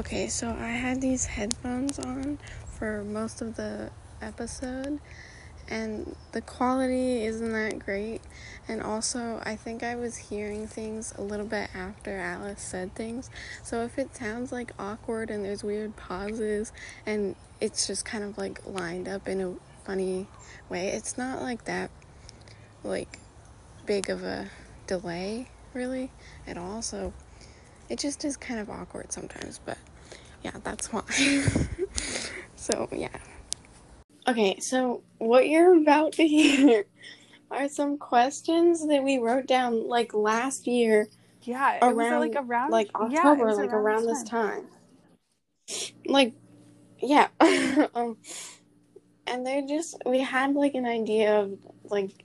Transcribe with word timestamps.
Okay, 0.00 0.28
so 0.28 0.48
I 0.58 0.68
had 0.68 1.02
these 1.02 1.26
headphones 1.26 1.98
on 1.98 2.38
for 2.64 3.04
most 3.04 3.42
of 3.42 3.56
the 3.56 3.90
episode, 4.22 4.98
and 5.68 6.16
the 6.32 6.40
quality 6.40 7.26
isn't 7.26 7.52
that 7.52 7.80
great. 7.80 8.22
And 8.66 8.80
also, 8.80 9.42
I 9.44 9.56
think 9.56 9.82
I 9.82 9.96
was 9.96 10.16
hearing 10.16 10.66
things 10.66 11.12
a 11.18 11.20
little 11.20 11.44
bit 11.44 11.68
after 11.74 12.16
Alice 12.16 12.62
said 12.62 12.94
things. 12.94 13.28
So 13.62 13.84
if 13.84 13.98
it 13.98 14.16
sounds 14.16 14.52
like 14.52 14.72
awkward 14.78 15.28
and 15.28 15.44
there's 15.44 15.62
weird 15.62 15.94
pauses 15.96 16.72
and 17.04 17.36
it's 17.60 17.86
just 17.86 18.06
kind 18.06 18.24
of 18.24 18.38
like 18.38 18.62
lined 18.64 19.06
up 19.06 19.28
in 19.28 19.42
a 19.42 19.54
funny 19.84 20.28
way, 20.70 20.88
it's 20.88 21.18
not 21.18 21.42
like 21.42 21.66
that, 21.66 21.90
like, 22.82 23.18
big 23.84 24.08
of 24.08 24.24
a 24.24 24.48
delay, 24.86 25.48
really, 25.74 26.10
at 26.46 26.56
all. 26.56 26.80
So 26.80 27.12
it 27.90 27.98
just 27.98 28.24
is 28.24 28.38
kind 28.38 28.58
of 28.58 28.70
awkward 28.70 29.12
sometimes, 29.12 29.60
but 29.62 29.76
yeah, 30.42 30.52
that's 30.62 30.92
why. 30.92 31.02
so, 32.56 32.88
yeah. 32.92 33.08
Okay, 34.28 34.58
so 34.60 35.02
what 35.18 35.48
you're 35.48 35.76
about 35.76 36.12
to 36.14 36.26
hear 36.26 36.84
are 37.50 37.68
some 37.68 37.98
questions 37.98 38.86
that 38.86 39.02
we 39.02 39.18
wrote 39.18 39.46
down 39.46 39.88
like 39.88 40.14
last 40.14 40.66
year 40.66 41.08
Yeah, 41.42 41.76
it 41.76 41.82
around 41.82 41.96
was 41.96 42.28
like 42.28 42.36
around 42.36 42.70
like 42.70 42.90
October, 42.94 43.46
was 43.46 43.58
like 43.58 43.72
around 43.72 44.06
this 44.06 44.22
time. 44.22 44.66
Like, 46.06 46.34
yeah. 47.00 47.28
um, 47.94 48.18
and 49.26 49.46
they're 49.46 49.66
just 49.66 49.96
we 50.06 50.20
had 50.20 50.54
like 50.54 50.74
an 50.74 50.86
idea 50.86 51.40
of 51.40 51.58
like 51.84 52.24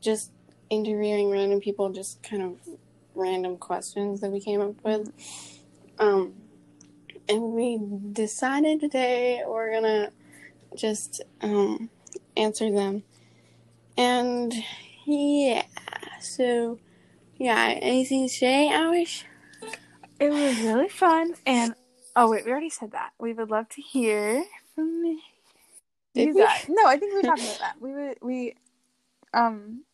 just 0.00 0.30
interviewing 0.70 1.30
random 1.30 1.60
people, 1.60 1.90
just 1.90 2.22
kind 2.22 2.42
of 2.42 2.58
random 3.14 3.56
questions 3.56 4.20
that 4.20 4.30
we 4.30 4.40
came 4.40 4.60
up 4.60 4.74
with. 4.84 5.10
Um, 5.98 6.34
and 7.28 7.42
we 7.52 7.80
decided 8.12 8.80
today 8.80 9.42
we're 9.46 9.72
gonna 9.72 10.10
just 10.74 11.22
um 11.40 11.90
answer 12.36 12.70
them. 12.70 13.02
And 13.96 14.54
yeah, 15.04 15.64
so 16.20 16.78
yeah, 17.36 17.78
anything 17.80 18.28
to 18.28 18.32
say, 18.32 18.70
Alice? 18.70 19.24
It 20.18 20.30
was 20.30 20.58
really 20.60 20.88
fun, 20.88 21.34
and 21.44 21.74
oh 22.14 22.30
wait, 22.30 22.44
we 22.44 22.50
already 22.50 22.70
said 22.70 22.92
that. 22.92 23.10
We 23.18 23.32
would 23.32 23.50
love 23.50 23.68
to 23.70 23.82
hear 23.82 24.44
from 24.74 25.02
Did 26.14 26.28
you 26.28 26.34
we? 26.34 26.40
guys. 26.40 26.66
No, 26.68 26.86
I 26.86 26.96
think 26.96 27.14
we 27.14 27.22
talked 27.22 27.42
about 27.42 27.58
that. 27.60 27.76
We 27.80 27.92
would 27.92 28.18
we, 28.22 28.54
um, 29.34 29.84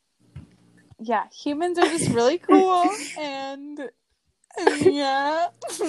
yeah, 1.00 1.24
humans 1.30 1.78
are 1.78 1.88
just 1.88 2.10
really 2.10 2.38
cool, 2.38 2.90
and, 3.18 3.90
and 4.58 4.80
yeah. 4.80 5.48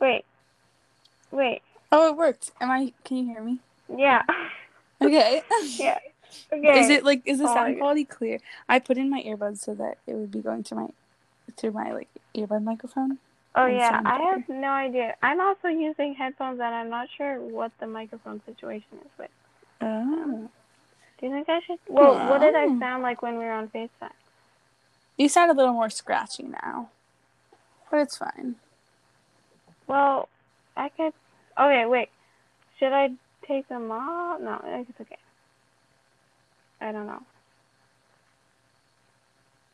Wait, 0.01 0.25
wait. 1.31 1.61
Oh, 1.93 2.09
it 2.09 2.17
worked. 2.17 2.51
Am 2.59 2.69
I? 2.71 2.91
Can 3.05 3.17
you 3.17 3.25
hear 3.25 3.41
me? 3.41 3.59
Yeah, 3.95 4.23
Okay. 5.01 5.43
yeah. 5.79 5.99
Okay. 6.53 6.79
Is 6.79 6.89
it 6.89 7.03
like 7.03 7.23
is 7.25 7.39
the 7.39 7.47
Oh, 7.47 7.53
sound 7.53 7.75
yeah. 7.75 7.79
quality 7.79 8.05
clear? 8.05 8.39
I 8.69 8.79
put 8.79 8.97
in 8.97 9.09
my 9.09 9.21
earbuds 9.23 9.59
so 9.59 9.73
that 9.75 9.97
it 10.07 10.13
would 10.15 10.31
be 10.31 10.41
going 10.41 10.63
to 10.63 10.75
my 10.75 10.87
through 11.57 11.71
my 11.71 11.91
like 11.93 12.09
earbud 12.37 12.63
microphone. 12.63 13.19
Oh 13.55 13.67
yeah, 13.67 14.01
I 14.05 14.19
better. 14.19 14.31
have 14.31 14.49
no 14.49 14.69
idea. 14.69 15.15
I'm 15.21 15.39
also 15.41 15.67
using 15.67 16.15
headphones, 16.15 16.59
and 16.59 16.73
I'm 16.75 16.89
not 16.89 17.07
sure 17.17 17.39
what 17.39 17.71
the 17.79 17.87
microphone 17.87 18.41
situation 18.45 18.97
is 19.03 19.11
with. 19.19 19.29
Oh. 19.81 20.49
Do 21.19 21.27
you 21.27 21.33
think 21.33 21.49
I 21.49 21.59
should? 21.67 21.79
Well, 21.89 22.15
what 22.29 22.41
did 22.41 22.55
I 22.55 22.67
Oh. 22.67 22.79
sound 22.79 23.03
like 23.03 23.21
when 23.21 23.37
we 23.37 23.45
were 23.45 23.51
on 23.51 23.67
FaceTime? 23.69 24.11
You 25.17 25.29
sound 25.29 25.51
a 25.51 25.53
little 25.53 25.73
more 25.73 25.89
scratchy 25.89 26.43
now. 26.43 26.89
But 27.91 28.01
it's 28.01 28.17
fine. 28.17 28.55
Well, 29.87 30.29
I 30.75 30.89
could. 30.89 31.13
Okay, 31.59 31.85
wait. 31.85 32.09
Should 32.79 32.93
I 32.93 33.09
take 33.47 33.67
them 33.67 33.91
off? 33.91 34.39
No, 34.41 34.61
it's 34.65 34.99
okay. 35.01 35.17
I 36.81 36.91
don't 36.91 37.07
know. 37.07 37.21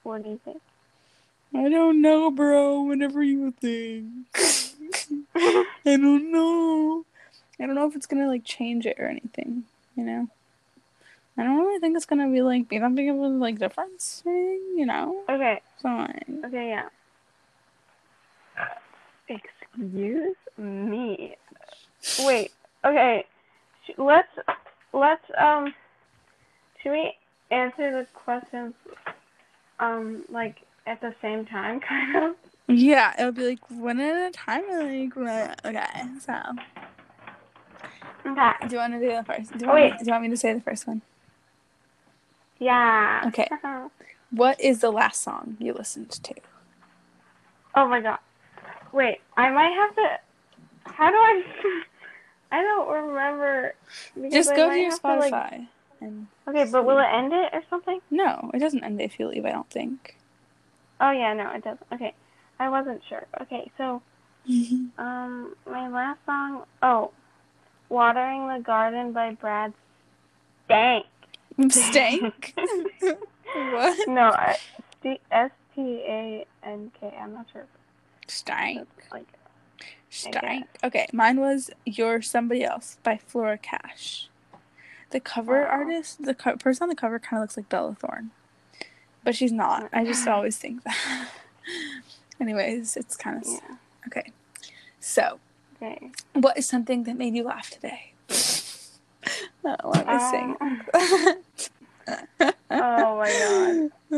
What 0.04 0.24
do 0.24 0.30
you 0.30 0.40
think? 0.44 0.62
I 1.56 1.68
don't 1.70 2.02
know, 2.02 2.30
bro. 2.32 2.82
Whatever 2.82 3.24
you 3.24 3.52
think. 3.52 4.06
I 5.36 5.66
don't 5.98 6.32
know. 6.32 7.06
I 7.60 7.66
don't 7.66 7.76
know 7.76 7.88
if 7.88 7.96
it's 7.96 8.06
gonna 8.06 8.28
like 8.28 8.44
change 8.46 8.86
it 8.86 8.98
or 9.00 9.08
anything. 9.08 9.64
You 9.96 10.04
know. 10.04 10.28
I 11.38 11.44
don't 11.44 11.58
really 11.58 11.80
think 11.80 11.96
it's 11.96 12.06
gonna 12.06 12.30
be 12.30 12.42
like 12.42 12.68
be 12.70 12.78
that 12.80 12.94
big 12.96 13.10
of 13.10 13.16
a 13.16 13.28
like 13.28 13.60
difference. 13.60 14.22
or 14.26 14.32
anything, 14.32 14.78
You 14.78 14.86
know. 14.86 15.24
Okay, 15.30 15.62
Fine. 15.82 16.44
okay, 16.46 16.70
yeah. 16.70 16.90
Excuse 19.28 20.36
me. 20.58 21.36
Wait. 22.20 22.52
Okay. 22.84 23.26
Let's 23.98 24.28
let's 24.94 25.24
um. 25.38 25.74
Should 26.82 26.92
we 26.92 27.14
answer 27.52 27.92
the 27.92 28.08
questions 28.14 28.74
um 29.80 30.24
like 30.30 30.58
at 30.88 31.02
the 31.02 31.14
same 31.22 31.46
time, 31.46 31.80
kind 31.88 32.16
of? 32.16 32.36
Yeah, 32.68 33.14
it'll 33.20 33.32
be 33.32 33.46
like 33.50 33.70
one 33.70 34.00
at 34.00 34.30
a 34.30 34.32
time. 34.32 34.64
Like 34.70 35.18
okay. 35.66 35.86
So, 36.20 36.34
Okay. 38.28 38.52
do 38.68 38.76
you 38.76 38.78
want 38.78 38.94
to 38.94 39.00
do 39.00 39.08
the 39.08 39.24
first? 39.24 39.54
Do 39.58 39.66
you 39.66 39.72
Oh, 39.72 39.74
want, 39.74 39.84
me, 39.84 39.90
wait. 39.92 40.00
do 40.00 40.06
you 40.06 40.12
want 40.12 40.24
me 40.24 40.30
to 40.30 40.38
say 40.38 40.54
the 40.54 40.62
first 40.62 40.88
one? 40.88 41.02
Yeah. 42.60 43.24
Okay. 43.28 43.48
What 44.32 44.62
is 44.62 44.82
the 44.82 44.92
last 44.92 45.24
song 45.24 45.58
you 45.60 45.74
listened 45.74 46.12
to? 46.12 46.36
Oh 47.74 47.88
my 47.88 48.00
god. 48.00 48.20
Wait, 48.94 49.22
I 49.36 49.50
might 49.50 49.72
have 49.72 49.96
to. 49.96 50.20
How 50.86 51.10
do 51.10 51.16
I? 51.16 51.44
I 52.52 52.62
don't 52.62 52.90
remember. 52.90 53.76
Just 54.32 54.56
go 54.56 54.70
to 54.70 54.76
your 54.76 54.90
have 54.92 55.02
to, 55.02 55.16
like- 55.16 55.34
Spotify. 55.34 55.68
and 56.02 56.28
Okay, 56.48 56.66
but 56.72 56.86
will 56.86 56.98
it 57.00 57.06
end 57.12 57.32
it 57.34 57.50
or 57.54 57.62
something? 57.70 58.00
no, 58.10 58.50
it 58.54 58.60
doesn't 58.60 58.84
end 58.84 59.00
if 59.02 59.20
you 59.20 59.28
leave. 59.28 59.46
I 59.46 59.52
don't 59.52 59.70
think. 59.70 60.18
Oh 61.02 61.12
yeah, 61.12 61.34
no, 61.34 61.52
it 61.52 61.64
doesn't. 61.64 61.86
Okay, 61.94 62.14
I 62.60 62.70
wasn't 62.70 63.02
sure. 63.08 63.26
Okay, 63.42 63.72
so 63.78 64.02
um, 64.98 65.56
my 65.70 65.88
last 65.90 66.20
song. 66.26 66.64
Oh, 66.82 67.12
"Watering 67.90 68.48
the 68.48 68.60
Garden" 68.64 69.12
by 69.14 69.32
Brad 69.34 69.74
Stank. 70.66 71.06
Stank. 71.70 72.54
what? 73.54 74.08
No, 74.08 74.32
S 75.32 75.52
T 75.76 75.82
A 76.08 76.46
N 76.64 76.92
K. 77.00 77.14
I'm 77.22 77.34
not 77.34 77.46
sure. 77.54 77.66
Stank. 78.28 78.88
like 79.12 79.28
Stank. 80.10 80.68
Okay, 80.84 81.08
mine 81.14 81.40
was 81.40 81.70
"You're 81.86 82.22
Somebody 82.22 82.64
Else" 82.64 82.98
by 83.04 83.18
Flora 83.18 83.58
Cash. 83.58 84.28
The 85.12 85.20
cover 85.20 85.62
Wow. 85.62 85.68
artist, 85.70 86.24
the 86.24 86.34
co- 86.36 86.58
person 86.58 86.84
on 86.84 86.90
the 86.90 86.96
cover, 86.96 87.20
kind 87.20 87.40
of 87.40 87.44
looks 87.44 87.58
like 87.58 87.70
Bella 87.70 87.96
Thorne, 87.96 88.32
but 89.24 89.36
she's 89.36 89.52
not. 89.52 89.90
I 89.94 90.04
just 90.06 90.28
always 90.28 90.58
think 90.58 90.84
that. 90.84 91.28
Anyways, 92.42 92.96
it's 92.98 93.16
kind 93.18 93.38
of 93.38 93.48
yeah. 93.48 93.76
okay. 94.08 94.32
So, 95.00 95.40
Okay. 95.82 96.12
what 96.34 96.58
is 96.58 96.66
something 96.68 97.04
that 97.04 97.16
made 97.18 97.36
you 97.36 97.44
laugh 97.44 97.70
today? 97.70 98.14
oh, 99.66 99.76
what 99.84 99.98
am 100.00 100.10
I 100.10 100.32
saying? 100.32 101.38
Oh 102.72 103.18
my 103.18 103.30
god. 103.30 103.92
Uh, 104.12 104.16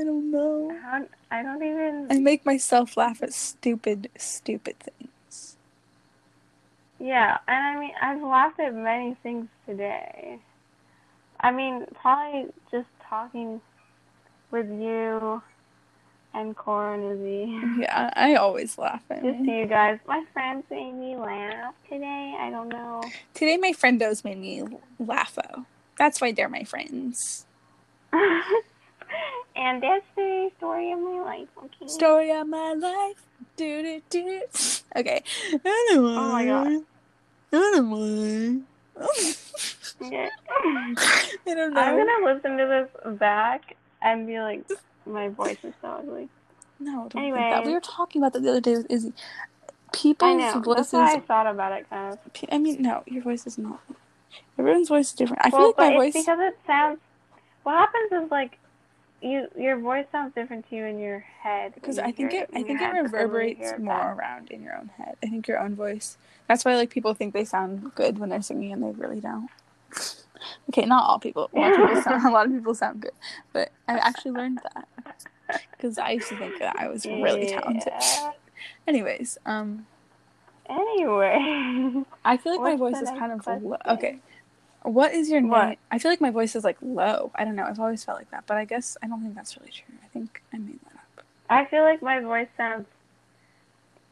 I 0.00 0.04
don't 0.04 0.30
know. 0.30 0.74
How, 0.82 1.04
I 1.30 1.42
don't 1.42 1.62
even. 1.62 2.06
I 2.10 2.18
make 2.18 2.46
myself 2.46 2.96
laugh 2.96 3.22
at 3.22 3.32
stupid, 3.34 4.08
stupid 4.16 4.76
things. 4.80 5.10
Yeah, 6.98 7.38
and 7.46 7.76
I 7.76 7.80
mean, 7.80 7.92
I've 8.00 8.22
laughed 8.22 8.60
at 8.60 8.74
many 8.74 9.16
things 9.22 9.48
today. 9.66 10.38
I 11.40 11.50
mean, 11.52 11.84
probably 12.00 12.46
just 12.70 12.88
talking 13.08 13.60
with 14.50 14.66
you 14.68 15.42
and 16.32 16.56
Cora 16.56 16.94
and 16.94 17.12
Izzy. 17.20 17.80
Yeah, 17.82 18.10
I 18.14 18.34
always 18.36 18.78
laugh 18.78 19.02
at 19.10 19.22
Just 19.22 19.40
me. 19.40 19.60
you 19.60 19.66
guys. 19.66 19.98
My 20.06 20.24
friends 20.32 20.64
made 20.70 20.92
me 20.92 21.16
laugh 21.16 21.74
today. 21.90 22.34
I 22.38 22.50
don't 22.50 22.68
know. 22.68 23.02
Today, 23.34 23.56
my 23.56 23.72
friendos 23.72 24.24
made 24.24 24.38
me 24.38 24.62
laugh. 24.98 25.38
Oh, 25.50 25.64
that's 25.98 26.20
why 26.20 26.32
they're 26.32 26.48
my 26.48 26.64
friends. 26.64 27.46
and 28.12 29.82
that's 29.82 30.04
the 30.14 30.50
story 30.58 30.92
of 30.92 30.98
my 31.00 31.20
life, 31.20 31.48
okay? 31.58 31.86
Story 31.86 32.30
of 32.32 32.46
my 32.48 32.72
life. 32.72 33.25
Do 33.56 33.82
do 33.82 34.02
do. 34.10 34.42
Okay. 34.96 35.22
Anyway. 35.52 36.14
Oh 36.16 36.32
my 36.32 36.44
God. 36.44 36.66
Anyway. 37.52 38.62
I 40.00 40.10
don't 41.46 41.74
know. 41.74 41.80
I'm 41.80 41.96
gonna 41.96 42.34
listen 42.34 42.56
to 42.58 42.66
this 42.66 43.14
back 43.18 43.76
and 44.02 44.26
be 44.26 44.38
like, 44.38 44.68
my 45.06 45.28
voice 45.28 45.58
is 45.62 45.74
so 45.80 45.88
ugly. 45.88 46.28
No, 46.78 46.92
don't 46.92 47.12
think 47.12 47.22
Anyway. 47.24 47.38
that. 47.38 47.64
We 47.64 47.72
were 47.72 47.80
talking 47.80 48.20
about 48.20 48.34
that 48.34 48.42
the 48.42 48.50
other 48.50 48.60
day 48.60 48.76
with 48.76 48.90
Izzy. 48.90 49.12
I 49.16 49.72
People's 49.92 50.38
know. 50.38 50.52
That's 50.52 50.64
voices. 50.66 50.92
why 50.92 51.14
I 51.14 51.20
thought 51.20 51.46
about 51.46 51.72
it, 51.72 51.88
kind 51.88 52.12
of. 52.12 52.18
I 52.52 52.58
mean, 52.58 52.82
no, 52.82 53.02
your 53.06 53.22
voice 53.22 53.46
is 53.46 53.56
not. 53.56 53.80
Everyone's 54.58 54.88
voice 54.88 55.08
is 55.08 55.14
different. 55.14 55.44
I 55.44 55.48
well, 55.48 55.72
feel 55.72 55.74
like 55.78 55.94
my 55.94 55.96
voice. 55.96 56.12
because 56.12 56.38
it 56.40 56.58
sounds. 56.66 56.98
What 57.62 57.74
happens 57.78 58.24
is 58.24 58.30
like, 58.30 58.58
you 59.20 59.48
your 59.56 59.78
voice 59.78 60.06
sounds 60.12 60.34
different 60.34 60.68
to 60.68 60.76
you 60.76 60.84
in 60.84 60.98
your 60.98 61.20
head. 61.20 61.74
because 61.74 61.98
I 61.98 62.12
think 62.12 62.32
it, 62.32 62.50
I 62.52 62.62
think 62.62 62.70
it 62.70 62.76
head, 62.78 62.78
but 62.78 62.78
then 62.80 62.88
when 62.88 62.96
you 62.96 63.02
reverberates 63.02 63.74
more 63.78 64.12
around 64.12 64.50
in 64.50 64.62
your 64.62 64.76
own 64.76 64.88
head. 64.96 65.16
I 65.22 65.28
think 65.28 65.48
your 65.48 65.58
own 65.58 65.74
voice. 65.74 66.16
That's 66.48 66.64
why 66.64 66.76
like 66.76 66.90
people 66.90 67.14
think 67.14 67.34
they 67.34 67.44
sound 67.44 67.94
good 67.94 68.18
when 68.18 68.28
they're 68.28 68.42
singing 68.42 68.72
and 68.72 68.82
they 68.82 68.92
really 68.92 69.20
don't. 69.20 69.48
Okay, 70.68 70.84
not 70.84 71.04
all 71.08 71.18
people. 71.18 71.50
A 71.54 71.58
lot 71.58 71.72
of 71.72 71.78
people 71.88 72.02
sound, 72.02 72.24
a 72.24 72.30
lot 72.32 72.46
of 72.46 72.52
people 72.52 72.74
sound 72.74 73.00
good, 73.00 73.12
but 73.52 73.72
I 73.88 73.98
actually 73.98 74.32
learned 74.32 74.60
that 74.62 74.88
because 75.72 75.98
I 75.98 76.10
used 76.10 76.28
to 76.28 76.36
think 76.36 76.58
that 76.58 76.76
I 76.78 76.88
was 76.88 77.06
really 77.06 77.46
talented. 77.46 77.92
Yeah. 77.98 78.32
Anyways, 78.86 79.38
um, 79.46 79.86
Anyway. 80.68 82.04
I 82.24 82.36
feel 82.36 82.52
like 82.52 82.60
my 82.60 82.76
voice 82.76 83.00
is 83.00 83.08
kind 83.10 83.32
of 83.32 83.46
low. 83.62 83.76
Okay, 83.88 84.18
what 84.86 85.12
is 85.14 85.30
your 85.30 85.40
name? 85.40 85.50
What? 85.50 85.78
I 85.90 85.98
feel 85.98 86.10
like 86.10 86.20
my 86.20 86.30
voice 86.30 86.54
is 86.56 86.64
like 86.64 86.76
low. 86.80 87.30
I 87.34 87.44
don't 87.44 87.56
know. 87.56 87.64
I've 87.64 87.80
always 87.80 88.04
felt 88.04 88.18
like 88.18 88.30
that, 88.30 88.44
but 88.46 88.56
I 88.56 88.64
guess 88.64 88.96
I 89.02 89.08
don't 89.08 89.22
think 89.22 89.34
that's 89.34 89.56
really 89.58 89.70
true. 89.72 89.94
I 90.04 90.06
think 90.08 90.42
I 90.52 90.58
made 90.58 90.78
that 90.84 90.94
up. 91.18 91.24
I 91.50 91.64
feel 91.66 91.82
like 91.82 92.02
my 92.02 92.20
voice 92.20 92.48
sounds 92.56 92.86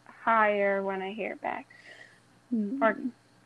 higher 0.06 0.82
when 0.82 1.02
I 1.02 1.12
hear 1.12 1.36
back. 1.36 1.66
Hmm. 2.50 2.82
Or 2.82 2.96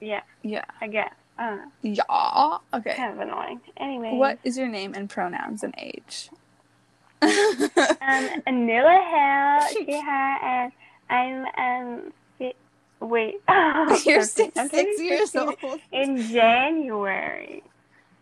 yeah, 0.01 0.23
Yeah. 0.43 0.65
I 0.81 0.89
guess. 0.89 1.13
I. 1.39 1.59
Yeah. 1.83 2.59
Okay. 2.75 2.95
Kind 2.95 3.13
of 3.15 3.21
annoying. 3.21 3.61
Anyway. 3.77 4.15
What 4.15 4.39
is 4.45 4.57
your 4.59 4.69
name 4.69 4.95
and 4.95 5.09
pronouns 5.09 5.63
and 5.63 5.75
age? 5.79 6.31
Um, 7.21 7.29
Anila 8.47 8.99
Hale, 9.05 9.85
Shiha, 9.87 10.43
and 10.43 10.73
I'm 11.11 11.47
um. 12.07 12.13
Wait. 13.01 13.37
You're 14.07 14.23
six, 14.25 14.55
six 14.71 15.01
years 15.01 15.35
old. 15.37 15.57
In 15.93 16.23
January. 16.29 17.63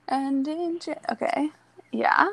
And 0.08 0.46
in 0.46 0.78
Jan- 0.78 1.00
okay, 1.10 1.50
yeah, 1.92 2.28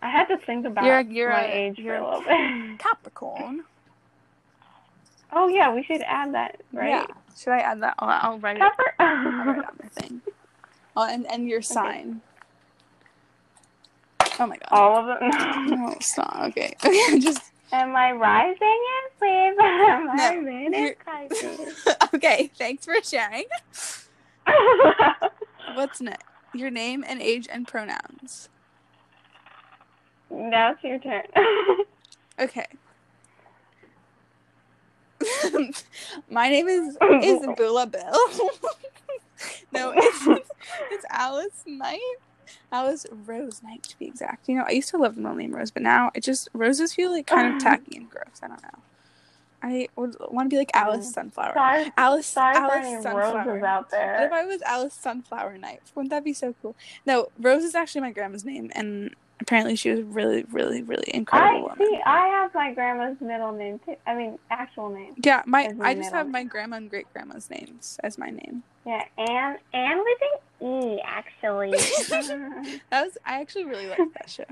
I 0.00 0.08
had 0.10 0.26
to 0.26 0.38
think 0.38 0.64
about 0.66 0.84
You're- 0.84 1.04
you're 1.14 1.30
my 1.30 1.44
a- 1.44 1.52
age 1.52 1.76
for 1.82 1.94
a 1.94 2.02
little 2.04 2.20
bit. 2.22 2.78
Capricorn. 2.78 3.64
oh 5.32 5.48
yeah, 5.48 5.74
we 5.74 5.82
should 5.82 6.00
add 6.02 6.32
that, 6.34 6.60
right? 6.72 6.88
Yeah. 6.88 7.06
Should 7.38 7.52
I 7.52 7.58
add 7.58 7.82
that? 7.82 7.94
I'll, 7.98 8.32
I'll 8.32 8.38
write 8.38 8.56
it. 8.56 8.62
I'll 8.98 9.44
write 9.44 9.58
it 9.58 9.64
on 9.66 9.78
my 9.82 9.88
thing. 9.90 10.20
Oh, 10.96 11.06
and 11.08 11.26
and 11.30 11.46
your 11.48 11.60
sign. 11.62 12.22
Oh 14.40 14.46
my 14.46 14.56
god. 14.56 14.68
All 14.70 14.96
of 15.10 15.18
them. 15.20 15.66
No, 15.70 15.94
stop. 16.00 16.34
Okay. 16.48 16.74
Okay. 16.84 17.18
Just 17.18 17.51
Am 17.72 17.96
I 17.96 18.12
rising 18.12 18.58
in 18.60 19.04
Libra? 19.20 19.64
Am 19.64 20.10
I 20.10 20.34
No, 20.34 20.48
in 20.78 20.94
Pisces? 21.04 21.88
okay. 22.14 22.50
Thanks 22.58 22.84
for 22.84 22.94
sharing. 23.02 23.44
What's 25.74 26.00
next? 26.00 26.24
Your 26.54 26.70
name 26.70 27.02
and 27.08 27.22
age 27.22 27.48
and 27.50 27.66
pronouns. 27.66 28.50
now 30.30 30.72
it's 30.72 30.84
your 30.84 30.98
turn. 30.98 31.24
Okay. 32.38 32.66
My 36.30 36.48
name 36.50 36.68
is 36.68 36.96
Isabella 37.22 37.86
Bell. 37.86 38.12
no, 39.72 39.94
it's, 39.96 40.26
it's 40.90 41.04
Alice 41.10 41.62
Knight. 41.66 42.00
Alice 42.70 43.06
Rose 43.10 43.62
Knight 43.62 43.82
to 43.84 43.98
be 43.98 44.06
exact. 44.06 44.48
You 44.48 44.56
know, 44.56 44.64
I 44.66 44.72
used 44.72 44.88
to 44.90 44.98
love 44.98 45.14
the 45.14 45.20
middle 45.20 45.36
name 45.36 45.54
Rose, 45.54 45.70
but 45.70 45.82
now 45.82 46.10
it 46.14 46.22
just 46.22 46.48
roses 46.52 46.94
feel 46.94 47.10
like 47.12 47.26
kind 47.26 47.54
of 47.54 47.62
tacky 47.62 47.96
and 47.96 48.08
gross. 48.10 48.40
I 48.42 48.48
don't 48.48 48.62
know. 48.62 48.78
I 49.64 49.88
would 49.94 50.16
want 50.30 50.50
to 50.50 50.54
be 50.54 50.58
like 50.58 50.72
Alice 50.74 51.12
Sunflower. 51.12 51.52
sorry, 51.54 51.92
Alice 51.96 52.26
sorry 52.26 52.56
Alice 52.56 53.02
Sunflower. 53.04 53.44
roses 53.46 53.62
out 53.62 53.90
What 53.92 54.22
if. 54.24 54.32
I 54.32 54.44
was 54.44 54.60
Alice 54.62 54.94
Sunflower 54.94 55.56
Knight? 55.58 55.80
Wouldn't 55.94 56.10
that 56.10 56.24
be 56.24 56.32
so 56.32 56.54
cool? 56.60 56.74
No, 57.06 57.28
Rose 57.38 57.62
is 57.62 57.76
actually 57.76 58.00
my 58.00 58.10
grandma's 58.10 58.44
name, 58.44 58.72
and 58.74 59.14
apparently 59.40 59.76
she 59.76 59.90
was 59.90 60.00
a 60.00 60.04
really, 60.04 60.44
really, 60.50 60.82
really 60.82 61.08
incredible 61.14 61.58
I 61.58 61.60
woman. 61.60 61.76
see. 61.78 62.00
I 62.04 62.26
have 62.26 62.52
my 62.54 62.72
grandma's 62.74 63.20
middle 63.20 63.52
name 63.52 63.78
too. 63.86 63.94
I 64.04 64.16
mean, 64.16 64.36
actual 64.50 64.88
name. 64.88 65.14
Yeah, 65.22 65.42
my 65.46 65.68
my 65.76 65.90
I 65.90 65.94
just 65.94 66.10
have 66.10 66.26
name. 66.26 66.32
my 66.32 66.42
grandma 66.44 66.76
and 66.78 66.90
great 66.90 67.06
grandma's 67.12 67.48
names 67.48 68.00
as 68.02 68.18
my 68.18 68.30
name. 68.30 68.64
Yeah, 68.84 69.04
and 69.16 69.58
and 69.72 70.00
with 70.00 70.18
an 70.22 70.38
E 70.62 71.00
actually. 71.04 71.70
That 72.90 73.04
was 73.04 73.18
I 73.26 73.40
actually 73.40 73.64
really 73.64 73.88
liked 73.88 74.14
that 74.14 74.30
show. 74.30 74.44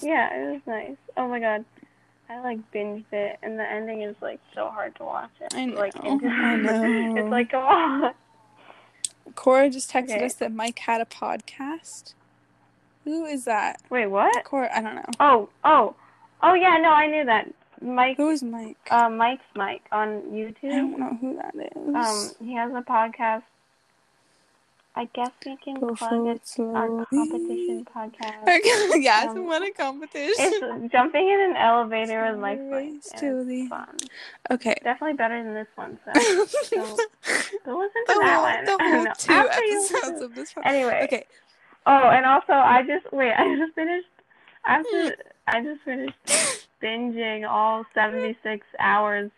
yeah, 0.00 0.34
it 0.34 0.52
was 0.52 0.60
nice. 0.66 0.96
Oh 1.16 1.28
my 1.28 1.40
god. 1.40 1.64
I 2.30 2.40
like 2.40 2.58
binged 2.72 3.10
it, 3.10 3.38
and 3.42 3.58
the 3.58 3.62
ending 3.64 4.02
is 4.02 4.14
like 4.20 4.38
so 4.54 4.68
hard 4.68 4.94
to 4.96 5.02
watch 5.04 5.30
it. 5.40 5.54
I 5.54 5.64
know, 5.64 5.78
Like, 5.80 5.94
I 6.04 6.56
know. 6.56 7.16
it's 7.16 7.28
like 7.30 7.50
come 7.50 7.64
on. 7.64 8.12
Cora 9.34 9.70
just 9.70 9.90
texted 9.90 10.16
Okay. 10.16 10.24
us 10.26 10.34
that 10.34 10.52
Mike 10.52 10.78
had 10.80 11.00
a 11.00 11.04
podcast. 11.06 12.12
Who 13.04 13.24
is 13.24 13.44
that? 13.46 13.80
Wait, 13.88 14.06
what? 14.08 14.44
Cora, 14.44 14.68
I 14.74 14.82
don't 14.82 14.96
know. 14.96 15.04
Oh, 15.20 15.48
oh, 15.64 15.94
oh 16.42 16.52
yeah, 16.54 16.76
no, 16.78 16.90
I 16.90 17.06
knew 17.06 17.24
that. 17.24 17.48
Mike, 17.80 18.16
Who 18.16 18.28
is 18.30 18.42
Mike? 18.42 18.76
uh, 18.90 19.08
Mike's 19.08 19.44
Mike 19.54 19.82
on 19.92 20.20
YouTube. 20.32 20.64
I 20.72 20.76
don't 20.76 20.98
know 20.98 21.16
who 21.20 21.36
that 21.36 21.54
is. 21.54 21.94
Um, 22.40 22.46
he 22.46 22.54
has 22.54 22.72
a 22.74 22.82
podcast. 22.82 23.42
I 24.98 25.04
guess 25.14 25.30
we 25.46 25.56
can 25.56 25.74
Go 25.78 25.94
plug 25.94 26.10
forward 26.10 26.40
it. 26.44 26.60
Our 26.60 27.06
competition 27.06 27.86
podcast. 27.96 28.42
yes, 29.00 29.28
Um, 29.28 29.46
what 29.46 29.62
a 29.62 29.70
competition. 29.70 30.34
It's 30.38 30.92
jumping 30.92 31.28
in 31.28 31.40
an 31.50 31.56
elevator 31.56 32.28
with 32.32 32.40
Mike's 32.40 32.60
Mike. 32.62 32.72
Race 32.72 33.08
and 33.12 33.20
to 33.20 33.38
it's 33.38 33.46
the- 33.48 33.68
fun. 33.68 33.96
Okay. 34.50 34.74
Definitely 34.82 35.16
better 35.16 35.40
than 35.42 35.54
this 35.54 35.68
one. 35.76 35.98
So 36.04 36.10
the 36.14 37.08
go 37.64 37.78
listen 37.78 38.04
to 38.06 38.14
that 38.18 38.34
whole, 38.34 38.42
one. 38.42 38.64
the 38.64 38.76
whole 38.82 39.14
two 39.16 39.32
after 39.32 39.62
you 39.64 39.86
episodes 39.88 40.20
of 40.20 40.34
this 40.34 40.56
one. 40.56 40.66
Anyway. 40.66 41.00
Okay. 41.04 41.24
Oh, 41.86 42.08
and 42.10 42.26
also 42.26 42.52
I 42.54 42.82
just 42.82 43.12
wait. 43.12 43.32
I 43.32 43.56
just 43.56 43.74
finished. 43.76 44.08
Hmm. 44.64 44.70
After 44.72 45.16
I 45.46 45.62
just 45.62 45.80
finished 45.82 46.57
binging 46.82 47.48
all 47.48 47.84
seventy 47.94 48.36
six 48.42 48.66
hours 48.78 49.30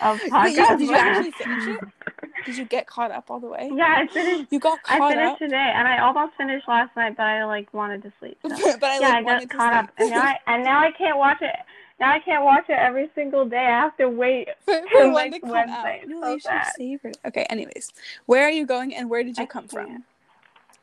of 0.00 0.20
podcast. 0.20 0.78
did 0.78 0.88
you 0.88 0.94
actually 0.94 1.30
finish 1.32 1.68
it? 1.68 1.80
Did 2.44 2.58
you 2.58 2.64
get 2.66 2.86
caught 2.86 3.10
up 3.10 3.30
all 3.30 3.40
the 3.40 3.46
way? 3.46 3.70
Yeah, 3.72 4.02
I 4.04 4.12
finished. 4.12 4.52
You 4.52 4.58
got 4.58 4.82
caught 4.82 5.00
up. 5.00 5.06
I 5.06 5.14
finished 5.14 5.32
up. 5.32 5.38
today, 5.38 5.72
and 5.74 5.88
I 5.88 5.98
almost 6.00 6.36
finished 6.36 6.68
last 6.68 6.94
night, 6.94 7.16
but 7.16 7.22
I 7.22 7.44
like 7.46 7.72
wanted 7.72 8.02
to 8.02 8.12
sleep. 8.20 8.38
So. 8.42 8.48
but 8.80 8.84
I 8.84 8.98
yeah, 8.98 9.08
like 9.08 9.16
I 9.16 9.22
wanted 9.22 9.48
got 9.48 9.52
to 9.52 9.56
caught 9.56 9.72
up, 9.72 9.90
and 9.96 10.10
now 10.10 10.20
I 10.20 10.38
and 10.46 10.64
now 10.64 10.80
I 10.80 10.90
can't 10.90 11.16
watch 11.16 11.40
it. 11.40 11.56
Now 12.00 12.12
I 12.12 12.18
can't 12.18 12.44
watch 12.44 12.64
it 12.68 12.76
every 12.78 13.08
single 13.14 13.46
day. 13.46 13.56
I 13.56 13.80
have 13.80 13.96
to 13.96 14.08
wait. 14.10 14.48
for, 14.64 14.74
for 14.92 15.06
like 15.06 15.32
one 15.32 15.32
to 15.32 15.40
come 15.40 15.50
Wednesday. 15.50 16.02
No, 16.06 16.20
So 16.20 16.32
you 16.32 16.40
should 16.40 16.52
savored 16.76 17.12
it. 17.12 17.20
Okay, 17.28 17.46
anyways. 17.48 17.92
Where 18.26 18.44
are 18.44 18.50
you 18.50 18.66
going 18.66 18.94
and 18.94 19.08
where 19.08 19.22
did 19.22 19.38
you 19.38 19.44
I 19.44 19.46
come 19.46 19.68
from? 19.68 20.04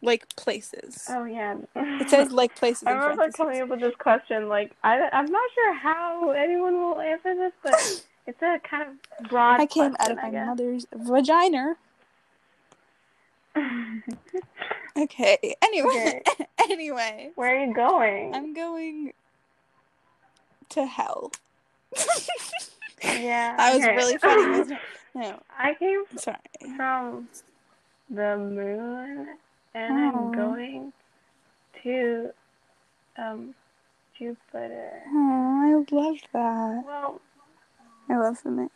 Like 0.02 0.36
places. 0.36 1.06
Oh 1.10 1.26
yeah. 1.26 1.58
It 1.76 2.10
says 2.10 2.32
like 2.32 2.56
places 2.56 2.84
I 2.88 2.94
remember 2.94 3.32
coming 3.32 3.62
up 3.62 3.70
with 3.70 3.82
this 3.82 3.96
question. 4.00 4.50
Like 4.50 4.72
I, 4.84 5.10
I'm 5.14 5.32
not 5.32 5.50
sure 5.54 5.74
how 5.76 6.32
anyone 6.32 6.74
will 6.74 7.00
answer 7.00 7.36
this, 7.36 7.54
but 7.64 8.04
it's 8.28 8.42
a 8.42 8.60
kind 8.68 8.90
of 8.90 9.30
broad. 9.30 9.60
I 9.62 9.66
came 9.68 9.96
out 10.00 10.12
of 10.12 10.18
my 10.18 10.32
mother's 10.32 10.86
vagina. 10.94 11.76
Okay. 14.98 15.56
Anyway. 15.62 16.22
anyway. 16.70 17.32
Where 17.36 17.56
are 17.56 17.66
you 17.66 17.74
going? 17.74 18.36
I'm 18.36 18.54
going 18.54 19.14
to 20.70 20.86
hell. 20.86 21.32
yeah. 23.04 23.56
that 23.58 23.74
was 23.74 23.84
okay. 23.84 23.96
really 23.96 24.18
funny. 24.18 24.78
No, 25.14 25.40
I 25.58 25.74
came 25.74 26.04
sorry. 26.16 26.38
from 26.78 27.28
the 28.10 28.38
moon, 28.38 29.28
and. 29.74 29.94
I'm 29.94 30.32
going 30.36 30.94
to 31.84 32.30
um 33.18 33.54
Jupiter. 34.18 35.02
Oh, 35.08 35.86
I 35.90 35.96
love 35.96 36.18
that. 36.34 36.84
Well, 36.86 37.22
I 38.10 38.18
love 38.18 38.38
the 38.44 38.52
name. 38.52 38.70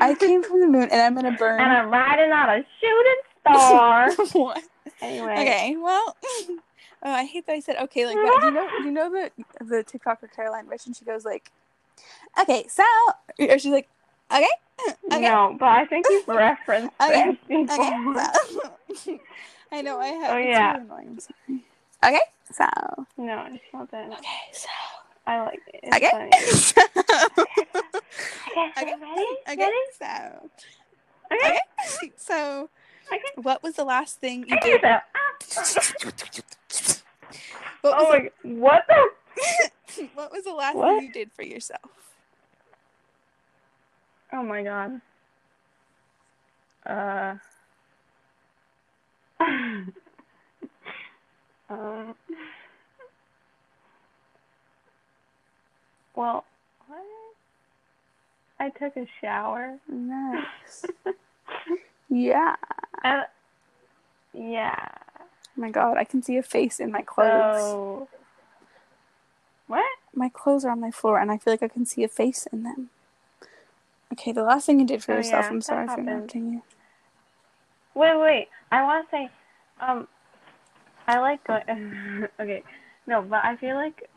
I 0.00 0.14
came 0.14 0.42
from 0.42 0.60
the 0.60 0.66
moon 0.66 0.88
and 0.90 1.00
I'm 1.00 1.14
gonna 1.14 1.36
burn. 1.38 1.60
and 1.60 1.72
I'm 1.72 1.90
riding 1.90 2.32
on 2.32 2.48
a 2.50 2.64
shooting 2.80 3.22
star. 3.40 4.12
what? 4.32 4.62
anyway. 5.00 5.32
Okay, 5.32 5.76
well, 5.78 6.16
oh, 6.48 6.58
I 7.04 7.24
hate 7.24 7.46
that 7.46 7.52
I 7.52 7.60
said 7.60 7.76
okay 7.82 8.04
like 8.06 8.16
that. 8.16 8.38
Do 8.40 8.46
you 8.46 8.52
know? 8.52 8.68
Do 8.82 8.88
you 8.88 8.92
know 8.92 9.10
the 9.10 9.30
the 9.64 9.84
TikToker 9.84 10.30
Caroline 10.34 10.66
Rich 10.66 10.86
and 10.86 10.96
she 10.96 11.04
goes 11.04 11.24
like, 11.24 11.50
okay, 12.40 12.66
so, 12.68 12.84
or 13.38 13.58
she's 13.58 13.72
like, 13.72 13.88
okay, 14.34 14.46
okay, 15.12 15.20
No, 15.20 15.56
but 15.58 15.68
I 15.68 15.86
think 15.86 16.06
you've 16.10 16.28
referenced 16.28 16.94
Okay, 17.00 17.38
this 17.48 17.68
before. 17.68 17.78
okay. 17.78 18.32
So. 18.94 19.18
I 19.74 19.82
know 19.82 19.98
I 19.98 20.06
have. 20.08 20.34
Oh, 20.34 20.38
yeah. 20.38 20.72
really 20.72 20.84
annoying. 20.84 21.08
I'm 21.08 21.18
sorry. 21.20 21.64
Okay, 22.04 22.20
so 22.52 22.66
No, 23.16 23.46
it's 23.50 23.64
not 23.72 23.90
that. 23.90 24.10
okay, 24.12 24.52
so 24.52 24.68
I 25.26 25.40
like 25.42 25.62
it. 25.66 25.80
It's 25.82 25.96
okay, 25.96 26.10
funny. 26.10 26.30
so 26.52 26.82
Okay, 28.52 28.70
Okay. 28.82 28.94
ready? 29.00 29.26
okay, 29.48 29.62
Ready? 29.62 29.76
so 29.98 30.50
Okay. 31.32 31.58
okay, 31.96 32.12
so 32.16 32.70
Okay. 33.12 33.22
what 33.42 33.62
was 33.62 33.74
the 33.74 33.84
last 33.84 34.20
thing 34.20 34.44
you 34.48 34.58
did? 34.60 34.80
so- 34.80 35.00
What 37.80 37.94
Oh 37.98 38.04
was 38.04 38.22
my, 38.44 38.50
what 38.54 38.84
the? 38.88 39.08
the, 39.96 40.04
what 40.14 40.30
was 40.32 40.44
the 40.44 40.52
last 40.54 40.76
What? 40.76 40.88
thing 40.98 41.04
you 41.06 41.12
did 41.12 41.32
for 41.32 41.42
yourself? 41.42 41.80
Oh 44.32 44.42
my 44.42 44.62
god. 44.62 45.00
Uh. 46.86 47.34
um. 51.70 52.14
Well, 56.14 56.44
what? 56.86 57.00
I 58.60 58.70
took 58.70 58.96
a 58.96 59.06
shower. 59.20 59.78
Nice. 59.88 60.84
Yeah. 62.10 62.54
Uh, 63.02 63.22
yeah. 64.32 64.88
Oh 65.18 65.60
my 65.60 65.70
god, 65.70 65.96
I 65.96 66.04
can 66.04 66.22
see 66.22 66.36
a 66.36 66.42
face 66.44 66.78
in 66.78 66.92
my 66.92 67.02
clothes. 67.02 67.56
So. 67.56 68.08
What? 69.66 69.84
My 70.14 70.28
clothes 70.28 70.64
are 70.64 70.70
on 70.70 70.80
my 70.80 70.92
floor 70.92 71.18
and 71.18 71.32
I 71.32 71.38
feel 71.38 71.52
like 71.52 71.62
I 71.62 71.68
can 71.68 71.86
see 71.86 72.04
a 72.04 72.08
face 72.08 72.46
in 72.52 72.62
them. 72.62 72.90
Okay, 74.12 74.30
the 74.32 74.44
last 74.44 74.66
thing 74.66 74.78
you 74.78 74.86
did 74.86 75.02
for 75.02 75.12
Oh, 75.12 75.16
yourself, 75.16 75.46
yeah, 75.46 75.50
I'm 75.50 75.60
sorry 75.60 75.88
for 75.88 76.00
interrupting 76.00 76.52
you. 76.52 76.62
Wait, 77.94 78.16
wait. 78.18 78.48
I 78.72 78.82
want 78.82 79.08
to 79.10 79.16
say, 79.16 79.30
um, 79.80 80.08
I 81.06 81.18
like 81.20 81.44
going. 81.46 81.62
okay, 82.40 82.62
no, 83.06 83.22
but 83.22 83.44
I 83.44 83.56
feel 83.56 83.76
like 83.76 84.08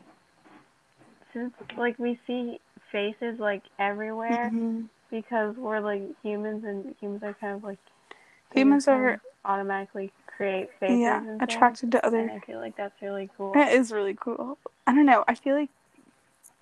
since 1.32 1.52
like 1.76 1.98
we 1.98 2.18
see 2.26 2.58
faces 2.90 3.38
like 3.38 3.62
everywhere 3.78 4.50
Mhm. 4.52 4.88
because 5.10 5.54
we're 5.56 5.80
like 5.80 6.02
humans 6.22 6.64
and 6.64 6.94
humans 7.00 7.22
are 7.22 7.34
kind 7.34 7.54
of 7.56 7.62
like 7.64 7.78
Humans 8.54 8.88
are 8.88 9.20
automatically 9.44 10.10
create 10.26 10.70
faces. 10.80 11.00
yeah, 11.00 11.18
and 11.18 11.26
things, 11.26 11.42
attracted 11.42 11.92
to 11.92 12.04
And 12.06 12.30
other. 12.30 12.30
I 12.30 12.40
feel 12.40 12.58
like 12.60 12.76
that's 12.76 13.00
really 13.02 13.30
cool. 13.36 13.52
That 13.52 13.72
is 13.72 13.92
really 13.92 14.14
cool. 14.14 14.58
I 14.86 14.94
don't 14.94 15.06
know. 15.06 15.24
I 15.28 15.34
feel 15.34 15.54
like 15.54 15.70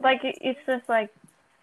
Like 0.03 0.21
it's 0.25 0.59
just 0.67 0.89
like 0.89 1.11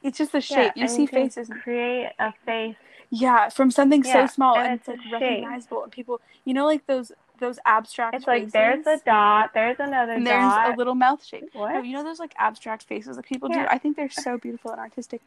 it's 0.04 0.18
just 0.18 0.32
the 0.32 0.38
yeah, 0.40 0.42
shape. 0.42 0.74
you 0.76 0.88
see 0.88 1.06
faces. 1.06 1.50
and- 1.50 1.62
Create 1.62 2.12
a 2.20 2.34
face. 2.46 2.76
Yeah, 3.10 3.50
from 3.50 3.70
something 3.72 4.04
Yeah, 4.04 4.26
so 4.28 4.34
small 4.34 4.58
and 4.58 4.68
and, 4.68 4.80
it's 4.80 4.88
it's, 4.90 4.98
like 5.12 5.22
shape. 5.22 5.44
recognizable, 5.44 5.84
and 5.84 5.92
people, 5.92 6.20
you 6.46 6.54
know, 6.54 6.66
like 6.66 6.86
those 6.88 7.12
those 7.40 7.60
abstract. 7.66 8.16
It's 8.16 8.28
like 8.28 8.52
there's 8.52 8.86
a 8.88 9.00
dot, 9.06 9.52
there's 9.54 9.78
another 9.80 10.14
and 10.14 10.26
there's 10.26 10.42
dot. 10.42 10.74
a 10.74 10.78
little 10.78 10.96
mouth 10.96 11.24
shape. 11.24 11.50
what? 11.54 11.74
No, 11.74 11.82
you 11.82 11.94
know 11.94 12.04
those 12.04 12.20
like 12.20 12.34
abstract 12.38 12.84
faces 12.84 13.16
that 13.18 13.26
people 13.26 13.50
do. 13.50 13.60
I 13.70 13.78
think 13.78 13.98
they're 13.98 14.10
so 14.10 14.38
beautiful 14.38 14.72
and 14.72 14.80
artistic. 14.80 15.22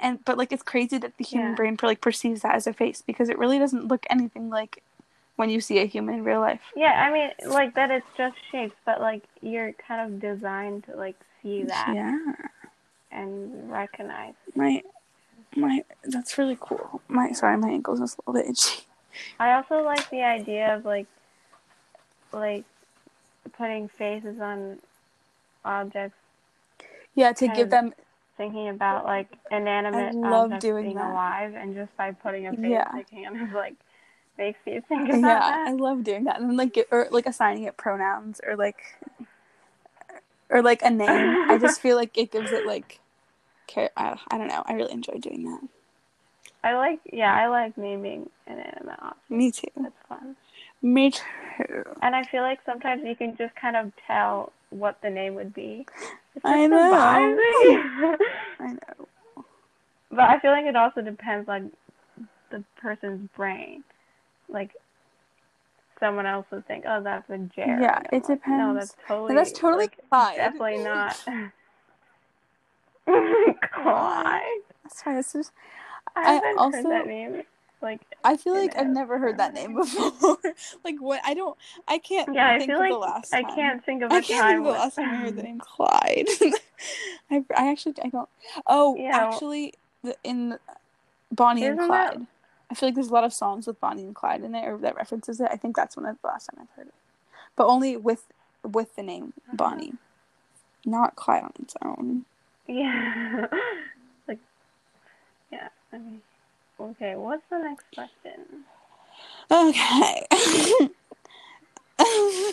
And 0.00 0.24
but 0.24 0.36
like 0.36 0.52
it's 0.52 0.62
crazy 0.62 0.98
that 0.98 1.16
the 1.16 1.24
human 1.24 1.50
Yeah. 1.50 1.54
brain 1.54 1.76
like 1.82 2.00
perceives 2.00 2.42
that 2.42 2.54
as 2.54 2.66
a 2.66 2.72
face 2.72 3.02
because 3.02 3.28
it 3.28 3.38
really 3.38 3.58
doesn't 3.58 3.86
look 3.86 4.04
anything 4.10 4.50
like 4.50 4.82
when 5.36 5.48
you 5.50 5.60
see 5.60 5.78
a 5.78 5.84
human 5.86 6.16
in 6.16 6.24
real 6.24 6.40
life. 6.40 6.60
Yeah, 6.74 7.06
I 7.08 7.12
mean, 7.12 7.30
like 7.52 7.74
that 7.74 7.90
it's 7.90 8.06
just 8.16 8.36
shapes, 8.50 8.74
but 8.84 9.00
like 9.00 9.22
you're 9.42 9.72
kind 9.74 10.00
of 10.12 10.20
designed 10.20 10.84
to 10.84 10.96
like 10.96 11.16
see 11.42 11.62
that 11.64 11.92
Yeah, 11.94 12.18
and 13.10 13.70
recognize. 13.70 14.34
my 14.54 14.82
my 15.56 15.82
that's 16.04 16.36
really 16.38 16.56
cool. 16.60 17.00
My 17.08 17.32
sorry, 17.32 17.56
my 17.56 17.68
ankle's 17.68 18.00
just 18.00 18.18
a 18.18 18.30
little 18.30 18.42
bit 18.42 18.50
itchy. 18.50 18.82
I 19.40 19.54
also 19.54 19.82
like 19.82 20.08
the 20.10 20.22
idea 20.22 20.76
of 20.76 20.84
like, 20.84 21.06
like, 22.32 22.64
putting 23.56 23.88
faces 23.88 24.40
on 24.40 24.78
objects, 25.64 26.16
Yeah, 27.14 27.32
to 27.32 27.48
give 27.48 27.70
them 27.70 27.94
thinking 28.36 28.68
about 28.68 29.04
like 29.06 29.28
inanimate 29.50 30.14
I 30.14 30.18
love 30.18 30.44
objects 30.44 30.62
doing 30.62 30.84
being 30.84 30.96
that. 30.96 31.10
alive, 31.12 31.54
and 31.54 31.74
just 31.74 31.96
by 31.96 32.12
putting 32.12 32.46
a 32.46 32.50
face, 32.52 32.60
Yeah. 32.64 32.88
it 32.98 33.06
kind 33.10 33.40
of 33.40 33.52
like 33.52 33.74
makes 34.36 34.58
you 34.66 34.82
think 34.86 35.08
about 35.08 35.20
yeah, 35.20 35.64
I 35.66 35.72
love 35.72 36.04
doing 36.04 36.24
that 36.24 36.38
and 36.38 36.50
then 36.50 36.56
like 36.58 36.74
get, 36.74 36.88
or 36.90 37.08
like 37.10 37.24
assigning 37.26 37.62
it 37.64 37.76
pronouns 37.78 38.40
or 38.46 38.56
like 38.56 38.76
or 40.50 40.62
like 40.62 40.82
a 40.82 40.90
name. 40.90 41.50
I 41.50 41.58
just 41.60 41.80
feel 41.80 41.96
like 41.96 42.16
it 42.16 42.32
gives 42.32 42.52
it 42.52 42.66
like 42.66 43.00
care. 43.66 43.90
I, 43.96 44.18
I 44.30 44.38
don't 44.38 44.48
know. 44.48 44.62
I 44.66 44.74
really 44.74 44.92
enjoy 44.92 45.18
doing 45.18 45.44
that. 45.44 45.68
I 46.64 46.74
like, 46.74 47.00
yeah, 47.12 47.32
I 47.32 47.48
like 47.48 47.78
naming 47.78 48.28
inanimate 48.46 48.98
objects. 49.00 49.30
Me 49.30 49.50
too. 49.52 49.68
That's 49.76 49.94
fun. 50.08 50.36
Me 50.82 51.10
too. 51.10 51.84
And 52.02 52.14
I 52.14 52.24
feel 52.24 52.42
like 52.42 52.60
sometimes 52.66 53.02
you 53.04 53.14
can 53.14 53.36
just 53.36 53.54
kind 53.54 53.76
of 53.76 53.92
tell 54.06 54.52
what 54.70 55.00
the 55.02 55.10
name 55.10 55.34
would 55.36 55.54
be. 55.54 55.86
I 56.44 56.66
know. 56.66 56.92
I 58.60 58.72
know. 58.72 59.44
but 60.10 60.20
I 60.20 60.38
feel 60.40 60.50
like 60.50 60.66
it 60.66 60.76
also 60.76 61.02
depends 61.02 61.48
on 61.48 61.70
the 62.50 62.64
person's 62.80 63.28
brain. 63.36 63.84
Like 64.48 64.72
someone 66.00 66.26
else 66.26 66.46
would 66.50 66.66
think, 66.66 66.84
"Oh, 66.86 67.02
that's 67.02 67.28
a 67.30 67.38
Jared." 67.38 67.80
Yeah, 67.82 68.00
it 68.12 68.28
like, 68.28 68.46
No, 68.46 68.74
that's 68.74 68.94
totally. 69.06 69.34
that's 69.34 69.52
totally 69.52 69.84
like, 69.84 69.98
Clyde. 70.08 70.36
Definitely 70.36 70.78
not. 70.84 71.24
Clyde. 73.72 74.42
That's 74.82 75.02
fine. 75.02 75.16
It's 75.16 75.32
just 75.32 75.52
I 76.14 76.20
I 76.22 76.32
haven't 76.34 76.58
also- 76.58 76.76
heard 76.78 76.86
that 76.86 77.06
name. 77.06 77.42
Like, 77.82 78.00
I 78.24 78.38
feel 78.38 78.54
like 78.54 78.74
I've 78.76 78.88
never 78.88 79.18
heard 79.18 79.36
that 79.36 79.52
name 79.52 79.74
before. 79.74 80.38
like 80.82 80.96
what? 80.98 81.20
I 81.24 81.34
don't. 81.34 81.56
I 81.86 81.98
can't 81.98 82.34
yeah, 82.34 82.48
I 82.52 82.58
feel 82.66 82.74
of 82.76 82.80
like 82.80 82.90
the 82.90 82.98
last 82.98 83.34
I 83.34 83.42
time. 83.42 83.54
can't 83.54 83.84
think 83.84 84.02
of 84.02 84.10
I 84.10 84.22
can't 84.22 84.40
time. 84.40 84.48
think 84.56 84.58
of 84.60 84.64
the 84.64 84.70
last 84.80 84.94
time 84.96 85.10
I 85.10 85.16
heard 85.16 85.36
the 85.36 85.42
name 85.42 85.58
Clyde. 85.60 86.26
I, 87.30 87.44
I 87.54 87.70
actually 87.70 87.94
I 88.02 88.08
don't. 88.08 88.28
Oh, 88.66 88.96
Yeah, 88.96 89.18
well- 89.18 89.32
actually, 89.34 89.74
the, 90.02 90.16
in 90.24 90.58
Bonnie 91.30 91.64
and 91.66 91.78
Isn't 91.78 91.90
that- 91.90 92.12
Clyde. 92.14 92.26
I 92.70 92.74
feel 92.74 92.88
like 92.88 92.94
there's 92.96 93.08
a 93.08 93.12
lot 93.14 93.24
of 93.24 93.32
songs 93.32 93.66
with 93.66 93.80
Bonnie 93.80 94.02
and 94.04 94.14
Clyde 94.14 94.42
in 94.42 94.52
there 94.52 94.76
that 94.78 94.96
references 94.96 95.40
it. 95.40 95.48
I 95.52 95.56
think 95.56 95.76
that's 95.76 95.96
one 95.96 96.04
of 96.06 96.16
the 96.20 96.26
last 96.26 96.46
time 96.52 96.60
I've 96.62 96.76
heard 96.76 96.88
it, 96.88 96.94
but 97.56 97.66
only 97.66 97.96
with 97.96 98.24
with 98.64 98.96
the 98.96 99.02
name 99.02 99.32
Uh-huh. 99.46 99.56
Bonnie, 99.56 99.92
not 100.84 101.14
Clyde 101.16 101.44
on 101.44 101.52
its 101.60 101.74
own. 101.84 102.24
Yeah. 102.66 103.46
like, 104.28 104.40
yeah. 105.52 105.68
I 105.92 105.98
mean, 105.98 106.20
okay. 106.80 107.14
What's 107.14 107.44
the 107.50 107.58
next 107.58 107.84
question? 107.94 108.64
Okay. 109.50 110.26
okay. 112.00 112.50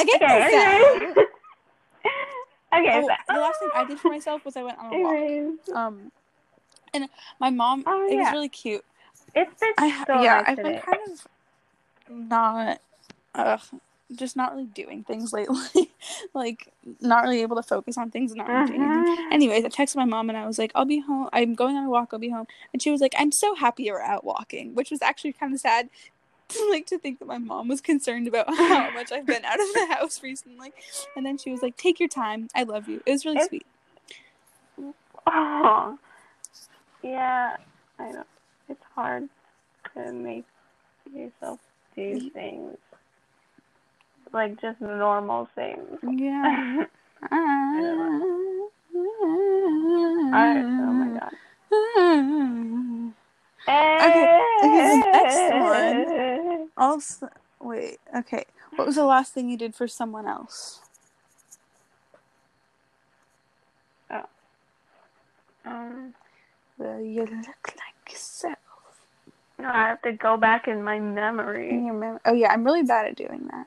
Okay. 0.00 0.14
okay. 2.74 3.02
oh, 3.02 3.06
so- 3.06 3.34
the 3.34 3.40
last 3.40 3.58
thing 3.60 3.68
I 3.74 3.84
did 3.86 3.98
for 4.00 4.08
myself 4.08 4.44
was 4.44 4.56
I 4.56 4.62
went 4.62 4.78
on 4.78 4.94
a 4.94 4.98
walk. 4.98 5.76
Um, 5.76 6.12
and 6.94 7.08
my 7.38 7.50
mom, 7.50 7.84
Oh, 7.86 8.06
it 8.10 8.16
was 8.16 8.32
really 8.32 8.48
cute. 8.48 8.84
It's 9.34 9.60
been 9.60 9.72
I 9.78 10.04
so 10.06 10.20
yeah, 10.22 10.34
nice 10.36 10.44
I've 10.48 10.56
been 10.56 10.80
kind 10.80 11.00
of 11.10 11.26
not, 12.10 12.80
uh, 13.34 13.58
just 14.14 14.36
not 14.36 14.52
really 14.52 14.66
doing 14.66 15.04
things 15.04 15.32
lately. 15.32 15.90
like 16.34 16.68
not 17.00 17.22
really 17.24 17.40
able 17.42 17.56
to 17.56 17.62
focus 17.62 17.96
on 17.96 18.10
things 18.10 18.32
and 18.32 18.38
not 18.38 18.48
really 18.48 18.66
doing 18.66 18.82
anything. 18.82 19.16
Mhm. 19.16 19.32
Anyways, 19.32 19.64
I 19.64 19.68
texted 19.68 19.96
my 19.96 20.04
mom 20.04 20.28
and 20.28 20.36
I 20.36 20.46
was 20.46 20.58
like, 20.58 20.72
"I'll 20.74 20.84
be 20.84 21.00
home. 21.00 21.28
I'm 21.32 21.54
going 21.54 21.76
on 21.76 21.84
a 21.84 21.90
walk. 21.90 22.10
I'll 22.12 22.18
be 22.18 22.28
home." 22.28 22.46
And 22.72 22.82
she 22.82 22.90
was 22.90 23.00
like, 23.00 23.14
"I'm 23.18 23.32
so 23.32 23.54
happy 23.54 23.84
you're 23.84 24.02
out 24.02 24.24
walking," 24.24 24.74
which 24.74 24.90
was 24.90 25.00
actually 25.02 25.32
kind 25.32 25.54
of 25.54 25.60
sad. 25.60 25.88
Like 26.68 26.84
to 26.88 26.98
think 26.98 27.18
that 27.20 27.24
my 27.26 27.38
mom 27.38 27.68
was 27.68 27.80
concerned 27.80 28.28
about 28.28 28.46
how 28.54 28.90
much 28.90 29.10
I've 29.10 29.24
been 29.24 29.42
out 29.46 29.58
of 29.58 29.72
the 29.72 29.86
house 29.94 30.22
recently, 30.22 30.72
and 31.16 31.24
then 31.24 31.38
she 31.38 31.50
was 31.50 31.62
like, 31.62 31.78
"Take 31.78 31.98
your 31.98 32.10
time. 32.10 32.48
I 32.54 32.64
love 32.64 32.88
you." 32.90 33.00
It 33.06 33.12
was 33.12 33.24
really 33.24 33.38
It's- 33.38 33.48
sweet. 33.48 33.66
Oh. 35.26 35.98
Yeah. 37.02 37.56
I 37.98 38.10
know. 38.10 38.24
It's 38.68 38.82
hard 38.94 39.28
to 39.94 40.12
make 40.12 40.44
yourself 41.14 41.60
do 41.96 42.30
things 42.30 42.76
like 44.32 44.60
just 44.60 44.80
normal 44.80 45.48
things. 45.54 45.98
Yeah. 46.02 46.84
I, 50.34 50.58
oh 50.58 50.92
my 50.92 51.18
god. 51.18 51.32
Okay, 54.00 54.40
okay, 54.64 54.96
next 55.12 55.54
one. 55.54 56.68
Also, 56.76 57.28
wait. 57.60 57.98
Okay, 58.16 58.44
what 58.76 58.86
was 58.86 58.96
the 58.96 59.04
last 59.04 59.32
thing 59.32 59.48
you 59.50 59.56
did 59.56 59.74
for 59.74 59.86
someone 59.86 60.26
else? 60.26 60.80
Oh. 64.10 64.24
Um, 65.64 66.14
The 66.78 66.98
you 67.04 67.22
look 67.26 67.74
like 67.76 67.91
yourself. 68.12 68.56
No, 69.58 69.68
I 69.68 69.88
have 69.88 70.02
to 70.02 70.12
go 70.12 70.36
back 70.36 70.66
in 70.68 70.82
my 70.82 70.98
memory. 70.98 71.70
In 71.70 71.86
your 71.86 72.20
oh 72.24 72.32
yeah, 72.32 72.52
I'm 72.52 72.64
really 72.64 72.82
bad 72.82 73.06
at 73.06 73.16
doing 73.16 73.48
that. 73.50 73.66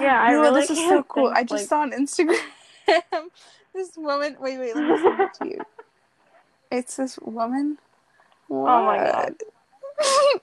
Yeah, 0.00 0.20
I 0.22 0.32
know, 0.32 0.40
really 0.42 0.60
this 0.62 0.70
is 0.70 0.78
so 0.78 1.02
cool. 1.04 1.26
think, 1.28 1.36
I 1.38 1.42
just 1.42 1.52
like- 1.52 1.68
saw 1.68 1.80
on 1.80 1.92
Instagram 1.92 2.38
this 3.74 3.96
woman. 3.96 4.36
Wait, 4.40 4.58
wait, 4.58 4.74
let 4.74 4.84
me 4.88 4.98
send 4.98 5.20
it 5.20 5.34
to 5.34 5.46
you. 5.48 5.60
It's 6.70 6.96
this 6.96 7.18
woman. 7.22 7.78
Oh 8.50 8.64
my 8.84 8.96
God. 8.98 9.34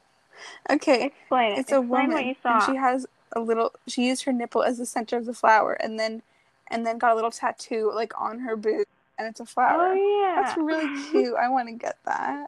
Okay, 0.69 1.07
Explain 1.07 1.53
it. 1.53 1.59
it's 1.59 1.71
a 1.71 1.79
Explain 1.79 1.89
woman, 1.89 2.11
what 2.13 2.25
you 2.25 2.35
and 2.45 2.63
she 2.63 2.75
has 2.75 3.05
a 3.35 3.39
little. 3.41 3.73
She 3.87 4.07
used 4.07 4.23
her 4.23 4.31
nipple 4.31 4.63
as 4.63 4.77
the 4.77 4.85
center 4.85 5.17
of 5.17 5.25
the 5.25 5.33
flower, 5.33 5.73
and 5.73 5.99
then, 5.99 6.21
and 6.67 6.85
then 6.85 6.97
got 6.97 7.11
a 7.11 7.15
little 7.15 7.31
tattoo 7.31 7.91
like 7.93 8.13
on 8.19 8.39
her 8.39 8.55
boot, 8.55 8.87
and 9.17 9.27
it's 9.27 9.39
a 9.39 9.45
flower. 9.45 9.93
Oh 9.93 9.93
yeah. 9.93 10.41
That's 10.41 10.57
really 10.57 11.11
cute. 11.11 11.35
I 11.35 11.49
want 11.49 11.69
to 11.69 11.75
get 11.75 11.97
that. 12.05 12.47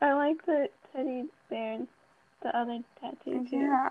I 0.00 0.12
like 0.14 0.44
the 0.46 0.70
teddy 0.92 1.24
bear 1.48 1.74
and 1.74 1.88
the 2.42 2.56
other 2.56 2.80
tattoo 3.00 3.46
too. 3.48 3.56
Yeah, 3.56 3.90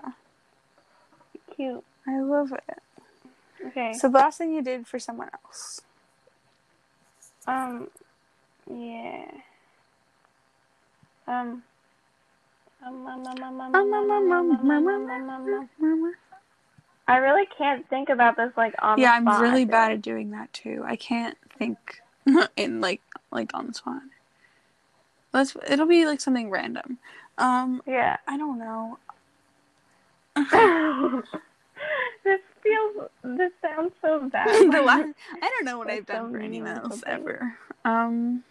Cute. 1.56 1.84
I 2.06 2.20
love 2.20 2.52
it. 2.52 2.78
Okay. 3.66 3.92
So 3.92 4.08
the 4.08 4.18
last 4.18 4.38
thing 4.38 4.52
you 4.54 4.62
did 4.62 4.86
for 4.86 4.98
someone 4.98 5.28
else. 5.44 5.82
Um, 7.46 7.88
yeah. 8.68 9.26
Um. 11.26 11.62
Um, 12.84 13.06
um, 13.06 13.26
um, 13.26 13.42
um, 13.42 13.60
um, 13.60 13.74
um, 13.76 13.94
um, 13.94 14.10
um, 14.10 14.32
um, 14.32 14.70
um, 14.70 15.10
um, 15.10 15.30
um, 15.30 15.40
um. 15.82 16.14
I 17.10 17.16
really 17.16 17.46
can't 17.58 17.88
think 17.88 18.08
about 18.08 18.36
this 18.36 18.52
like 18.56 18.74
on 18.80 18.98
Yeah, 18.98 19.12
I'm 19.12 19.24
spot, 19.24 19.40
really 19.42 19.64
bad 19.64 19.92
at 19.92 20.02
doing 20.02 20.30
that 20.30 20.52
too. 20.52 20.82
I 20.86 20.96
can't 20.96 21.36
think 21.58 22.00
in 22.56 22.80
like 22.80 23.00
like 23.32 23.50
on 23.54 23.66
the 23.66 23.74
spot. 23.74 24.02
Let's 25.32 25.56
it'll 25.68 25.86
be 25.86 26.06
like 26.06 26.20
something 26.20 26.50
random. 26.50 26.98
Um, 27.38 27.82
Yeah. 27.86 28.16
I 28.28 28.36
don't 28.36 28.58
know. 28.58 28.98
this 32.24 32.40
feels. 32.62 33.08
This 33.24 33.52
sounds 33.60 33.92
so 34.02 34.28
bad. 34.30 34.46
the 34.72 34.82
last, 34.82 35.08
I 35.42 35.48
don't 35.48 35.64
know 35.64 35.78
what 35.78 35.90
I've 35.90 36.06
done 36.06 36.30
for 36.30 36.38
anyone 36.38 36.76
else 36.76 37.02
ever. 37.06 37.54
Um, 37.84 38.44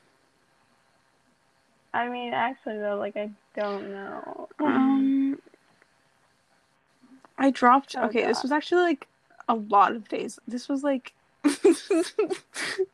I 1.93 2.09
mean, 2.09 2.33
actually 2.33 2.77
though, 2.77 2.97
like 2.97 3.15
I 3.15 3.29
don't 3.55 3.91
know. 3.91 4.49
um, 4.59 5.18
I 7.39 7.49
dropped. 7.51 7.95
Oh, 7.97 8.05
okay, 8.05 8.25
this 8.25 8.43
was 8.43 8.51
actually 8.51 8.81
like 8.83 9.07
a 9.47 9.55
lot 9.55 9.95
of 9.95 10.07
days. 10.07 10.39
This 10.47 10.67
was 10.69 10.83
like 10.83 11.13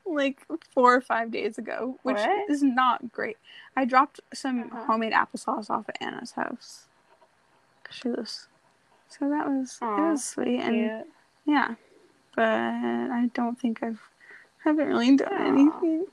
like 0.05 0.39
four 0.73 0.95
or 0.95 1.01
five 1.01 1.31
days 1.31 1.57
ago, 1.57 1.97
which 2.03 2.17
What? 2.17 2.49
is 2.49 2.61
not 2.63 3.11
great. 3.11 3.37
I 3.75 3.85
dropped 3.85 4.19
some 4.33 4.69
Uh-huh. 4.71 4.85
homemade 4.85 5.13
applesauce 5.13 5.69
off 5.69 5.89
at 5.89 6.01
Anna's 6.01 6.31
house. 6.33 6.85
She 7.89 8.07
was 8.09 8.47
so 9.09 9.29
that 9.29 9.47
was 9.47 9.77
it 9.81 9.85
was 9.85 10.23
sweet 10.23 10.59
and 10.59 10.73
Cute. 10.75 11.07
yeah, 11.45 11.75
but 12.35 12.47
I 12.49 13.29
don't 13.33 13.59
think 13.59 13.81
I've 13.83 13.99
haven't 14.63 14.87
really 14.87 15.15
done 15.15 15.31
Aw. 15.31 15.47
anything. 15.47 16.05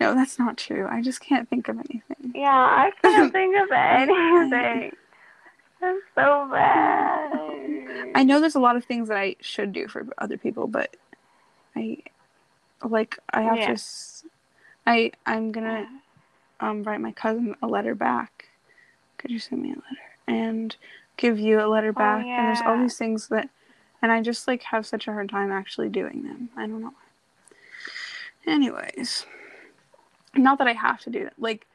No, 0.00 0.14
that's 0.14 0.38
not 0.38 0.56
true. 0.56 0.86
I 0.90 1.02
just 1.02 1.20
can't 1.20 1.46
think 1.48 1.68
of 1.68 1.76
anything. 1.78 2.32
Yeah, 2.34 2.48
I 2.50 2.90
can't 3.02 3.30
think 3.38 3.54
of 3.56 3.70
anything. 3.70 4.96
That's 5.80 5.98
so 6.14 6.48
bad. 6.50 7.32
I 8.14 8.24
know 8.24 8.40
there's 8.40 8.54
a 8.56 8.60
lot 8.60 8.76
of 8.76 8.84
things 8.84 9.08
that 9.08 9.16
I 9.18 9.36
should 9.40 9.72
do 9.72 9.88
for 9.88 10.06
other 10.18 10.36
people, 10.38 10.66
but 10.66 10.96
I 11.76 11.98
like 12.84 13.18
I 13.32 13.42
have 13.42 13.56
Yeah. 13.58 13.66
to. 13.66 13.72
s- 13.72 14.24
I 14.86 15.12
I'm 15.26 15.52
gonna 15.52 15.86
um 16.60 16.82
write 16.82 17.00
my 17.00 17.12
cousin 17.12 17.54
a 17.62 17.66
letter 17.66 17.94
back. 17.94 18.46
Could 19.18 19.30
you 19.30 19.38
send 19.38 19.62
me 19.62 19.70
a 19.70 19.74
letter 19.74 20.08
and 20.26 20.74
give 21.16 21.38
you 21.38 21.60
a 21.60 21.66
letter 21.68 21.92
back? 21.92 22.26
And 22.36 22.48
there's 22.48 22.60
all 22.62 22.76
Oh, 22.76 22.82
these 22.82 22.96
things 22.96 23.28
that, 23.28 23.48
and 24.02 24.10
I 24.12 24.22
just 24.22 24.46
like 24.48 24.62
have 24.64 24.86
such 24.86 25.06
a 25.08 25.12
hard 25.12 25.28
time 25.28 25.52
actually 25.52 25.88
doing 25.88 26.22
them. 26.22 26.50
I 26.56 26.66
don't 26.66 26.80
know. 26.80 26.92
why. 28.46 28.52
Anyways, 28.52 29.26
not 30.36 30.58
that 30.58 30.66
I 30.68 30.72
have 30.72 31.00
to 31.02 31.10
do 31.10 31.24
that. 31.24 31.34
Like 31.38 31.66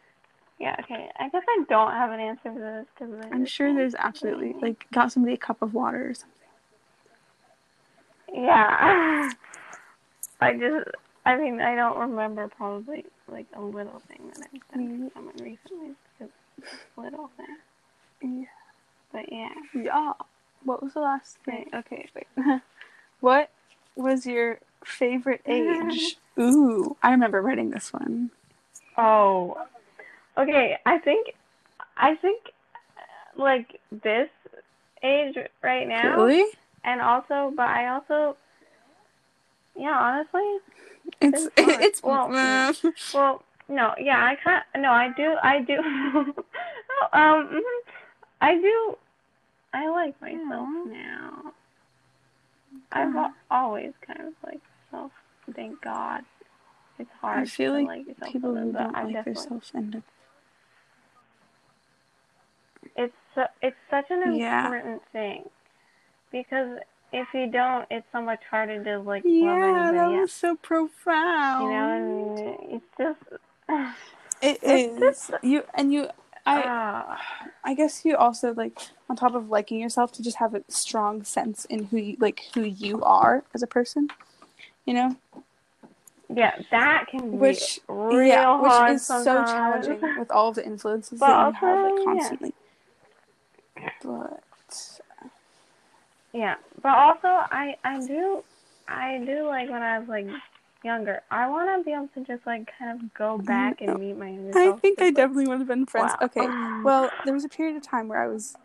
Yeah, 0.63 0.77
okay. 0.79 1.09
I 1.19 1.27
guess 1.27 1.43
I 1.45 1.65
don't 1.67 1.91
have 1.91 2.11
an 2.11 2.21
answer 2.21 2.53
for 2.53 2.57
this 2.57 2.85
because 2.97 3.25
I'm 3.33 3.45
sure 3.45 3.73
there's 3.73 3.95
absolutely 3.95 4.55
like 4.61 4.89
got 4.93 5.11
somebody 5.11 5.33
a 5.33 5.37
cup 5.37 5.61
of 5.61 5.73
water 5.73 6.11
or 6.11 6.13
something. 6.13 6.39
Yeah. 8.33 9.29
I 10.39 10.53
just, 10.53 10.87
I 11.25 11.35
mean, 11.35 11.59
I 11.59 11.75
don't 11.75 11.97
remember 11.97 12.47
probably 12.47 13.03
like 13.27 13.47
a 13.53 13.61
little 13.61 14.01
thing 14.07 14.21
that 14.33 14.47
I've 14.53 14.71
done 14.73 14.99
for 14.99 15.03
mm. 15.03 15.13
someone 15.13 15.33
recently 15.33 15.95
because 16.17 16.33
little 16.95 17.29
thing. 17.35 17.57
Yeah. 18.21 18.45
But 19.11 19.33
yeah. 19.33 19.49
Yeah. 19.75 20.13
What 20.63 20.81
was 20.81 20.93
the 20.93 21.01
last 21.01 21.39
thing? 21.43 21.71
Okay, 21.73 22.07
wait. 22.15 22.27
what 23.19 23.49
was 23.97 24.25
your 24.25 24.59
favorite 24.85 25.41
age? 25.45 26.15
Ooh, 26.39 26.95
I 27.03 27.11
remember 27.11 27.41
writing 27.41 27.71
this 27.71 27.91
one. 27.91 28.31
Oh. 28.97 29.57
Okay, 30.37 30.77
I 30.85 30.97
think, 30.99 31.33
I 31.97 32.15
think, 32.15 32.41
like 33.37 33.79
this 33.91 34.29
age 35.03 35.35
right 35.61 35.87
now. 35.87 36.23
Really? 36.23 36.45
And 36.83 37.01
also, 37.01 37.53
but 37.55 37.67
I 37.67 37.89
also, 37.89 38.35
yeah, 39.75 39.97
honestly, 39.97 40.59
It's 41.21 41.45
It's 41.45 41.53
it's 41.57 42.03
Well, 42.03 42.29
Well, 43.13 43.43
no, 43.69 43.93
yeah, 43.99 44.23
I 44.23 44.35
can't. 44.43 44.65
No, 44.77 44.91
I 44.91 45.09
do. 45.15 45.35
I 45.41 45.61
do. 45.61 45.77
oh, 45.83 47.07
um, 47.13 47.47
mhm. 47.47 47.61
I 48.41 48.55
do. 48.55 48.97
I 49.73 49.89
like 49.89 50.19
myself 50.21 50.69
Aw. 50.69 50.85
now. 50.85 51.53
I've 52.91 53.31
always 53.49 53.93
kind 54.05 54.19
of 54.21 54.33
like 54.45 54.61
myself. 54.91 55.11
Thank 55.55 55.81
God. 55.81 56.23
It's 56.99 57.09
hard. 57.21 57.39
I 57.43 57.45
feel 57.45 57.73
to 57.73 57.83
like 57.85 58.05
like 58.19 58.31
people 58.31 58.55
who 58.55 58.71
don't 58.71 58.93
like 58.93 59.25
themselves 59.25 59.71
end 59.75 59.95
up. 59.95 60.03
Su- 63.35 63.41
it's 63.61 63.75
such 63.89 64.05
an 64.11 64.35
Yeah. 64.35 64.65
important 64.65 65.01
thing 65.11 65.49
because 66.31 66.79
if 67.11 67.27
you 67.33 67.47
don't, 67.47 67.85
it's 67.91 68.05
so 68.11 68.21
much 68.21 68.41
harder 68.49 68.83
to 68.83 68.99
like 68.99 69.23
Yeah, 69.25 69.91
that 69.93 70.07
was 70.09 70.19
else. 70.21 70.31
so 70.33 70.55
profound. 70.55 71.63
You 71.63 71.69
know, 71.69 71.89
and 71.89 72.81
it's 72.81 72.85
just. 72.97 73.19
It 74.41 74.59
it's 74.61 74.97
is 74.97 74.99
just- 75.29 75.31
you 75.43 75.63
and 75.75 75.93
you. 75.93 76.09
I 76.45 76.63
ah. 76.65 77.21
I 77.63 77.73
guess 77.73 78.03
you 78.03 78.17
also 78.17 78.53
like 78.53 78.77
on 79.09 79.15
top 79.15 79.33
of 79.35 79.47
liking 79.49 79.79
yourself 79.79 80.11
to 80.13 80.21
just 80.23 80.35
have 80.37 80.53
a 80.53 80.63
strong 80.67 81.23
sense 81.23 81.63
in 81.65 81.85
who 81.85 81.95
you 81.97 82.17
like 82.19 82.41
who 82.53 82.63
you 82.63 83.01
are 83.03 83.45
as 83.53 83.63
a 83.63 83.67
person. 83.67 84.09
You 84.85 84.95
know, 84.95 85.15
Yeah, 86.27 86.59
that 86.71 87.05
can 87.09 87.31
be 87.31 87.37
which 87.37 87.79
real 87.87 88.27
yeah, 88.27 88.59
which 88.87 88.95
is 88.95 89.05
so 89.07 89.23
challenging 89.23 90.01
with 90.19 90.29
all 90.29 90.49
of 90.49 90.55
the 90.55 90.65
influences 90.65 91.21
But 91.21 91.27
that 91.27 91.47
you 91.47 91.53
have 91.53 91.79
like 91.79 92.17
yeah. 92.41 92.47
But 94.03 94.43
Yeah, 96.33 96.55
but 96.81 96.97
also 96.97 97.27
I 97.27 97.75
I 97.83 98.05
do 98.05 98.43
I 98.87 99.23
do 99.25 99.47
like 99.47 99.69
when 99.69 99.81
I 99.81 99.99
was 99.99 100.07
like 100.07 100.27
younger. 100.83 101.21
I 101.31 101.47
want 101.47 101.79
to 101.79 101.83
be 101.85 101.93
able 101.93 102.09
to 102.15 102.23
just 102.25 102.45
like 102.45 102.69
kind 102.77 102.99
of 102.99 103.13
go 103.13 103.37
back 103.37 103.81
and 103.81 103.99
meet 103.99 104.17
my 104.17 104.31
I 104.55 104.71
think 104.73 105.01
I 105.01 105.05
like, 105.05 105.15
definitely 105.15 105.47
would 105.47 105.59
have 105.59 105.67
been 105.67 105.85
friends. 105.85 106.13
wow. 106.19 106.25
Okay, 106.25 106.47
well, 106.83 107.09
there 107.25 107.33
was 107.33 107.45
a 107.45 107.49
period 107.49 107.77
of 107.77 107.83
time 107.83 108.07
where 108.07 108.21
I 108.21 108.27
was 108.27 108.55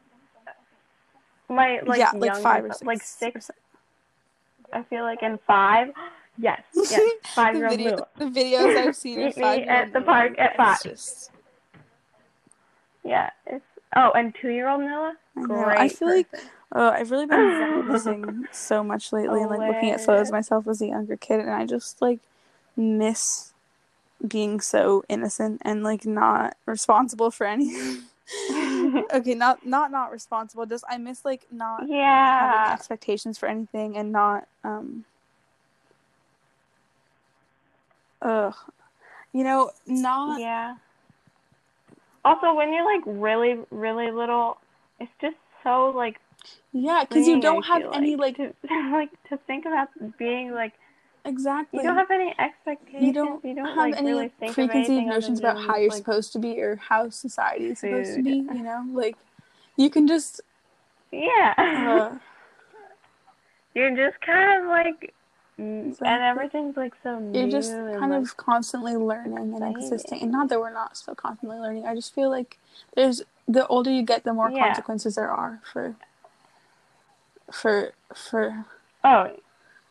my 1.49 1.81
like 1.87 1.99
yeah, 1.99 2.13
like 2.15 2.37
five 2.37 2.65
or 2.65 2.73
six, 2.73 2.87
like 2.87 3.03
six. 3.03 3.51
I 4.73 4.83
feel 4.85 5.03
like 5.03 5.23
in 5.23 5.39
five. 5.47 5.89
Yes, 6.41 6.63
yes, 6.75 7.03
five 7.35 7.55
the, 7.55 7.59
year 7.59 7.69
old 7.69 7.79
video, 7.79 8.07
the 8.17 8.25
videos 8.27 8.77
I've 8.77 8.97
seen 8.97 9.19
Meet 9.19 9.37
me 9.37 9.63
at 9.65 9.93
the 9.93 10.01
park 10.03 10.39
at 10.39 10.57
five. 10.57 10.79
Just, 10.83 11.31
Yeah, 13.05 13.31
it's 13.47 13.65
oh, 13.97 14.11
and 14.13 14.35
two 14.41 14.51
year 14.51 14.69
old 14.69 14.81
Noah. 14.81 15.17
I. 15.37 15.41
Great. 15.43 15.79
I 15.79 15.89
feel 15.89 16.09
like. 16.09 16.29
Oh, 16.71 16.91
I've 16.91 17.11
really 17.11 17.27
been 17.27 17.39
reminiscing 17.61 18.47
so 18.53 18.85
much 18.85 19.13
lately 19.13 19.41
and 19.41 19.49
like 19.49 19.61
looking 19.61 19.91
at 19.91 20.03
photos 20.03 20.29
of 20.29 20.33
myself 20.33 20.69
as 20.69 20.83
a 20.83 20.87
younger 20.87 21.17
kid 21.17 21.41
and 21.41 21.51
I 21.51 21.65
just 21.65 22.03
like 22.03 22.21
miss 22.77 23.55
being 24.27 24.61
so 24.61 25.03
innocent 25.09 25.63
and 25.65 25.83
like 25.83 26.05
not 26.05 26.57
responsible 26.67 27.31
for 27.31 27.47
anything. 27.47 28.03
okay, 29.15 29.35
not 29.35 29.65
not 29.65 29.91
not 29.91 30.13
responsible, 30.13 30.67
just 30.67 30.85
I 30.89 30.99
miss 30.99 31.25
like 31.25 31.47
not 31.51 31.81
having 31.81 31.95
yeah. 31.97 32.71
expectations 32.75 33.39
for 33.39 33.49
anything 33.49 33.97
and 33.97 34.13
not 34.13 34.47
um 34.65 35.05
ugh 38.21 38.55
you 39.33 39.45
know 39.45 39.71
not 39.87 40.41
Yeah. 40.41 40.75
Also, 42.29 42.55
when 42.55 42.73
you're 42.73 42.85
like 42.85 43.03
really, 43.07 43.57
really 43.71 44.11
little, 44.11 44.59
it's 45.01 45.11
just 45.21 45.37
so 45.65 45.93
like 45.95 46.21
yeah 46.73 47.05
because 47.09 47.27
you 47.27 47.41
don't 47.41 47.65
have 47.65 47.83
feel 47.83 47.93
any 47.95 48.17
like 48.17 48.37
to, 48.37 48.53
like 48.93 49.11
to 49.29 49.37
think 49.47 49.65
about 49.65 49.89
being 50.19 50.53
like 50.53 50.73
exactly. 51.25 51.81
You 51.81 51.89
don't 51.89 51.97
have 51.97 52.11
any 52.11 52.35
expectations. 52.39 53.03
You 53.03 53.13
don't, 53.13 53.45
you 53.45 53.55
don't 53.55 53.67
have 53.67 53.77
like 53.77 53.97
any 53.97 54.11
really 54.11 54.31
think 54.39 54.55
preconceived 54.55 55.07
notions 55.07 55.39
about 55.39 55.57
how 55.57 55.77
you're 55.77 55.89
like, 55.89 55.97
supposed 55.97 56.33
to 56.35 56.39
be 56.39 56.61
or 56.61 56.77
how 56.77 57.09
society 57.09 57.67
is 57.67 57.79
supposed 57.81 58.15
to 58.17 58.23
be. 58.23 58.31
You 58.31 58.63
know, 58.63 58.85
like 58.93 59.17
you 59.77 59.91
can 59.91 60.07
just. 60.07 60.41
Yeah. 61.11 61.55
Uh, 61.57 62.19
You're 63.75 63.97
just 63.97 64.21
kind 64.23 64.63
of 64.63 64.69
like, 64.69 65.15
mm, 65.59 65.89
Exactly. 65.89 66.09
and 66.09 66.23
everything's 66.23 66.77
like 66.77 66.95
so 67.03 67.19
new. 67.19 67.41
you're 67.41 67.49
just 67.51 67.73
kind 67.73 68.11
like, 68.13 68.23
of 68.23 68.37
constantly 68.37 68.97
learning 68.97 69.55
and 69.55 69.77
existing 69.77 70.23
and 70.23 70.33
not 70.33 70.49
that 70.49 70.61
we're 70.61 70.73
not 70.73 70.97
still 70.97 71.15
constantly 71.15 71.59
learning 71.59 71.87
i 71.87 71.95
just 71.95 72.15
feel 72.15 72.31
like 72.31 72.59
there's 72.97 73.23
the 73.47 73.67
older 73.69 73.91
you 73.91 74.03
get 74.03 74.25
the 74.25 74.33
more 74.33 74.51
Yeah. 74.51 74.67
consequences 74.67 75.15
there 75.17 75.31
are 75.31 75.61
for 75.73 75.97
for 77.53 77.93
for 78.15 78.67
Oh, 79.05 79.31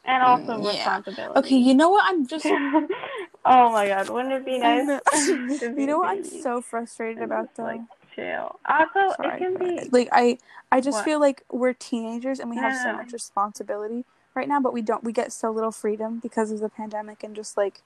and 0.06 0.24
also 0.24 0.54
Mm, 0.60 0.64
yeah. 0.64 0.70
responsibility. 0.78 1.40
okay 1.40 1.56
you 1.58 1.74
know 1.74 1.90
what 1.90 2.04
i'm 2.06 2.26
just 2.28 2.46
oh 3.46 3.72
my 3.72 3.88
god, 3.88 4.10
wouldn't 4.10 4.34
it 4.34 4.46
be 4.46 4.58
nice? 4.60 4.88
you 5.28 5.88
know 5.88 6.00
what 6.00 6.10
i'm 6.10 6.24
so 6.24 6.62
frustrated 6.62 7.24
about 7.24 7.56
though 7.56 7.64
like 7.64 7.82
chill. 8.16 8.60
Also, 8.66 9.16
Sorry, 9.16 9.36
it 9.36 9.40
can 9.40 9.58
be. 9.58 9.90
like 9.92 10.10
i 10.12 10.38
i 10.72 10.80
just 10.82 10.98
What? 10.98 11.06
feel 11.06 11.20
like 11.20 11.44
we're 11.52 11.74
teenagers 11.74 12.40
and 12.40 12.50
we 12.50 12.58
have 12.58 12.76
so 12.76 12.94
much 12.94 13.12
responsibility 13.14 14.06
right 14.38 14.48
now 14.48 14.60
but 14.60 14.72
we 14.72 14.82
don't 14.82 15.04
we 15.04 15.12
get 15.12 15.34
so 15.34 15.50
little 15.52 15.72
freedom 15.72 16.20
because 16.20 16.52
of 16.52 16.60
the 16.60 16.70
pandemic 16.70 17.24
and 17.24 17.36
just 17.36 17.58
like 17.58 17.82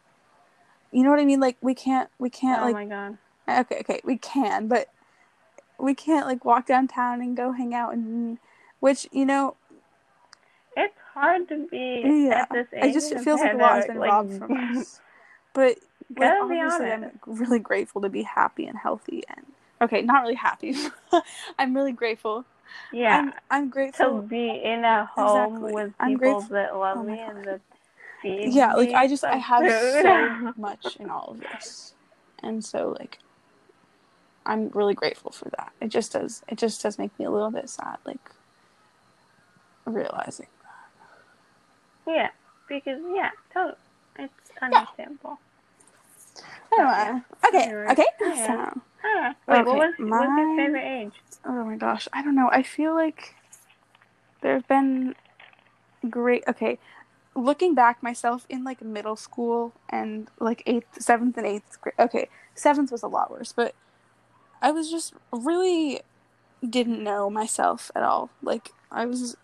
you 0.92 1.02
know 1.04 1.10
what 1.10 1.20
i 1.20 1.26
mean 1.26 1.40
like 1.40 1.58
we 1.62 1.74
can't 1.74 2.10
we 2.20 2.30
can't 2.30 2.62
like 2.62 2.76
Oh 2.76 2.78
like 2.80 2.90
my 2.90 2.96
god. 2.96 3.18
okay 3.68 3.80
okay 3.80 4.02
we 4.04 4.18
can 4.18 4.68
but 4.68 4.90
we 5.80 5.96
can't 5.96 6.28
like 6.28 6.44
walk 6.46 6.68
downtown 6.68 7.22
and 7.22 7.36
go 7.36 7.54
hang 7.54 7.74
out 7.74 7.94
and 7.94 8.38
which 8.82 9.08
you 9.12 9.26
know 9.26 9.56
It's 10.76 10.94
hard 11.14 11.48
to 11.50 11.68
be 11.72 12.02
yeah 12.30 12.42
at 12.42 12.50
this 12.52 12.68
age. 12.74 12.84
i 12.84 12.92
just 12.92 13.12
it 13.12 13.22
feels 13.22 13.40
like 13.40 13.54
a 13.54 13.58
lot 13.58 13.76
has 13.78 13.86
been 13.86 14.00
pandemic, 14.00 14.12
robbed 14.12 14.38
from 14.38 14.52
us 14.78 15.00
but 15.54 15.78
like, 16.18 16.34
obviously 16.42 16.92
i'm 16.92 17.12
really 17.26 17.60
grateful 17.60 18.02
to 18.02 18.10
be 18.10 18.24
happy 18.24 18.66
and 18.66 18.78
healthy 18.78 19.24
and 19.30 19.46
okay 19.82 20.02
not 20.02 20.22
really 20.22 20.36
happy 20.36 20.76
i'm 21.60 21.74
really 21.74 21.94
grateful 21.94 22.44
Yeah. 22.92 23.22
i'm 23.22 23.34
i'm 23.52 23.70
to 23.98 24.24
be 24.30 24.62
in 24.64 24.84
a 24.86 25.06
home 25.06 25.62
Exactly. 25.64 25.74
with 25.74 25.94
I'm 26.00 26.18
people 26.18 26.18
grateful- 26.18 26.58
that 26.58 26.76
love 26.76 27.00
Oh 27.00 27.04
me 27.04 27.20
God. 27.26 27.34
and 27.36 27.48
that 27.48 27.62
feed 28.22 28.54
yeah 28.54 28.74
like 28.76 28.94
i 28.94 29.08
just 29.08 29.24
i 29.26 29.38
have 29.38 29.72
so 29.72 30.32
much 30.58 30.98
in 31.00 31.10
all 31.10 31.30
of 31.32 31.42
this 31.42 31.96
and 32.44 32.64
so 32.66 32.96
like 33.00 33.20
i'm 34.46 34.70
really 34.74 34.96
grateful 34.96 35.32
for 35.32 35.50
that 35.58 35.74
it 35.82 35.90
just 35.90 36.14
does 36.14 36.44
it 36.50 36.58
just 36.58 36.82
does 36.84 37.00
make 37.00 37.18
me 37.20 37.26
a 37.26 37.32
little 37.32 37.52
bit 37.52 37.70
sad 37.70 37.98
like 38.06 38.32
realizing 39.86 40.48
yeah, 42.08 42.30
because 42.70 43.00
yeah, 43.16 43.32
totally. 43.54 43.76
It's 44.20 44.34
understandable. 44.62 45.42
Oh, 46.78 46.88
uh, 46.88 47.08
anyway 47.08 47.22
okay 47.48 47.68
Anyway, 47.68 47.92
okay 47.92 48.08
yeah. 48.22 48.46
so 48.46 48.76
wait, 49.48 49.62
Okay, 49.62 49.66
what 49.66 49.78
was 49.78 49.96
what's 50.10 50.36
your 50.38 50.48
favorite 50.56 50.86
age? 50.86 51.14
Oh 51.46 51.64
my 51.66 51.76
gosh 51.76 52.08
i 52.14 52.22
don't 52.24 52.36
know 52.36 52.50
i 52.52 52.62
feel 52.64 52.94
like 52.94 53.36
there've 54.42 54.68
been 54.68 55.16
great 56.10 56.44
okay 56.48 56.78
looking 57.36 57.74
back 57.74 58.02
myself 58.04 58.46
in 58.50 58.64
like 58.64 58.82
middle 58.82 59.16
school 59.16 59.74
and 59.90 60.28
like 60.40 60.62
eighth 60.66 61.02
seventh 61.02 61.38
and 61.38 61.48
eighth 61.48 61.80
grade 61.82 61.96
okay 62.00 62.28
seventh 62.56 62.92
was 62.92 63.04
a 63.04 63.08
lot 63.08 63.32
worse 63.32 63.52
but 63.54 63.74
i 64.62 64.72
was 64.72 64.90
just 64.92 65.14
really 65.32 66.02
didn't 66.68 67.04
know 67.04 67.30
myself 67.30 67.90
at 67.96 68.04
all 68.04 68.30
like 68.44 68.72
i 68.92 69.06
was 69.06 69.36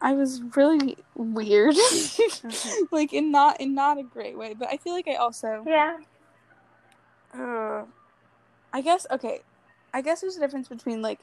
i 0.00 0.12
was 0.12 0.42
really 0.56 0.96
weird 1.16 1.74
like 2.92 3.12
in 3.12 3.32
not 3.32 3.60
in 3.60 3.74
not 3.74 3.98
a 3.98 4.02
great 4.02 4.36
way 4.38 4.54
but 4.54 4.68
i 4.68 4.76
feel 4.76 4.92
like 4.92 5.08
i 5.08 5.14
also 5.14 5.64
Yeah. 5.66 5.96
uh, 7.34 7.84
I 8.72 8.80
guess 8.82 9.06
okay. 9.10 9.40
I 9.98 10.00
guess 10.00 10.20
there's 10.20 10.36
a 10.36 10.40
difference 10.40 10.68
between 10.68 11.02
like 11.02 11.18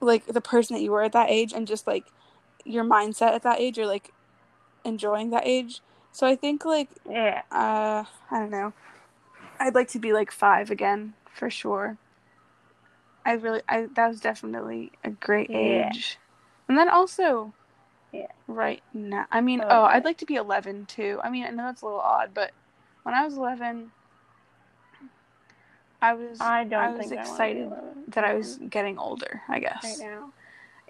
like 0.00 0.24
the 0.24 0.40
person 0.40 0.74
that 0.74 0.82
you 0.82 0.90
were 0.90 1.02
at 1.02 1.12
that 1.12 1.28
age 1.28 1.52
and 1.52 1.66
just 1.66 1.86
like 1.86 2.06
your 2.64 2.84
mindset 2.84 3.34
at 3.34 3.42
that 3.42 3.60
age 3.60 3.78
or 3.78 3.84
like 3.84 4.12
enjoying 4.82 5.28
that 5.28 5.46
age. 5.46 5.82
So 6.10 6.26
I 6.26 6.36
think 6.36 6.64
like 6.64 6.88
Yeah. 7.06 7.42
uh 7.52 8.04
I 8.30 8.38
don't 8.38 8.50
know. 8.50 8.72
I'd 9.60 9.74
like 9.74 9.88
to 9.88 9.98
be 9.98 10.14
like 10.14 10.30
5 10.30 10.70
again 10.70 11.12
for 11.30 11.50
sure. 11.50 11.98
I 13.26 13.32
really 13.32 13.60
I 13.68 13.88
that 13.94 14.08
was 14.08 14.20
definitely 14.20 14.92
a 15.04 15.10
great 15.10 15.50
Yeah. 15.50 15.92
age. 15.92 16.16
And 16.66 16.78
then 16.78 16.88
also 16.88 17.52
Yeah. 18.10 18.26
right 18.48 18.82
now 18.94 19.26
I 19.30 19.42
mean, 19.42 19.60
oh, 19.68 19.82
Totally. 19.82 19.92
I'd 19.96 20.04
like 20.06 20.16
to 20.18 20.26
be 20.26 20.36
11 20.36 20.86
too. 20.86 21.20
I 21.22 21.28
mean, 21.28 21.44
I 21.44 21.50
know 21.50 21.64
that's 21.64 21.82
a 21.82 21.84
little 21.84 22.00
odd, 22.00 22.30
but 22.32 22.52
when 23.02 23.14
I 23.14 23.22
was 23.26 23.36
11 23.36 23.92
I 26.02 26.14
was 26.14 26.40
I 26.40 26.64
don't 26.64 26.80
I 26.80 26.88
was 26.88 26.98
think 26.98 27.12
I 27.12 27.24
excited 27.26 27.70
want 27.70 28.12
that 28.14 28.24
I 28.24 28.34
was 28.34 28.58
getting 28.68 28.98
older, 28.98 29.42
I 29.48 29.60
guess. 29.60 29.84
right 29.84 29.98
now. 30.00 30.32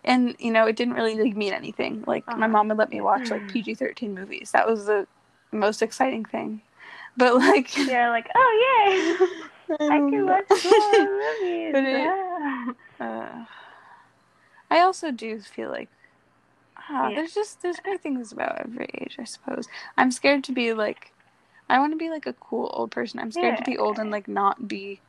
And 0.05 0.35
you 0.39 0.51
know, 0.51 0.67
it 0.67 0.77
didn't 0.77 0.95
really 0.95 1.17
like, 1.17 1.37
mean 1.37 1.53
anything. 1.53 2.05
Like 2.07 2.27
my 2.29 2.35
Uh-huh. 2.47 2.49
mom 2.49 2.69
would 2.69 2.79
let 2.79 2.91
me 2.91 3.01
watch 3.01 3.31
like 3.31 3.47
PG-13 3.49 4.15
movies. 4.15 4.53
That 4.53 4.67
was 4.69 4.87
the 4.87 5.07
most 5.53 5.83
exciting 5.83 6.25
thing. 6.25 6.63
But 7.17 7.35
like 7.37 7.77
You're 7.77 8.09
like, 8.11 8.29
oh 8.35 8.87
yay, 8.89 9.77
I 9.91 9.99
can 10.11 10.27
watch 10.27 10.45
movies. 10.65 11.73
But 11.73 11.85
it- 11.85 12.77
uh, 13.01 13.45
I 14.71 14.81
also 14.81 15.11
do 15.11 15.41
feel 15.41 15.71
like 15.71 15.89
ah, 16.77 17.09
Yeah. 17.11 17.17
there's 17.17 17.35
just 17.35 17.63
there's 17.63 17.81
great 17.85 18.01
things 18.03 18.33
about 18.33 18.61
every 18.61 18.89
age, 18.95 19.17
I 19.19 19.25
suppose. 19.25 19.69
I'm 19.97 20.11
scared 20.11 20.45
to 20.45 20.53
be 20.53 20.73
like 20.73 21.13
I 21.71 21.79
want 21.79 21.93
to 21.93 21.97
be 21.97 22.11
like 22.11 22.27
a 22.27 22.33
cool 22.35 22.71
old 22.75 22.91
person. 22.91 23.21
I'm 23.21 23.31
scared 23.31 23.59
to 23.59 23.65
be 23.65 23.79
old 23.79 23.99
and 23.99 24.11
like 24.11 24.27
not 24.27 24.67
be 24.67 25.01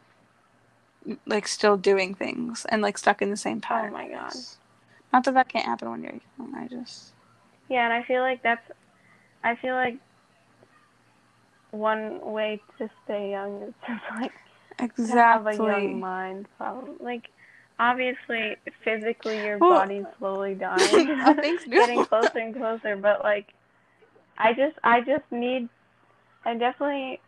like 1.25 1.47
still 1.47 1.75
doing 1.77 2.13
things 2.13 2.65
and 2.69 2.81
like 2.81 2.97
stuck 2.97 3.21
in 3.21 3.31
the 3.31 3.37
same 3.37 3.59
pattern. 3.61 3.89
Oh 3.89 3.97
my 3.97 4.07
god. 4.07 4.33
Not 5.11 5.23
that 5.25 5.33
that 5.33 5.49
can't 5.49 5.65
happen 5.65 5.89
when 5.89 6.03
you're 6.03 6.13
young. 6.37 6.53
I 6.55 6.67
just 6.67 7.13
Yeah, 7.67 7.83
and 7.85 7.93
I 7.93 8.03
feel 8.03 8.21
like 8.21 8.43
that's, 8.43 8.61
I 9.43 9.55
feel 9.55 9.73
like 9.73 9.97
one 11.71 12.19
way 12.21 12.61
to 12.77 12.89
stay 13.03 13.31
young 13.31 13.63
is 13.63 13.73
just 13.87 14.03
like 14.77 14.95
to 14.95 15.07
have 15.07 15.47
a 15.47 15.55
young 15.55 15.99
mind. 15.99 16.47
Probably 16.57 16.93
like, 16.99 17.29
obviously, 17.79 18.55
physically 18.83 19.43
your 19.43 19.57
Well- 19.57 19.71
body's 19.79 20.05
slowly 20.19 20.53
dying, 20.55 21.57
getting 21.69 22.05
closer 22.05 22.37
and 22.37 22.55
closer. 22.55 22.95
But 22.95 23.23
like, 23.23 23.53
I 24.37 24.53
just, 24.53 24.77
I 24.83 25.01
just 25.01 25.23
need, 25.31 25.69
I 26.45 26.55
definitely 26.55 27.19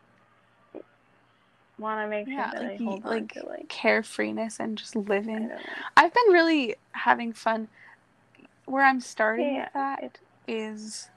want 1.78 2.02
to 2.02 2.08
make 2.10 2.28
sure 2.28 2.38
that 2.52 2.62
like 2.64 2.82
I 2.82 2.84
hold 2.84 3.06
like 3.06 3.34
to 3.34 3.46
like, 3.48 3.68
carefreeness 3.68 4.60
and 4.60 4.78
just 4.78 4.96
living. 4.96 5.50
I've 5.98 6.14
been 6.14 6.34
really 6.34 6.76
having 6.94 7.34
fun. 7.34 7.68
Where 8.66 8.86
I'm 8.86 9.02
starting 9.02 9.56
Yeah, 9.56 9.64
with 9.66 9.74
that 9.74 10.18
is 10.48 11.10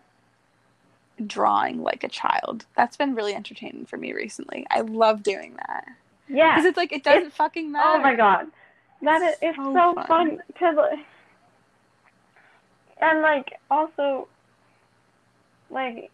drawing 1.25 1.83
like 1.83 2.05
a 2.05 2.09
child. 2.09 2.67
That's 2.77 2.97
been 2.97 3.15
really 3.15 3.35
entertaining 3.35 3.87
for 3.87 3.97
me 3.97 4.13
recently. 4.13 4.67
I 4.71 4.81
love 4.81 5.23
doing 5.23 5.55
that 5.67 5.87
Yeah. 6.29 6.55
because 6.55 6.67
it's 6.67 6.77
like 6.77 6.93
it 6.93 7.05
doesn't 7.05 7.33
fucking 7.33 7.71
matter. 7.73 7.99
Oh 7.99 8.03
my 8.03 8.15
god. 8.17 8.47
That 9.03 9.23
is 9.23 9.37
it's 9.43 9.57
So 9.57 9.73
so, 9.73 9.95
fun. 9.95 10.07
fun 10.09 10.39
to 10.59 10.71
like 10.73 10.99
and 13.01 13.23
like 13.23 13.53
also 13.71 14.29
like 15.71 16.11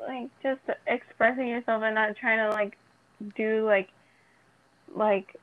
like 0.00 0.28
just 0.42 0.60
expressing 0.86 1.48
yourself 1.48 1.82
and 1.82 1.94
not 1.94 2.16
trying 2.16 2.38
to 2.38 2.50
like 2.54 2.76
do 3.36 3.64
like 3.64 3.88
like 4.94 5.36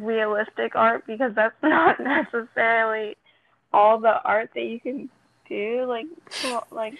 realistic 0.00 0.74
art 0.74 1.04
because 1.06 1.32
that's 1.34 1.54
not 1.62 1.98
necessarily 2.00 3.16
all 3.72 3.98
the 3.98 4.20
art 4.24 4.50
that 4.54 4.62
you 4.64 4.80
can 4.80 5.08
do 5.48 5.84
like 5.88 6.06
like 6.70 6.94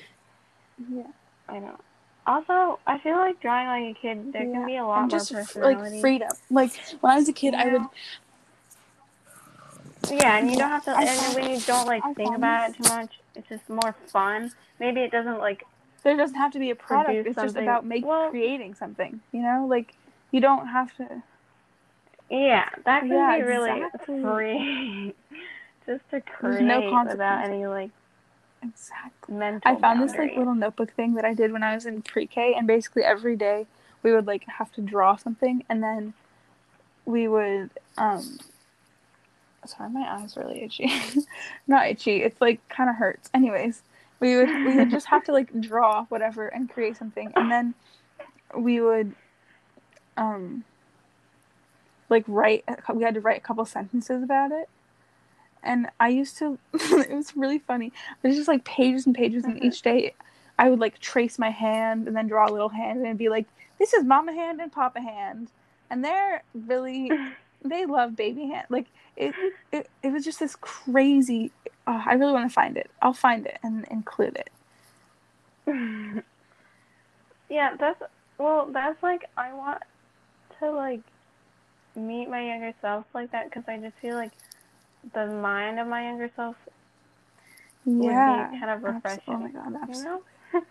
Yeah. 0.90 1.04
I 1.48 1.58
know. 1.58 1.78
Also, 2.26 2.80
I 2.86 2.98
feel 2.98 3.16
like 3.16 3.40
drawing 3.40 3.68
like 3.68 3.96
a 3.96 4.00
kid, 4.00 4.32
there 4.32 4.46
Yeah, 4.46 4.52
can 4.52 4.66
be 4.66 4.76
a 4.76 4.84
lot 4.84 5.02
and 5.02 5.10
more 5.10 5.18
just 5.18 5.32
personality. 5.32 5.84
like 5.86 6.00
freedom. 6.00 6.36
Like 6.50 6.72
when 7.00 7.12
I 7.12 7.16
was 7.16 7.28
a 7.28 7.32
kid, 7.32 7.54
I 7.54 7.66
would 7.66 7.82
Yeah, 10.10 10.38
and 10.38 10.50
you 10.50 10.56
don't 10.56 10.70
have 10.70 10.84
to. 10.84 10.90
I 10.90 11.04
And 11.04 11.34
when 11.34 11.50
you 11.50 11.60
don't 11.60 11.86
like 11.86 12.02
I 12.02 12.14
think 12.14 12.36
about 12.36 12.70
it 12.70 12.76
too 12.76 12.84
much, 12.84 13.12
it's 13.36 13.48
just 13.48 13.68
more 13.68 13.94
fun. 14.08 14.50
Maybe 14.80 15.00
it 15.02 15.10
doesn't 15.10 15.38
like. 15.38 15.64
there 16.02 16.16
doesn't 16.16 16.36
have 16.36 16.52
to 16.52 16.58
be 16.58 16.70
a 16.70 16.74
product. 16.76 17.26
It's 17.26 17.36
just 17.40 17.56
about 17.56 17.84
making 17.84 18.08
Well- 18.08 18.30
creating 18.30 18.74
something. 18.74 19.20
You 19.32 19.42
know, 19.42 19.66
like 19.68 19.94
you 20.30 20.40
don't 20.40 20.66
have 20.68 20.94
to. 20.96 21.22
Yeah, 22.30 22.68
that 22.84 23.00
can 23.00 23.10
Yeah, 23.12 23.36
be 23.36 23.42
really 23.42 23.70
exactly. 23.82 24.22
free. 24.22 25.14
just 25.86 26.04
to 26.10 26.10
There's 26.10 26.22
create 26.58 26.62
no 26.62 27.04
without 27.04 27.44
any 27.44 27.66
like 27.66 27.90
Exactly. 28.62 29.34
mental. 29.34 29.70
I 29.70 29.78
found 29.80 30.02
this 30.02 30.16
like 30.16 30.36
little 30.36 30.54
notebook 30.54 30.90
thing 30.92 31.14
that 31.14 31.24
I 31.24 31.34
did 31.34 31.52
when 31.52 31.62
I 31.62 31.74
was 31.74 31.86
in 31.86 32.02
pre-K, 32.02 32.54
and 32.54 32.66
basically 32.66 33.04
every 33.04 33.36
day 33.36 33.66
we 34.02 34.12
would 34.12 34.26
like 34.26 34.44
have 34.58 34.72
to 34.72 34.80
draw 34.80 35.16
something, 35.16 35.64
and 35.68 35.82
then 35.82 36.14
we 37.04 37.28
would 37.28 37.70
um 37.96 38.38
sorry, 39.66 39.90
my 39.90 40.06
eyes 40.08 40.36
really 40.36 40.62
itchy. 40.62 40.90
Not 41.66 41.86
itchy. 41.88 42.22
It's 42.22 42.40
like 42.40 42.60
kind 42.68 42.88
of 42.90 42.96
hurts. 42.96 43.30
Anyways, 43.34 43.82
we 44.20 44.36
would 44.36 44.50
we 44.64 44.76
would 44.76 44.90
just 44.90 45.06
have 45.06 45.24
to 45.24 45.32
like 45.32 45.50
draw 45.60 46.04
whatever 46.06 46.48
and 46.48 46.68
create 46.70 46.96
something, 46.96 47.32
and 47.36 47.50
then 47.50 47.74
we 48.56 48.80
would 48.80 49.14
um 50.16 50.64
like 52.08 52.24
write. 52.26 52.64
We 52.94 53.02
had 53.02 53.14
to 53.14 53.20
write 53.20 53.38
a 53.38 53.42
couple 53.42 53.64
sentences 53.64 54.22
about 54.22 54.52
it. 54.52 54.68
And 55.62 55.88
I 55.98 56.08
used 56.08 56.38
to. 56.38 56.58
it 56.74 57.10
was 57.14 57.36
really 57.36 57.58
funny. 57.58 57.92
There's 58.22 58.36
just 58.36 58.48
like 58.48 58.64
pages 58.64 59.06
and 59.06 59.14
pages, 59.14 59.44
and 59.44 59.56
Mhm. 59.56 59.64
each 59.64 59.82
day 59.82 60.14
I 60.58 60.70
would 60.70 60.78
like 60.78 60.98
trace 61.00 61.38
my 61.38 61.50
hand 61.50 62.06
and 62.06 62.16
then 62.16 62.28
draw 62.28 62.48
a 62.48 62.52
little 62.52 62.68
hand 62.68 63.04
and 63.04 63.18
be 63.18 63.28
like, 63.28 63.46
"This 63.78 63.92
is 63.92 64.04
Mama 64.04 64.32
hand 64.32 64.60
and 64.60 64.70
Papa 64.72 65.00
hand," 65.00 65.50
and 65.90 66.04
they're 66.04 66.42
really 66.54 67.10
they 67.64 67.86
love 67.86 68.16
baby 68.16 68.46
hand. 68.46 68.66
Like 68.70 68.86
it, 69.16 69.34
it, 69.72 69.88
it 70.02 70.12
was 70.12 70.24
just 70.24 70.40
this 70.40 70.56
crazy. 70.56 71.52
Oh, 71.86 72.02
I 72.04 72.14
really 72.14 72.32
want 72.32 72.48
to 72.48 72.54
find 72.54 72.76
it. 72.76 72.90
I'll 73.02 73.12
find 73.12 73.46
it 73.46 73.58
and 73.62 73.86
include 73.90 74.36
it. 74.36 74.50
yeah, 77.50 77.76
that's 77.78 78.00
well, 78.38 78.68
that's 78.72 79.02
like 79.02 79.22
I 79.36 79.52
want 79.54 79.82
to 80.60 80.70
like 80.70 81.00
meet 81.96 82.28
my 82.28 82.42
younger 82.46 82.72
self 82.80 83.06
like 83.14 83.32
that 83.32 83.46
because 83.46 83.64
I 83.68 83.78
just 83.78 83.96
feel 84.02 84.16
like 84.16 84.32
the 85.14 85.26
mind 85.26 85.78
of 85.78 85.86
my 85.88 86.04
younger 86.04 86.30
self 86.36 86.56
Yeah, 87.84 88.48
would 88.48 88.52
be 88.52 88.58
kind 88.58 88.70
of 88.70 88.82
refreshing. 88.82 89.22
Oh 89.28 89.38
my 89.38 89.50
god, 89.50 89.74
you 89.88 90.02
know? 90.02 90.22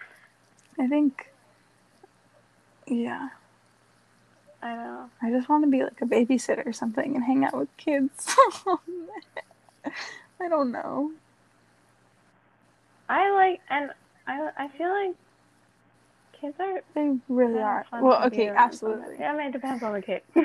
I 0.80 0.88
think. 0.88 1.26
Yeah, 2.88 3.30
I 4.66 4.74
know. 4.76 5.10
I 5.22 5.30
just 5.30 5.48
want 5.48 5.64
to 5.64 5.70
be 5.70 5.84
like 5.84 6.02
a 6.02 6.06
babysitter 6.06 6.66
or 6.66 6.74
something 6.74 7.16
and 7.16 7.24
hang 7.24 7.46
out 7.46 7.56
with 7.56 7.70
kids. 7.78 8.36
I 10.42 10.50
don't 10.50 10.72
know. 10.72 11.12
I 13.08 13.30
like, 13.32 13.62
and 13.70 13.92
I 14.26 14.50
I 14.58 14.68
feel 14.70 14.90
like 14.90 15.16
kids 16.42 16.56
are 16.60 16.82
They 16.96 17.16
really 17.30 17.62
are. 17.62 17.86
Well, 17.94 18.24
okay, 18.26 18.48
absolutely. 18.50 19.18
Yeah, 19.20 19.34
I 19.34 19.38
mean, 19.38 19.48
it 19.48 19.52
depends 19.54 19.84
on 19.84 19.94
the 19.94 20.02
kid. 20.02 20.24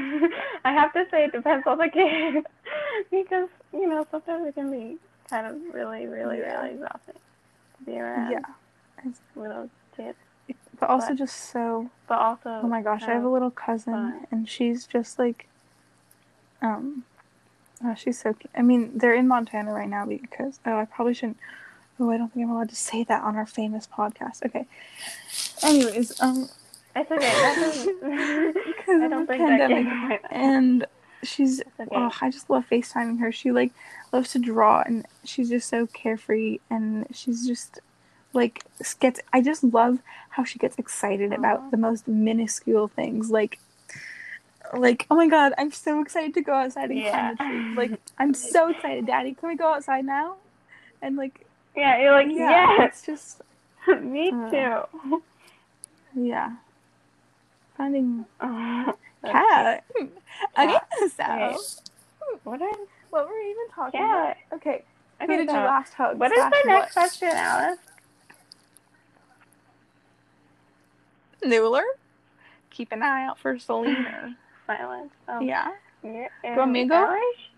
I 0.65 0.73
have 0.73 0.93
to 0.93 1.05
say 1.11 1.25
it 1.25 1.33
depends 1.33 1.67
on 1.67 1.79
the 1.79 1.89
kid 1.89 2.45
because 3.11 3.49
you 3.73 3.89
know 3.89 4.07
sometimes 4.11 4.47
it 4.49 4.55
can 4.55 4.71
be 4.71 4.99
kind 5.31 5.47
of 5.47 5.57
really, 5.75 6.07
really, 6.07 6.39
Yeah. 6.41 6.61
really 6.61 6.75
exhausting 6.75 7.15
to 7.79 7.85
be 7.85 7.99
around 7.99 8.33
Yeah, 8.33 8.41
with 9.35 9.51
those 9.51 9.69
kids. 9.97 10.19
But 10.81 10.89
also 10.91 11.09
But- 11.09 11.19
just 11.19 11.37
so 11.37 11.91
But 12.09 12.19
also, 12.19 12.61
Oh 12.65 12.67
my 12.69 12.83
gosh, 12.83 13.03
I 13.05 13.13
have 13.13 13.23
a 13.25 13.29
little 13.29 13.51
cousin, 13.53 13.93
fun. 13.93 14.27
and 14.33 14.49
she's 14.49 14.87
just 14.87 15.19
like, 15.19 15.47
um, 16.63 17.05
oh, 17.85 17.95
she's 17.95 18.19
so. 18.21 18.33
Cute. 18.33 18.51
I 18.57 18.63
mean, 18.63 18.91
they're 18.99 19.15
in 19.15 19.29
Montana 19.29 19.73
right 19.73 19.89
now 19.89 20.05
because 20.07 20.59
oh, 20.67 20.77
I 20.79 20.85
probably 20.87 21.15
shouldn't. 21.15 21.39
Oh, 21.99 22.11
I 22.11 22.17
don't 22.17 22.33
think 22.33 22.45
I'm 22.47 22.51
allowed 22.51 22.71
to 22.71 22.75
say 22.77 23.05
that 23.05 23.23
on 23.23 23.37
our 23.37 23.47
famous 23.47 23.87
podcast. 23.87 24.45
Okay. 24.47 24.67
Anyways, 25.63 26.21
um, 26.21 26.49
It's 26.97 27.11
okay. 27.11 28.53
Because 28.65 29.03
I 29.03 29.09
don't 29.09 29.27
think 29.27 29.39
that 29.43 29.61
pandemic, 29.69 30.23
can. 30.29 30.33
and 30.33 30.87
she's. 31.23 31.61
Okay. 31.79 31.89
Oh, 31.95 32.11
I 32.21 32.31
just 32.31 32.51
love 32.51 32.65
FaceTiming 32.71 33.21
her. 33.21 33.31
She 33.31 33.53
like 33.53 33.73
loves 34.13 34.33
to 34.33 34.39
draw, 34.39 34.83
and 34.85 35.07
she's 35.25 35.49
just 35.51 35.69
so 35.69 35.87
carefree, 35.87 36.59
and 36.71 37.07
she's 37.13 37.47
just 37.47 37.81
like 38.33 38.63
gets. 39.01 39.21
I 39.33 39.41
just 39.43 39.65
love 39.65 39.99
how 40.31 40.45
she 40.45 40.59
gets 40.59 40.79
excited 40.79 41.33
Aw. 41.33 41.37
about 41.37 41.71
the 41.71 41.77
most 41.77 42.09
minuscule 42.09 42.89
things, 42.89 43.31
like. 43.31 43.59
Like 44.73 45.07
oh 45.11 45.17
my 45.17 45.27
god, 45.27 45.53
I'm 45.59 45.73
so 45.73 46.01
excited 46.01 46.35
to 46.35 46.43
go 46.43 46.53
outside 46.55 46.91
and 46.91 47.03
climb 47.03 47.29
the 47.31 47.37
Yeah. 47.37 47.47
tree. 47.49 47.65
Like 47.77 48.01
I'm 48.19 48.35
so 48.35 48.69
excited, 48.69 49.07
Daddy. 49.07 49.35
Can 49.35 49.49
we 49.49 49.57
go 49.57 49.75
outside 49.75 50.05
now? 50.05 50.37
And 51.03 51.17
like 51.17 51.45
Yeah, 51.75 52.01
you're 52.01 52.13
like 52.13 52.29
yeah, 52.29 52.67
yes. 52.79 52.89
it's 52.89 53.03
just 53.07 53.43
Me 54.03 54.31
Uh, 54.33 54.51
too. 54.51 55.23
yeah. 56.15 56.51
Finding 57.77 58.27
that's 58.41 58.97
cat. 59.33 59.85
Okay, 60.59 60.79
so 61.17 61.23
Okay. 61.23 61.57
What 62.45 62.63
are 62.63 62.71
what 63.11 63.27
were 63.27 63.35
we 63.35 63.51
even 63.51 63.69
talking 63.75 64.01
cat? 64.01 64.37
about? 64.51 64.59
Okay, 64.59 64.85
who 65.21 65.25
Okay, 65.25 65.37
did 65.39 65.49
you 65.53 65.61
last 65.61 65.95
hug? 65.95 66.19
what 66.19 66.31
is 66.33 66.45
the 66.45 66.63
next 66.69 66.69
what? 66.69 66.93
question, 66.93 67.29
Alice? 67.29 67.79
Noodler. 71.45 71.83
Keep 72.71 72.93
an 72.93 73.03
eye 73.03 73.27
out 73.27 73.39
for 73.39 73.59
Selena. 73.59 74.37
Silence. 74.67 75.13
Um, 75.29 75.43
yeah. 75.47 75.69
you're- 76.03 76.29
you 76.45 76.51
want 76.57 76.71
me 76.73 76.87
to 76.87 76.95
um, 76.95 77.01
go? 77.01 77.07
Irish? 77.11 77.51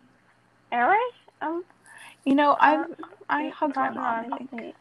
Irish? 0.72 1.14
Um, 1.40 1.64
You 2.24 2.34
know, 2.34 2.56
I 2.58 2.76
uh, 2.76 2.84
I 3.28 3.48
hugged 3.48 3.76
my 3.76 3.90
mom. 3.90 4.32
I 4.32 4.38
think. 4.56 4.74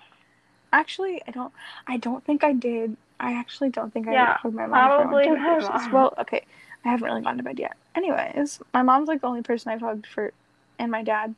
Actually, 0.73 1.21
I 1.27 1.31
don't. 1.31 1.53
I 1.87 1.97
don't 1.97 2.23
think 2.23 2.43
I 2.43 2.53
did. 2.53 2.95
I 3.19 3.33
actually 3.33 3.69
don't 3.69 3.91
think 3.93 4.07
I 4.07 4.13
Yeah, 4.13 4.37
hugged 4.37 4.55
my 4.55 4.65
mom. 4.67 4.71
probably 4.71 5.25
to 5.25 5.35
my 5.35 5.59
mom. 5.59 5.91
Well, 5.91 6.13
okay. 6.19 6.45
I 6.85 6.89
haven't 6.89 7.05
really 7.09 7.21
gone 7.21 7.37
to 7.37 7.43
bed 7.43 7.59
yet. 7.59 7.75
Anyways, 7.93 8.59
my 8.73 8.81
mom's 8.81 9.07
like 9.07 9.21
the 9.21 9.27
only 9.27 9.43
person 9.43 9.71
I've 9.71 9.81
hugged 9.81 10.07
for, 10.07 10.31
and 10.79 10.89
my 10.91 11.03
dad, 11.03 11.35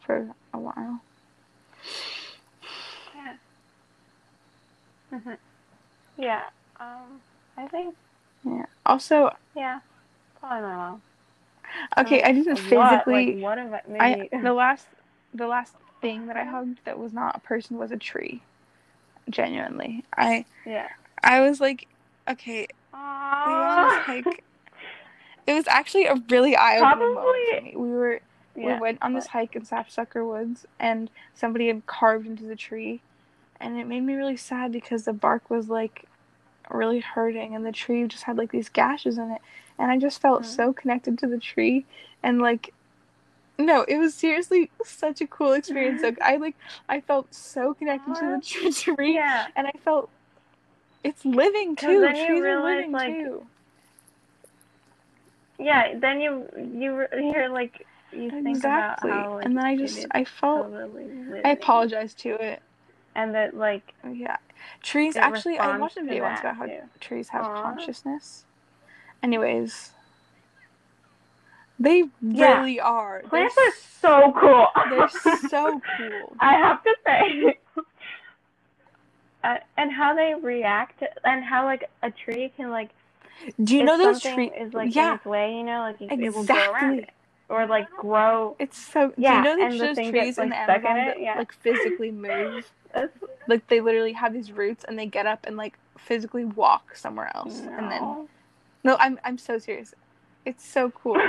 for 0.00 0.28
a 0.52 0.58
while. 0.58 1.00
Yeah. 3.16 3.34
Mhm. 5.18 5.36
Yeah. 6.18 6.42
Um, 6.80 7.20
I 7.56 7.66
think 7.68 7.94
Yeah. 8.44 8.66
Also, 8.86 9.34
yeah, 9.56 9.80
probably 10.40 10.60
my 10.62 10.74
mom. 10.76 11.02
okay, 11.98 12.22
I 12.22 12.32
didn't 12.32 12.58
What? 12.72 12.90
physically. 13.04 13.34
Like, 13.36 13.42
what 13.42 13.58
if 13.58 13.72
I 13.72 13.80
I 13.98 14.14
maybe? 14.16 14.42
the 14.42 14.52
last 14.62 14.86
the 15.32 15.46
last 15.46 15.74
thing 16.00 16.26
that 16.26 16.36
I 16.36 16.44
hugged 16.44 16.78
that 16.84 16.98
was 16.98 17.12
not 17.12 17.36
a 17.36 17.40
person 17.40 17.78
was 17.78 17.90
a 17.90 17.96
tree. 17.96 18.42
Genuinely, 19.30 20.04
I 20.16 20.44
yeah. 20.66 20.88
I 21.22 21.40
was 21.40 21.60
like, 21.60 21.88
okay, 22.28 22.66
we 22.92 22.98
went 22.98 23.02
on 23.02 23.88
this 23.88 23.98
Aww. 23.98 24.02
hike. 24.02 24.44
It 25.46 25.54
was 25.54 25.66
actually 25.68 26.04
a 26.06 26.14
really 26.30 26.54
eye 26.56 26.76
opening 26.78 27.14
moment 27.14 27.14
for 27.14 27.22
Probably- 27.52 27.70
me. 27.70 27.76
We 27.76 27.90
were 27.90 28.20
Yeah. 28.54 28.74
we 28.74 28.80
went 28.80 28.98
on 29.02 29.14
this 29.14 29.28
hike 29.28 29.56
in 29.56 29.64
Sapsucker 29.64 30.24
Woods, 30.26 30.66
and 30.78 31.10
somebody 31.34 31.68
had 31.68 31.86
carved 31.86 32.26
into 32.26 32.44
the 32.44 32.54
tree, 32.56 33.00
and 33.58 33.78
it 33.80 33.86
made 33.86 34.02
me 34.02 34.14
really 34.14 34.36
sad 34.36 34.72
because 34.72 35.06
the 35.06 35.12
bark 35.14 35.48
was 35.48 35.68
like 35.70 36.04
really 36.70 37.00
hurting, 37.00 37.54
and 37.54 37.64
the 37.64 37.72
tree 37.72 38.06
just 38.06 38.24
had 38.24 38.36
like 38.38 38.50
these 38.52 38.68
gashes 38.68 39.18
in 39.18 39.30
it, 39.30 39.40
and 39.78 39.90
I 39.90 39.98
just 39.98 40.20
felt 40.20 40.42
Mhm. 40.42 40.46
so 40.46 40.72
connected 40.72 41.18
to 41.18 41.26
the 41.26 41.38
tree, 41.38 41.86
and 42.22 42.40
like. 42.40 42.72
No, 43.56 43.82
it 43.86 43.98
was 43.98 44.14
seriously 44.16 44.72
such 44.84 45.20
a 45.20 45.28
cool 45.28 45.52
experience. 45.52 46.02
Like 46.02 46.20
I 46.20 46.38
like, 46.38 46.56
I 46.88 47.00
felt 47.00 47.32
so 47.32 47.72
connected 47.72 48.16
to 48.16 48.40
the 48.60 48.72
tree, 48.96 49.14
Yeah. 49.14 49.46
and 49.54 49.68
I 49.68 49.72
felt 49.84 50.10
it's 51.04 51.24
living 51.24 51.76
too. 51.76 52.00
Trees 52.00 52.42
are 52.44 52.64
living 52.64 52.90
like, 52.90 53.14
too. 53.14 53.46
Yeah. 55.60 55.96
Then 56.00 56.20
you 56.20 56.48
you 56.56 57.06
you're 57.32 57.48
like 57.48 57.86
you 58.10 58.30
think 58.30 58.56
Exactly. 58.56 59.10
about 59.10 59.22
how 59.22 59.36
like, 59.36 59.46
and 59.46 59.56
then 59.56 59.64
I 59.64 59.76
just 59.76 60.04
I 60.10 60.24
felt 60.24 60.72
totally. 60.72 61.06
I 61.44 61.50
apologized 61.50 62.18
to 62.20 62.30
it. 62.30 62.60
And 63.14 63.34
that 63.34 63.54
like 63.56 63.94
Yeah. 64.12 64.36
Trees 64.82 65.16
actually 65.16 65.58
I 65.58 65.78
watched 65.78 65.96
a 65.96 66.02
video 66.04 66.22
once 66.22 66.40
about 66.40 66.56
how 66.56 66.66
too. 66.66 66.80
trees 67.00 67.28
have 67.30 67.42
Aw. 67.44 67.62
consciousness. 67.62 68.44
Anyways. 69.22 69.90
They 71.78 72.04
Yeah. 72.32 72.60
really 72.60 72.80
are. 72.80 73.22
They're, 73.30 73.30
plants 73.30 73.56
are 73.58 73.72
so 74.00 74.32
cool. 74.40 74.66
they're 74.90 75.08
so 75.08 75.80
cool. 75.96 76.36
I 76.40 76.52
have 76.54 76.82
to 76.84 76.94
say. 77.06 77.58
Uh, 79.44 79.56
and 79.76 79.92
how 79.92 80.14
they 80.14 80.34
react, 80.42 81.02
and 81.24 81.44
how 81.44 81.64
like 81.66 81.90
a 82.02 82.10
tree 82.10 82.50
can 82.56 82.70
like 82.70 82.90
Do 83.62 83.76
you 83.76 83.84
know 83.84 83.98
those 83.98 84.20
trees? 84.22 84.50
is 84.60 84.72
like 84.74 84.96
in 84.96 84.96
yeah, 84.96 85.10
its 85.10 85.24
way, 85.26 85.54
you 85.54 85.64
know, 85.64 85.80
like 85.80 86.00
it, 86.00 86.14
it 86.22 86.34
will 86.34 86.44
grow 86.44 86.70
around 86.72 86.98
exactly. 86.98 87.00
it, 87.00 87.10
or 87.48 87.66
like 87.66 87.90
grow. 87.90 88.56
It's 88.58 88.78
so. 88.78 89.12
Yeah, 89.16 89.42
do 89.42 89.48
you 89.48 89.56
know 89.56 89.78
that 89.78 89.96
the 89.96 90.10
trees 90.10 90.38
in 90.38 90.50
like, 90.50 90.58
the 90.58 90.72
stuck 90.72 90.90
in 90.90 90.96
that 90.96 91.20
yeah. 91.20 91.38
like 91.38 91.52
physically 91.52 92.10
move? 92.10 92.70
Like 93.48 93.66
they 93.66 93.80
literally 93.80 94.12
have 94.12 94.32
these 94.32 94.52
roots 94.52 94.84
and 94.86 94.98
they 94.98 95.04
get 95.04 95.26
up 95.26 95.44
and 95.46 95.56
like 95.56 95.76
physically 95.98 96.44
walk 96.44 96.96
somewhere 96.96 97.30
else 97.34 97.60
and 97.60 97.90
then 97.90 98.00
no. 98.00 98.28
no 98.82 98.96
i'm 99.00 99.18
i'm 99.24 99.38
so 99.38 99.58
serious 99.58 99.94
it's 100.44 100.64
so 100.64 100.90
cool 100.90 101.20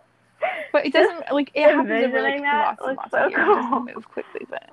but 0.72 0.86
it 0.86 0.92
doesn't 0.92 1.30
like 1.32 1.50
it 1.54 1.64
happens 1.64 1.90
over 1.90 2.22
like 2.22 2.40
that 2.40 2.78
lots 2.80 2.82
and 2.86 2.96
lots 2.96 3.10
so 3.10 3.18
of 3.18 3.30
years 3.30 3.40
it 3.40 3.44
cool. 3.44 3.54
doesn't 3.54 3.94
move 3.94 4.08
quickly 4.08 4.46
but 4.48 4.70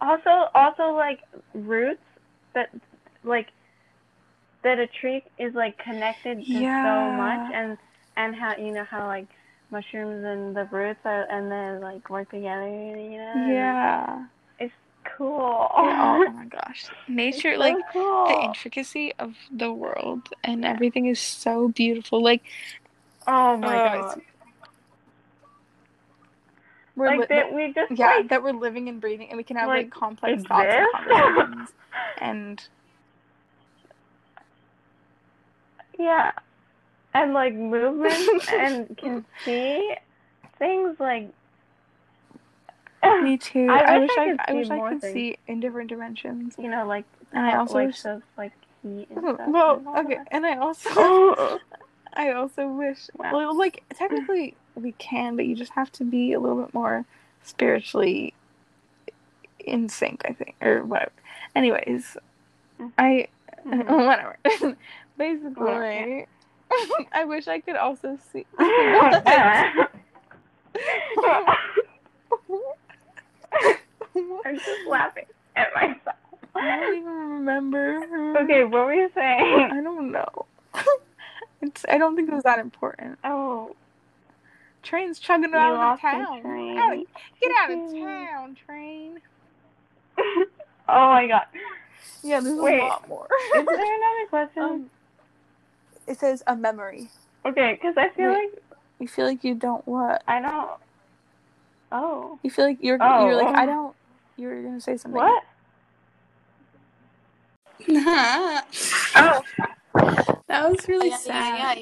Also, 0.00 0.48
also 0.54 0.92
like 0.92 1.20
roots 1.54 2.02
that 2.54 2.70
like 3.24 3.48
that 4.62 4.78
a 4.78 4.86
tree 4.86 5.24
is 5.38 5.54
like 5.54 5.78
connected 5.78 6.44
to 6.44 6.52
so 6.52 7.12
much, 7.12 7.52
and 7.52 7.78
and 8.18 8.34
how 8.34 8.54
you 8.56 8.72
know 8.72 8.84
how 8.84 9.06
like 9.06 9.28
mushrooms 9.70 10.24
and 10.24 10.54
the 10.54 10.64
roots 10.64 11.00
are 11.04 11.24
and 11.30 11.50
then 11.50 11.80
like 11.80 12.10
work 12.10 12.28
together, 12.30 12.68
you 12.68 13.16
know. 13.16 13.46
yeah 13.48 14.26
it's 14.58 14.74
cool. 15.16 15.40
oh, 15.40 16.24
oh 16.26 16.32
my 16.32 16.44
gosh 16.50 16.86
nature 17.06 17.50
It's 17.50 17.60
like 17.60 17.76
cool. 17.92 18.26
the 18.26 18.44
intricacy 18.44 19.14
of 19.18 19.34
the 19.50 19.72
world 19.72 20.28
and 20.44 20.64
everything 20.64 21.06
is 21.06 21.20
so 21.20 21.68
beautiful 21.68 22.22
like 22.22 22.42
oh 23.26 23.56
my 23.56 23.76
uh, 23.76 24.02
god. 24.02 24.22
we're 26.96 27.06
like 27.06 27.20
li- 27.20 27.26
that 27.28 27.52
we 27.54 27.72
just 27.72 27.92
yeah, 27.92 28.16
like 28.16 28.28
that 28.30 28.42
we're 28.42 28.52
living 28.52 28.88
and 28.88 29.00
breathing, 29.00 29.28
and 29.28 29.36
we 29.36 29.44
can 29.44 29.56
have 29.56 29.68
like, 29.68 29.84
like, 29.86 29.90
complex 29.90 30.42
thoughts 30.42 30.68
and 30.74 30.86
conversations, 30.92 31.68
and 32.20 32.68
yeah, 35.98 36.32
and 37.22 37.32
like 37.32 37.54
movement 37.54 38.48
and 38.52 38.96
can 38.96 39.24
see 39.44 39.94
things 40.58 40.96
like. 40.98 41.28
me 43.22 43.38
too. 43.38 43.68
I 43.70 43.94
I, 43.94 43.98
wish 43.98 44.10
I 44.18 44.22
I, 44.22 44.30
could 44.30 44.40
I 44.40 44.52
see 44.52 44.56
wish 44.58 44.70
I 44.70 44.88
could 44.88 45.00
things. 45.00 45.12
see 45.12 45.38
in 45.46 45.60
different 45.60 45.88
dimensions. 45.90 46.54
You 46.58 46.68
know, 46.68 46.86
like 46.86 47.04
And 47.32 47.46
I 47.46 47.56
also 47.56 47.74
like 47.74 47.86
wish- 47.88 48.02
those 48.02 48.22
like 48.36 48.52
heat 48.82 49.08
and 49.10 49.18
stuff. 49.34 49.48
Well, 49.48 49.76
and 49.94 50.06
okay, 50.06 50.16
that. 50.16 50.28
and 50.30 50.46
I 50.46 50.56
also. 50.58 51.60
I 52.14 52.32
also 52.32 52.66
wish 52.68 53.08
Wow. 53.16 53.32
well, 53.32 53.56
like 53.56 53.82
technically 53.94 54.56
we 54.74 54.92
can, 54.92 55.36
but 55.36 55.46
you 55.46 55.54
just 55.54 55.72
have 55.72 55.92
to 55.92 56.04
be 56.04 56.32
a 56.32 56.40
little 56.40 56.60
bit 56.62 56.72
more 56.74 57.04
spiritually 57.42 58.32
in 59.60 59.88
sync, 59.88 60.22
I 60.26 60.32
think, 60.32 60.56
or 60.60 60.84
whatever. 60.84 61.12
Anyways, 61.54 62.16
I 62.96 63.28
Mhm. 63.66 64.06
whatever. 64.06 64.38
Basically, 65.18 65.52
Whatever, 65.54 66.26
I 67.12 67.24
wish 67.24 67.48
I 67.48 67.60
could 67.60 67.76
also 67.76 68.18
see. 68.32 68.46
I'm 68.58 69.22
just 74.56 74.88
laughing 74.88 75.26
at 75.56 75.68
myself. 75.74 76.16
I 76.54 76.80
don't 76.80 76.98
even 76.98 77.12
remember. 77.12 78.36
Okay, 78.42 78.64
what 78.64 78.86
were 78.86 78.94
you 78.94 79.10
saying? 79.14 79.70
I 79.72 79.80
don't 79.82 80.12
know. 80.12 80.46
it's. 81.62 81.84
I 81.88 81.98
don't 81.98 82.16
think 82.16 82.28
it 82.28 82.34
was 82.34 82.44
that 82.44 82.58
important. 82.58 83.18
Oh, 83.24 83.74
Train's 84.82 85.18
chugging 85.18 85.50
you 85.50 85.56
out 85.56 85.94
of 85.94 86.00
town. 86.00 86.22
Out 86.22 86.42
get 87.40 87.52
out 87.58 87.70
of 87.70 87.92
town, 87.92 88.56
train. 88.66 89.20
oh 90.18 90.44
my 90.88 91.26
god. 91.26 91.46
Yeah, 92.22 92.40
there's 92.40 92.58
Wait. 92.58 92.80
a 92.80 92.84
lot 92.84 93.08
more. 93.08 93.28
Is 93.56 93.64
there 93.64 93.74
another 93.74 94.26
question? 94.30 94.62
um, 94.62 94.90
it 96.08 96.18
says 96.18 96.42
a 96.46 96.56
memory. 96.56 97.10
okay, 97.44 97.74
because 97.74 97.94
I 97.96 98.08
feel 98.10 98.30
wait. 98.30 98.50
like 98.52 98.62
You 98.98 99.08
feel 99.08 99.26
like 99.26 99.44
you 99.44 99.54
don't 99.54 99.86
what? 99.86 100.22
I 100.26 100.40
don't. 100.40 100.70
Oh. 101.92 102.38
You 102.42 102.50
feel 102.50 102.66
like 102.66 102.78
you're. 102.80 102.98
Oh. 103.00 103.26
You're 103.26 103.36
like 103.36 103.54
I 103.56 103.66
don't. 103.66 103.94
You 104.36 104.48
were 104.48 104.62
gonna 104.62 104.80
say 104.80 104.96
something. 104.96 105.20
What? 105.20 105.42
that 107.88 108.64
Oh. 109.16 109.44
That 110.48 110.70
was 110.70 110.88
really 110.88 111.10
Yeah, 111.10 111.16
sad. 111.16 111.78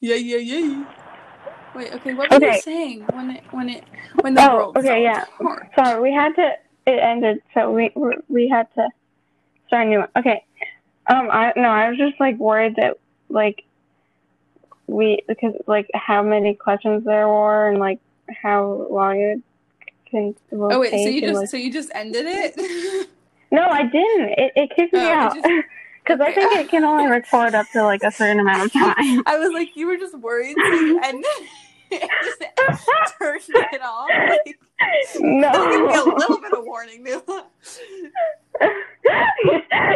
yeah, 0.00 0.14
Yeah, 0.16 0.36
yeah, 0.36 0.36
yeah. 0.36 0.84
Wait, 1.74 1.92
okay, 1.94 2.14
what 2.14 2.30
were 2.30 2.42
you 2.44 2.60
saying 2.60 3.04
when 3.12 3.30
it 3.30 3.44
when 3.52 3.68
it 3.68 3.84
when 4.20 4.34
the 4.34 4.40
Oh, 4.42 4.56
world 4.56 4.76
okay, 4.76 4.88
fell 4.88 5.00
yeah. 5.00 5.24
apart? 5.40 5.70
Sorry, 5.76 6.00
we 6.02 6.12
had 6.12 6.34
to. 6.36 6.52
It 6.86 6.98
ended, 6.98 7.42
so 7.54 7.70
we 7.70 7.92
we 8.28 8.48
had 8.48 8.66
to 8.74 8.88
start 9.66 9.86
a 9.86 9.90
new 9.90 9.98
one. 10.00 10.08
Okay. 10.16 10.44
Um, 11.08 11.28
I 11.30 11.52
no, 11.56 11.68
I 11.68 11.88
was 11.90 11.98
just 11.98 12.18
like 12.20 12.36
worried 12.38 12.76
that 12.76 12.98
like 13.28 13.64
we 14.86 15.22
because 15.28 15.54
like 15.66 15.88
how 15.94 16.22
many 16.22 16.54
questions 16.54 17.04
there 17.04 17.28
were 17.28 17.68
and 17.68 17.78
like 17.78 18.00
how 18.42 18.86
long 18.90 19.20
it 19.20 19.40
can 20.10 20.34
will 20.50 20.72
Oh 20.72 20.80
wait, 20.80 20.90
so 20.90 20.96
you 20.96 21.18
and, 21.18 21.22
just 21.26 21.36
like- 21.40 21.48
so 21.50 21.56
you 21.56 21.72
just 21.72 21.90
ended 21.94 22.24
it? 22.26 23.08
no, 23.50 23.62
I 23.66 23.82
didn't. 23.84 24.30
It 24.38 24.52
it 24.56 24.70
kicked 24.74 24.92
me 24.94 25.00
Oh, 25.00 25.08
out 25.08 25.34
because 25.34 26.20
I 26.20 26.32
think 26.32 26.56
it 26.56 26.68
can 26.70 26.84
only 26.84 27.06
record 27.10 27.54
up 27.54 27.66
to 27.72 27.82
like 27.84 28.02
a 28.02 28.10
certain 28.10 28.40
amount 28.40 28.64
of 28.66 28.72
time. 28.72 29.22
I 29.26 29.38
was 29.38 29.52
like, 29.52 29.76
you 29.76 29.86
were 29.86 29.96
just 29.96 30.16
worried, 30.18 30.56
so 30.56 30.62
it, 31.90 32.10
just 32.24 32.42
turned 33.18 33.42
it 33.72 33.82
off. 33.82 34.08
Like, 34.10 34.58
no. 35.20 35.52
give 35.52 35.86
me 35.86 35.94
a 35.94 36.04
little 36.16 36.40
bit 36.40 36.52
of 36.52 36.64
warning. 36.64 37.04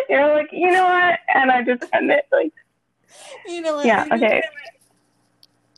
You're 0.09 0.35
like, 0.35 0.49
you 0.53 0.71
know 0.71 0.85
what? 0.85 1.18
And 1.35 1.51
I 1.51 1.62
just 1.62 1.85
end 1.92 2.11
it 2.11 2.27
like, 2.33 2.53
You 3.46 3.61
know 3.61 3.77
what? 3.77 3.87
yeah, 3.87 4.07
okay. 4.12 4.42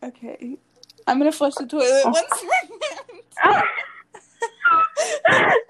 Okay. 0.02 0.58
I'm 1.06 1.18
gonna 1.18 1.32
flush 1.32 1.54
the 1.54 1.66
toilet 1.66 2.02
Oh. 2.04 2.10
one 2.10 2.24
second. 2.30 3.62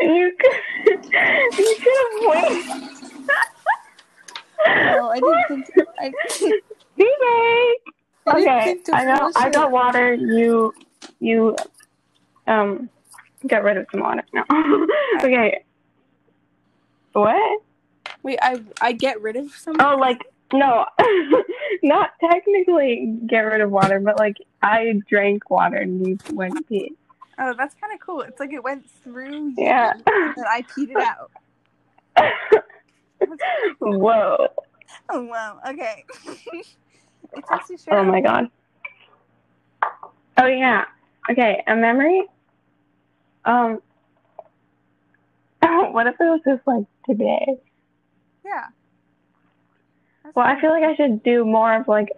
you 0.00 0.33
could, 0.38 1.05
you 1.59 1.77
could 1.83 1.98
have 2.03 2.20
waited. 2.22 2.90
No, 4.66 5.11
I 5.11 5.20
didn't 5.20 5.64
think. 5.66 5.88
I, 5.98 6.12
Be 6.96 7.05
I 7.07 7.77
didn't 8.35 8.48
Okay, 8.48 8.64
think 8.64 8.94
I 8.94 9.05
got, 9.05 9.33
I 9.37 9.50
got 9.50 9.70
water. 9.72 10.14
You, 10.14 10.72
you, 11.20 11.57
um, 12.46 12.88
get 13.46 13.62
rid 13.64 13.77
of 13.77 13.87
some 13.90 14.00
water. 14.00 14.22
No. 14.33 14.44
okay. 15.22 15.64
What? 17.12 17.61
Wait, 18.22 18.38
I 18.40 18.62
I 18.81 18.92
get 18.92 19.20
rid 19.20 19.37
of 19.37 19.50
some. 19.53 19.77
Oh, 19.81 19.96
like 19.96 20.20
no, 20.53 20.85
not 21.83 22.11
technically 22.21 23.19
get 23.27 23.41
rid 23.41 23.61
of 23.61 23.71
water, 23.71 24.01
but 24.01 24.19
like 24.19 24.37
I 24.63 25.01
drank 25.09 25.49
water 25.51 25.77
and 25.77 26.07
you 26.07 26.19
went 26.33 26.69
pee. 26.69 26.93
Oh, 27.39 27.53
that's 27.57 27.75
kind 27.75 27.93
of 27.93 28.01
cool. 28.01 28.21
It's 28.21 28.39
like 28.39 28.53
it 28.53 28.63
went 28.63 28.89
through 29.03 29.49
you, 29.49 29.55
Yeah. 29.57 29.93
and 30.07 30.47
I 30.49 30.63
peed 30.63 30.91
it 30.91 30.97
out. 30.97 31.31
Whoa. 33.81 34.49
Oh 35.11 35.25
wow. 35.25 35.59
Okay. 35.69 36.05
it 36.27 37.45
takes 37.51 37.71
you 37.71 37.77
Oh 37.91 38.05
my 38.05 38.21
god. 38.21 38.49
Oh 40.39 40.47
yeah. 40.47 40.85
Okay, 41.31 41.63
a 41.67 41.75
memory. 41.75 42.27
Um. 43.45 43.81
what 45.93 46.07
if 46.07 46.15
it 46.21 46.25
was 46.25 46.41
just 46.47 46.67
like 46.67 46.85
today? 47.09 47.59
Yeah. 48.45 48.67
Well, 50.35 50.47
I 50.47 50.61
feel 50.61 50.71
like 50.71 50.85
I 50.85 50.95
should 50.97 51.23
do 51.23 51.45
more 51.45 51.75
of 51.75 51.89
like 51.89 52.09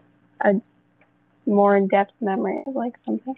a 0.41 0.61
more 1.47 1.77
in 1.77 1.89
depth 1.89 2.13
memory 2.21 2.63
of 2.67 2.75
like 2.75 2.95
something 3.05 3.37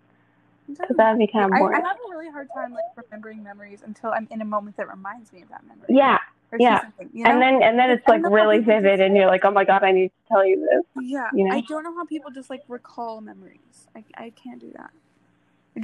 because 0.69 0.97
that'd 0.97 1.19
be 1.19 1.27
kind 1.27 1.47
of 1.47 1.53
I, 1.53 1.63
I 1.65 1.81
have 1.81 1.97
a 1.97 2.11
really 2.11 2.31
hard 2.31 2.49
time 2.55 2.73
like 2.73 2.85
remembering 2.97 3.43
memories 3.43 3.81
until 3.85 4.11
I'm 4.11 4.29
in 4.31 4.43
a 4.43 4.45
moment 4.45 4.77
that 4.77 4.89
reminds 4.89 5.33
me 5.33 5.43
of 5.43 5.49
that 5.49 5.63
memory. 5.67 5.87
Yeah, 5.89 6.19
yeah. 6.59 6.83
you 7.13 7.25
know? 7.25 7.31
and 7.31 7.43
then 7.43 7.63
and 7.63 7.79
then 7.79 7.91
it's 7.91 8.07
like 8.07 8.23
don't 8.23 8.31
know 8.31 8.39
how 8.39 8.47
really 8.47 8.59
vivid, 8.59 9.01
and 9.01 9.17
you're 9.17 9.27
like, 9.27 9.45
oh 9.45 9.51
my 9.51 9.65
god, 9.65 9.83
I 9.83 9.93
need 9.93 10.09
to 10.09 10.29
tell 10.29 10.47
you 10.47 10.61
this. 10.61 11.05
yeah, 11.05 11.29
you 11.33 11.45
know? 11.45 11.55
I 11.55 11.63
don't 11.63 11.85
know 11.85 11.95
how 11.95 12.05
people 12.05 12.31
just 12.31 12.51
like 12.51 12.63
recall 12.69 13.21
memories. 13.21 13.89
I 13.95 14.05
I 14.15 14.31
can't 14.31 14.61
do 14.61 14.73
that. 14.77 14.91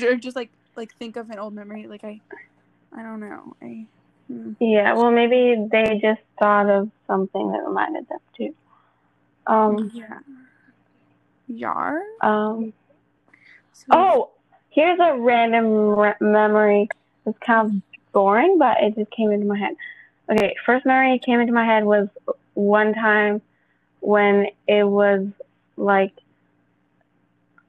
Or 0.06 0.16
just 0.16 0.36
like 0.36 0.50
like 0.76 0.94
think 0.96 1.16
of 1.16 1.30
an 1.30 1.38
old 1.38 1.54
memory. 1.54 1.86
Like 1.86 2.04
I, 2.04 2.20
I 2.92 3.02
don't 3.02 3.20
know. 3.20 3.56
I. 3.62 3.86
hmm. 4.28 4.52
Yeah, 4.60 4.94
well, 4.94 5.10
maybe 5.10 5.66
they 5.70 5.98
just 6.02 6.20
thought 6.38 6.68
of 6.68 6.90
something 7.06 7.52
that 7.52 7.66
reminded 7.66 8.08
them 8.08 8.20
too. 8.36 8.54
Um, 9.46 9.90
Yeah. 9.92 10.18
Yar. 11.48 12.02
um. 12.22 12.72
So- 13.72 13.86
Oh, 13.90 14.30
here's 14.70 14.98
a 15.00 15.16
random 15.18 15.66
re- 15.98 16.14
memory. 16.20 16.88
It's 17.26 17.38
kind 17.38 17.66
of 17.68 18.12
boring, 18.12 18.58
but 18.58 18.80
it 18.82 18.94
just 18.94 19.10
came 19.10 19.30
into 19.30 19.46
my 19.46 19.58
head. 19.58 19.76
Okay, 20.30 20.54
first 20.64 20.86
memory 20.86 21.12
that 21.12 21.24
came 21.24 21.40
into 21.40 21.52
my 21.52 21.64
head 21.64 21.84
was 21.84 22.08
one 22.54 22.94
time 22.94 23.42
when 24.00 24.46
it 24.66 24.84
was 24.84 25.26
like 25.76 26.12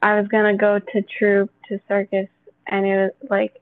I 0.01 0.19
was 0.19 0.27
gonna 0.27 0.55
go 0.55 0.79
to 0.79 1.01
troop 1.01 1.51
to 1.67 1.79
circus, 1.87 2.29
and 2.67 2.85
it 2.85 2.97
was 3.21 3.29
like 3.29 3.59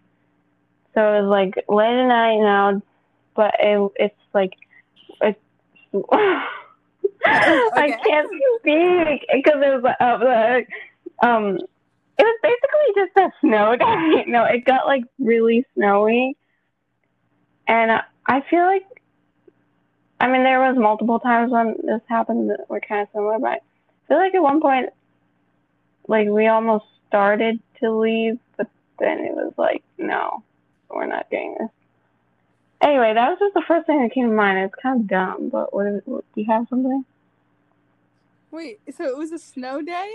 so 0.93 1.13
it 1.13 1.21
was 1.21 1.30
like 1.30 1.65
late 1.69 1.99
at 1.99 2.08
night 2.08 2.39
now, 2.39 2.82
but 3.36 3.56
it 3.60 3.91
it's 3.95 4.19
like 4.34 4.54
it's. 5.21 5.39
I 7.26 7.98
can't 8.06 8.30
speak 8.60 9.26
because 9.34 9.62
it 9.62 9.82
was 9.82 9.96
uh, 10.00 10.18
like 10.24 10.70
um 11.22 11.58
it 12.18 12.24
was 12.24 12.40
basically 12.44 13.04
just 13.04 13.17
a 13.17 13.32
snow 13.42 13.76
day. 13.80 14.26
No, 14.28 14.46
it 14.46 14.65
got 14.65 14.86
like 14.86 15.04
really 15.19 15.65
snowy, 15.76 16.36
and 17.67 17.92
uh, 17.92 18.02
I 18.26 18.42
feel 18.50 18.65
like, 18.65 18.86
I 20.19 20.28
mean, 20.28 20.44
there 20.44 20.60
was 20.60 20.78
multiple 20.78 21.19
times 21.19 21.52
when 21.52 21.76
this 21.84 22.02
happened 22.08 22.50
that 22.50 22.69
were 22.69 22.80
kind 22.80 23.02
of 23.02 23.08
similar, 23.13 23.40
but 23.40 23.50
I 23.50 23.60
feel 24.08 24.17
like 24.17 24.36
at 24.36 24.42
one 24.42 24.62
point, 24.62 24.90
like 26.08 26.28
we 26.28 26.48
almost 26.48 26.86
started 27.08 27.60
to 27.82 27.92
leave, 27.92 28.40
but 28.58 28.67
then 29.00 29.19
it 29.19 29.34
was 29.34 29.54
like, 29.58 29.84
no, 29.98 30.44
we're 30.90 31.08
not 31.08 31.30
doing 31.30 31.56
this. 31.60 31.69
Anyway, 32.82 33.13
that 33.13 33.30
was 33.30 33.40
just 33.40 33.54
the 33.54 33.63
first 33.67 33.88
thing 33.88 34.02
that 34.02 34.13
came 34.13 34.30
to 34.30 34.36
mind. 34.36 34.60
It's 34.60 34.76
kind 34.82 35.02
of 35.02 35.08
dumb, 35.08 35.50
but 35.50 35.74
what, 35.74 35.88
is, 35.88 36.02
what 36.06 36.26
do 36.36 36.42
you 36.42 36.48
have 36.52 36.67
something? 36.69 37.06
Wait, 38.54 38.79
so 38.95 39.04
it 39.06 39.17
was 39.17 39.31
a 39.31 39.39
snow 39.39 39.81
day? 39.81 40.13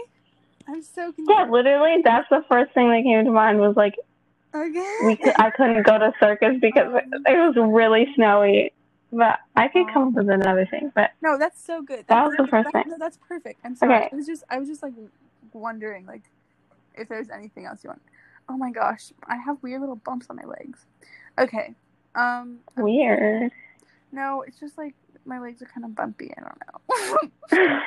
I'm 0.68 0.80
so 0.80 1.06
confused. 1.12 1.28
Yeah, 1.30 1.46
literally, 1.50 2.02
that's 2.04 2.28
the 2.30 2.44
first 2.48 2.72
thing 2.72 2.88
that 2.90 3.02
came 3.02 3.24
to 3.24 3.32
mind 3.32 3.58
was 3.58 3.74
like 3.76 3.96
Okay. 4.54 4.94
we 5.04 5.16
could, 5.16 5.34
I 5.38 5.50
couldn't 5.50 5.82
go 5.84 5.98
to 5.98 6.12
circus 6.20 6.56
because 6.60 6.94
it, 6.94 7.04
it 7.26 7.36
was 7.36 7.56
really 7.56 8.06
snowy. 8.14 8.72
But 9.12 9.40
I 9.56 9.66
could 9.68 9.86
come 9.92 10.08
up 10.08 10.14
with 10.14 10.28
another 10.30 10.66
thing. 10.66 10.92
But 10.94 11.10
No, 11.20 11.36
that's 11.36 11.60
so 11.60 11.82
good. 11.82 12.00
That 12.00 12.08
That's, 12.08 12.28
was 12.28 12.36
the 12.38 12.46
first 12.46 12.68
that- 12.72 12.84
thing. 12.84 12.92
No, 12.92 12.96
that's 12.98 13.18
perfect. 13.26 13.58
I'm 13.64 13.74
sorry. 13.74 13.96
Okay. 13.96 14.08
It 14.12 14.14
was 14.14 14.26
just 14.26 14.44
I 14.50 14.58
was 14.58 14.68
just 14.68 14.82
like 14.84 14.92
wondering 15.52 16.06
like 16.06 16.22
if 16.94 17.08
there's 17.08 17.28
anything 17.30 17.64
else 17.66 17.82
you 17.82 17.88
want. 17.88 18.02
Oh 18.48 18.56
my 18.56 18.70
gosh, 18.70 19.12
I 19.26 19.36
have 19.36 19.56
weird 19.62 19.80
little 19.80 19.96
bumps 19.96 20.26
on 20.30 20.36
my 20.36 20.44
legs. 20.44 20.86
Okay. 21.38 21.74
Um. 22.14 22.58
Weird. 22.76 23.50
No, 24.12 24.42
it's 24.46 24.60
just 24.60 24.78
like 24.78 24.94
my 25.28 25.38
legs 25.38 25.62
are 25.62 25.66
kind 25.66 25.84
of 25.84 25.94
bumpy. 25.94 26.32
I 26.36 26.40
don't 26.40 26.62
know. 26.66 27.80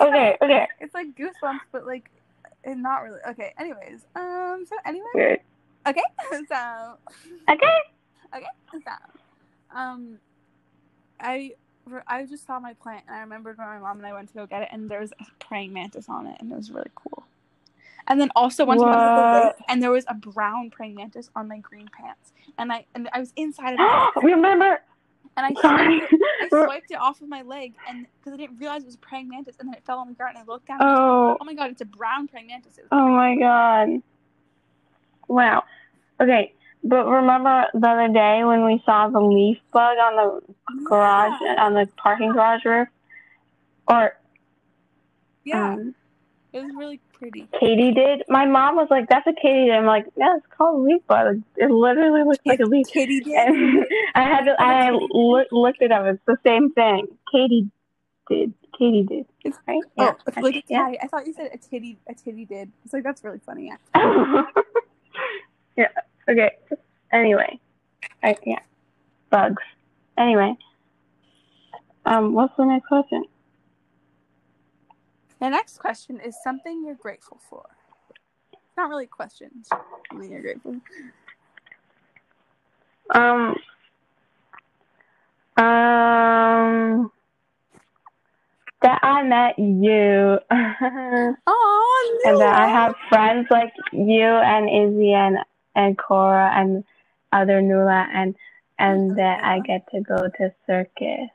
okay, 0.06 0.36
okay. 0.42 0.66
it's 0.80 0.94
like 0.94 1.14
goosebumps, 1.14 1.60
but 1.70 1.86
like, 1.86 2.10
it 2.64 2.76
not 2.76 3.02
really. 3.02 3.20
Okay. 3.28 3.54
Anyways. 3.58 4.06
Um. 4.16 4.64
So 4.68 4.76
anyway. 4.84 5.40
Okay. 5.86 6.02
So. 6.48 6.96
Okay. 7.48 7.76
Okay. 8.34 8.46
So. 8.72 9.78
Um. 9.78 10.18
I 11.20 11.52
I 12.06 12.24
just 12.24 12.46
saw 12.46 12.58
my 12.60 12.74
plant 12.74 13.04
and 13.06 13.16
I 13.16 13.20
remembered 13.20 13.58
when 13.58 13.66
my 13.66 13.78
mom 13.78 13.98
and 13.98 14.06
I 14.06 14.12
went 14.12 14.28
to 14.28 14.34
go 14.34 14.46
get 14.46 14.62
it 14.62 14.68
and 14.72 14.90
there 14.90 15.00
was 15.00 15.12
a 15.12 15.24
praying 15.44 15.72
mantis 15.72 16.08
on 16.08 16.26
it 16.26 16.36
and 16.40 16.50
it 16.52 16.56
was 16.56 16.70
really 16.70 16.90
cool. 16.94 17.24
And 18.06 18.20
then 18.20 18.30
also 18.34 18.64
one 18.64 18.78
time 18.78 18.88
I 18.88 18.92
was 18.92 19.42
the 19.42 19.46
lake 19.46 19.66
and 19.68 19.82
there 19.82 19.90
was 19.90 20.04
a 20.08 20.14
brown 20.14 20.70
praying 20.70 20.94
mantis 20.94 21.30
on 21.36 21.48
my 21.48 21.58
green 21.58 21.88
pants 21.88 22.32
and 22.58 22.72
I 22.72 22.86
and 22.94 23.08
I 23.12 23.20
was 23.20 23.32
inside 23.36 23.74
of 23.74 23.80
it 23.80 24.22
Remember? 24.22 24.80
And 25.42 25.56
I 25.56 25.60
Sorry. 25.60 26.00
swiped 26.00 26.12
it, 26.12 26.20
I 26.40 26.48
swiped 26.66 26.90
it 26.90 27.00
off 27.00 27.20
of 27.22 27.28
my 27.28 27.42
leg 27.42 27.74
and 27.86 28.06
because 28.18 28.34
I 28.34 28.36
didn't 28.36 28.58
realize 28.58 28.82
it 28.82 28.86
was 28.86 28.94
a 28.96 28.98
praying 28.98 29.28
mantis 29.28 29.56
and 29.58 29.68
then 29.68 29.74
it 29.74 29.84
fell 29.84 29.98
on 29.98 30.08
the 30.08 30.14
ground 30.14 30.36
and 30.36 30.44
I 30.48 30.52
looked 30.52 30.66
down 30.66 30.78
Oh, 30.82 31.28
like, 31.30 31.38
oh 31.40 31.44
my 31.44 31.54
god 31.54 31.70
it's 31.70 31.80
a 31.80 31.86
brown 31.86 32.28
praying 32.28 32.48
mantis. 32.48 32.78
Oh 32.92 33.08
my 33.08 33.36
god. 33.36 34.02
Wow. 35.28 35.64
Okay, 36.20 36.52
but 36.84 37.06
remember 37.06 37.66
the 37.72 37.88
other 37.88 38.12
day 38.12 38.44
when 38.44 38.64
we 38.66 38.82
saw 38.84 39.08
the 39.08 39.20
leaf 39.20 39.58
bug 39.72 39.96
on 39.98 40.16
the 40.16 40.54
garage 40.84 41.40
Yeah. 41.40 41.64
on 41.64 41.74
the 41.74 41.88
parking 41.96 42.32
garage 42.32 42.64
roof? 42.64 42.88
Or 43.88 44.16
Yeah, 45.44 45.72
um, 45.74 45.94
it 46.52 46.62
was 46.62 46.72
really 46.76 47.00
pretty. 47.12 47.46
katydid. 47.60 48.22
My 48.28 48.44
mom 48.46 48.76
was 48.76 48.88
like, 48.90 49.08
"That's 49.08 49.26
a 49.26 49.32
Katie." 49.32 49.66
did." 49.66 49.74
I'm 49.74 49.86
like, 49.86 50.06
"Yeah, 50.16 50.36
it's 50.36 50.46
called 50.56 50.80
a 50.80 50.82
leaf 50.82 51.06
bug. 51.06 51.42
It 51.56 51.70
literally 51.70 52.22
looks 52.24 52.44
like 52.46 52.60
a 52.60 52.64
leaf." 52.64 52.86
katydid. 52.94 53.26
And 53.34 53.84
I 54.14 54.22
had 54.22 54.44
to. 54.44 54.56
I 54.60 54.90
loo- 54.90 55.44
looked 55.52 55.82
it 55.82 55.92
up. 55.92 56.06
It's 56.06 56.22
the 56.26 56.36
same 56.44 56.72
thing. 56.72 57.06
Katie 57.32 57.70
did. 58.28 58.52
katydid. 58.80 59.26
It's- 59.44 59.58
right. 59.68 59.82
Oh, 59.98 60.16
it's 60.26 60.36
like 60.38 60.56
a 60.56 60.62
yeah. 60.68 60.92
I 61.02 61.06
thought 61.06 61.26
you 61.26 61.32
said 61.32 61.50
a 61.52 61.58
titty. 61.58 61.98
A 62.08 62.14
titty 62.14 62.44
did. 62.46 62.70
It's 62.84 62.92
like 62.92 63.02
that's 63.04 63.22
really 63.24 63.40
funny. 63.44 63.72
Yeah. 63.94 64.42
yeah. 65.76 65.88
Okay. 66.28 66.50
Anyway. 67.12 67.58
I, 68.22 68.36
yeah. 68.44 68.58
Bugs. 69.30 69.62
Anyway. 70.18 70.54
Um. 72.06 72.34
What's 72.34 72.56
the 72.56 72.64
next 72.64 72.86
question? 72.86 73.24
The 75.40 75.48
next 75.48 75.78
question 75.78 76.20
is 76.20 76.36
something 76.44 76.84
you're 76.84 76.94
grateful 76.94 77.38
for. 77.48 77.64
Not 78.76 78.90
really 78.90 79.06
questions. 79.06 79.68
question. 79.68 79.80
It's 79.80 79.90
just 79.90 80.10
something 80.10 80.30
you're 80.30 80.42
grateful. 80.42 80.76
Um. 83.14 83.56
Um. 85.56 87.12
That 88.82 89.00
I 89.02 89.22
met 89.22 89.58
you. 89.58 90.38
Oh, 91.46 92.20
and 92.24 92.40
that 92.40 92.54
I 92.54 92.68
have 92.68 92.94
friends 93.08 93.46
like 93.50 93.72
you 93.92 94.24
and 94.24 94.68
Izzy 94.68 95.12
and 95.12 95.38
and 95.74 95.96
Cora 95.96 96.50
and 96.54 96.84
other 97.32 97.60
Nula 97.60 98.08
and 98.12 98.34
and 98.78 99.16
that 99.18 99.44
I 99.44 99.60
get 99.60 99.90
to 99.92 100.00
go 100.00 100.28
to 100.28 100.54
circus. 100.66 101.30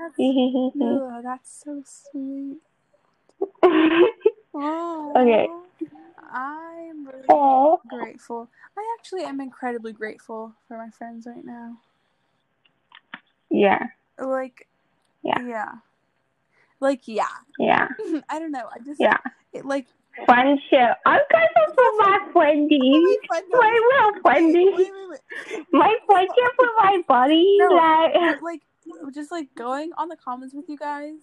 Oh, 0.00 1.20
that's 1.24 1.62
so 1.64 1.82
sweet. 1.84 2.58
Okay. 4.54 5.48
I'm 6.30 7.06
really 7.06 7.24
oh. 7.28 7.80
grateful. 7.88 8.48
I 8.76 8.96
actually 8.98 9.22
am 9.22 9.40
incredibly 9.40 9.92
grateful 9.92 10.52
for 10.66 10.76
my 10.76 10.90
friends 10.90 11.26
right 11.26 11.44
now. 11.44 11.78
Yeah, 13.50 13.86
Like, 14.18 14.68
Yeah. 15.22 15.40
yeah. 15.46 15.72
Like, 16.80 17.02
yeah. 17.06 17.26
yeah, 17.58 17.88
I 18.28 18.38
don't 18.38 18.52
know. 18.52 18.68
I 18.72 18.78
just, 18.84 19.00
yeah. 19.00 19.18
it 19.52 19.64
like, 19.64 19.86
Friendship. 20.24 20.96
I'm 21.06 21.20
grateful 21.30 21.74
for 21.74 21.90
my 21.98 22.18
friendies. 22.34 23.16
My 23.50 23.70
little 23.70 24.22
friendies. 24.22 24.76
Wait, 24.76 24.90
wait, 24.92 25.10
wait. 25.10 25.66
My 25.72 25.94
friendship 26.06 26.52
with 26.58 26.70
my 26.76 27.02
buddies. 27.06 27.58
No. 27.58 27.68
Like, 27.76 28.42
like, 28.42 28.62
just 29.14 29.30
like 29.30 29.54
going 29.54 29.92
on 29.96 30.08
the 30.08 30.16
comments 30.16 30.54
with 30.54 30.68
you 30.68 30.76
guys 30.76 31.14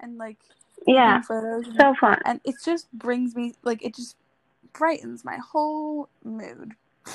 and 0.00 0.18
like 0.18 0.38
yeah, 0.86 1.20
photos 1.22 1.66
and, 1.66 1.76
so 1.76 1.94
fun. 2.00 2.18
and 2.24 2.40
it 2.44 2.56
just 2.64 2.90
brings 2.92 3.34
me 3.34 3.54
like 3.62 3.84
it 3.84 3.94
just 3.94 4.16
brightens 4.72 5.24
my 5.24 5.36
whole 5.38 6.08
mood. 6.24 6.72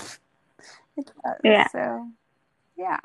it 0.98 1.12
does. 1.24 1.40
Yeah. 1.44 1.68
So 1.70 2.08
yeah. 2.78 3.00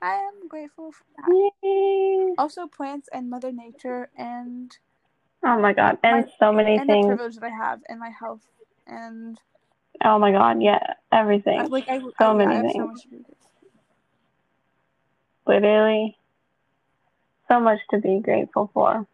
I 0.00 0.14
am 0.14 0.48
grateful 0.48 0.92
for 0.92 1.04
that. 1.16 1.50
Yay. 1.62 2.34
Also 2.38 2.66
plants 2.68 3.08
and 3.12 3.28
Mother 3.28 3.50
Nature 3.50 4.08
and 4.16 4.76
Oh 5.44 5.58
my 5.60 5.72
god, 5.72 5.98
and 6.02 6.24
My- 6.24 6.32
so 6.38 6.52
many 6.52 6.76
and 6.76 6.88
the 6.88 6.94
things. 6.94 7.06
privilege 7.06 7.34
that 7.36 7.44
I 7.44 7.48
have 7.50 7.80
and 7.88 7.98
my 7.98 8.10
health 8.10 8.42
and 8.86 9.40
Oh 10.04 10.18
my 10.18 10.30
god, 10.30 10.62
yeah, 10.62 10.94
everything. 11.10 11.60
I, 11.60 11.66
like 11.66 11.88
I 11.88 11.98
So 11.98 12.30
I, 12.30 12.34
many 12.34 12.72
so 12.72 12.72
things. 12.72 13.04
be 13.10 13.24
literally 15.46 16.16
so 17.48 17.58
much 17.58 17.80
to 17.90 17.98
be 17.98 18.20
grateful 18.20 18.70
for. 18.72 19.06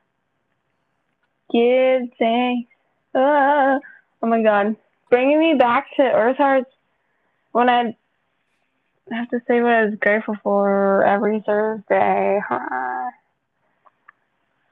Give 1.53 2.09
thanks. 2.19 2.71
Ah, 3.15 3.79
oh 4.23 4.27
my 4.27 4.43
god. 4.43 4.77
Bringing 5.11 5.39
me 5.39 5.55
back 5.55 5.87
to 5.97 6.03
Earth 6.03 6.37
Hearts 6.39 6.71
when 7.53 7.69
I 7.69 7.97
have 9.13 9.29
to 9.31 9.41
say 9.47 9.61
what 9.61 9.73
I 9.73 9.85
was 9.85 9.95
grateful 10.01 10.37
for 10.43 11.05
every 11.05 11.41
Thursday. 11.47 12.41
Ah. 12.51 13.09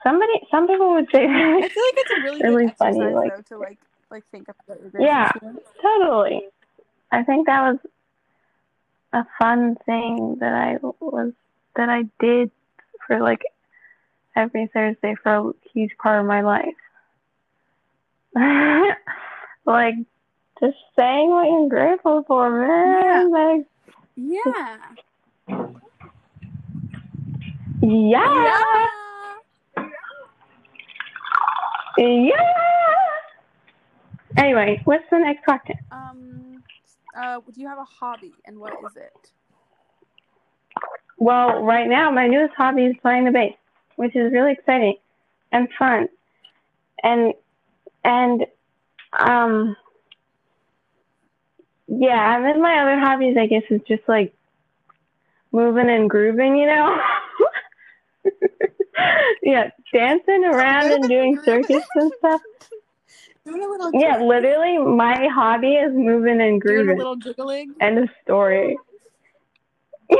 Somebody, 0.02 0.32
some 0.50 0.66
people 0.66 0.94
would 0.94 1.08
say 1.12 1.24
I 1.26 1.28
feel 1.28 1.62
like 1.62 1.70
it's 1.72 2.10
a 2.10 2.22
really, 2.22 2.42
Really 2.42 2.66
good 2.66 2.76
funny, 2.76 3.00
exercise 3.00 3.14
like- 3.14 3.46
to 3.48 3.58
like 3.58 3.78
like 4.10 4.24
think 4.30 4.48
about 4.48 4.68
what 4.68 4.80
you're 4.82 4.90
grateful 4.90 5.06
Yeah. 5.06 5.32
for. 5.32 5.54
Totally. 5.80 6.42
I 7.12 7.22
think 7.22 7.46
that 7.46 7.60
was 7.62 7.78
a 9.12 9.24
fun 9.38 9.76
thing 9.86 10.36
that 10.40 10.52
I 10.52 10.78
was 11.00 11.32
that 11.76 11.88
I 11.88 12.04
did 12.20 12.50
for 13.06 13.20
like 13.20 13.42
every 14.36 14.68
Thursday 14.72 15.14
for 15.22 15.50
a 15.50 15.52
huge 15.72 15.92
part 16.02 16.20
of 16.20 16.26
my 16.26 16.40
life. 16.42 16.74
like 19.66 19.94
just 20.60 20.76
saying 20.98 21.30
what 21.30 21.44
you're 21.46 21.68
grateful 21.68 22.24
for, 22.26 22.50
man. 22.50 23.30
Like 23.30 23.66
Yeah. 24.16 24.78
yeah. 27.82 28.86
Yeah. 31.98 32.52
Anyway, 34.36 34.80
what's 34.84 35.04
the 35.10 35.18
next 35.18 35.44
question? 35.44 35.76
Um. 35.90 36.62
Uh. 37.14 37.40
Do 37.52 37.60
you 37.60 37.68
have 37.68 37.78
a 37.78 37.84
hobby, 37.84 38.32
and 38.46 38.58
what 38.58 38.72
is 38.72 38.96
it? 38.96 39.30
Well, 41.18 41.62
right 41.62 41.88
now 41.88 42.10
my 42.10 42.26
newest 42.26 42.54
hobby 42.56 42.86
is 42.86 42.96
playing 43.02 43.26
the 43.26 43.30
bass, 43.30 43.54
which 43.96 44.14
is 44.16 44.32
really 44.32 44.52
exciting 44.52 44.96
and 45.50 45.68
fun. 45.78 46.08
And 47.02 47.34
and 48.04 48.46
um 49.18 49.76
yeah, 51.88 52.36
and 52.36 52.44
then 52.44 52.62
my 52.62 52.78
other 52.80 52.98
hobbies 52.98 53.36
I 53.36 53.46
guess 53.46 53.64
is 53.70 53.80
just 53.86 54.02
like 54.08 54.34
moving 55.52 55.90
and 55.90 56.08
grooving, 56.08 56.56
you 56.56 56.66
know? 56.66 57.00
yeah, 59.42 59.70
dancing 59.92 60.44
around 60.44 60.92
and 60.92 61.08
doing 61.08 61.38
circus 61.44 61.82
and 61.94 62.12
stuff. 62.18 62.40
Doing 63.44 63.64
a 63.64 63.68
little. 63.68 63.90
Yeah, 63.92 64.22
literally 64.22 64.78
my 64.78 65.26
hobby 65.28 65.74
is 65.74 65.92
moving 65.92 66.40
and 66.40 66.60
grooving. 66.60 66.86
Doing 66.86 66.96
a 66.96 66.98
little 66.98 67.16
jiggling. 67.16 67.74
End 67.80 67.98
of 67.98 68.08
story. 68.22 68.78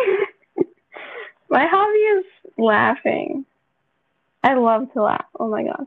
My 1.49 1.66
hobby 1.66 1.99
is 1.99 2.25
laughing. 2.57 3.45
I 4.43 4.55
love 4.55 4.93
to 4.95 5.03
laugh. 5.03 5.24
Oh 5.38 5.49
my 5.49 5.62
god. 5.64 5.86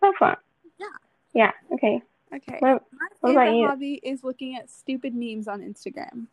So 0.00 0.12
fun. 0.18 0.36
Yeah. 0.78 0.86
Yeah, 1.34 1.50
okay. 1.72 2.02
Okay. 2.34 2.56
What, 2.60 2.82
My 2.92 3.06
what 3.20 3.34
favorite 3.34 3.68
hobby 3.68 4.00
is 4.02 4.24
looking 4.24 4.56
at 4.56 4.70
stupid 4.70 5.14
memes 5.14 5.48
on 5.48 5.60
Instagram. 5.60 6.26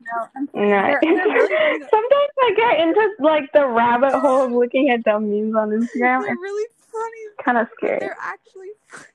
No, 0.00 0.28
I'm 0.36 0.44
no. 0.54 0.60
They're- 0.68 0.98
they're 1.02 1.14
really. 1.14 1.80
Sometimes 1.90 2.32
I 2.42 2.52
get 2.56 2.80
into 2.80 3.10
like 3.20 3.50
the 3.52 3.66
rabbit 3.66 4.14
hole 4.18 4.46
of 4.46 4.52
looking 4.52 4.90
at 4.90 5.02
dumb 5.04 5.30
memes 5.30 5.54
on 5.54 5.70
Instagram. 5.70 6.22
they're 6.24 6.34
really 6.36 6.68
funny. 6.90 7.44
kind 7.44 7.58
of 7.58 7.68
scary. 7.76 7.98
They're 8.00 8.16
actually 8.20 8.68
funny. 8.88 9.04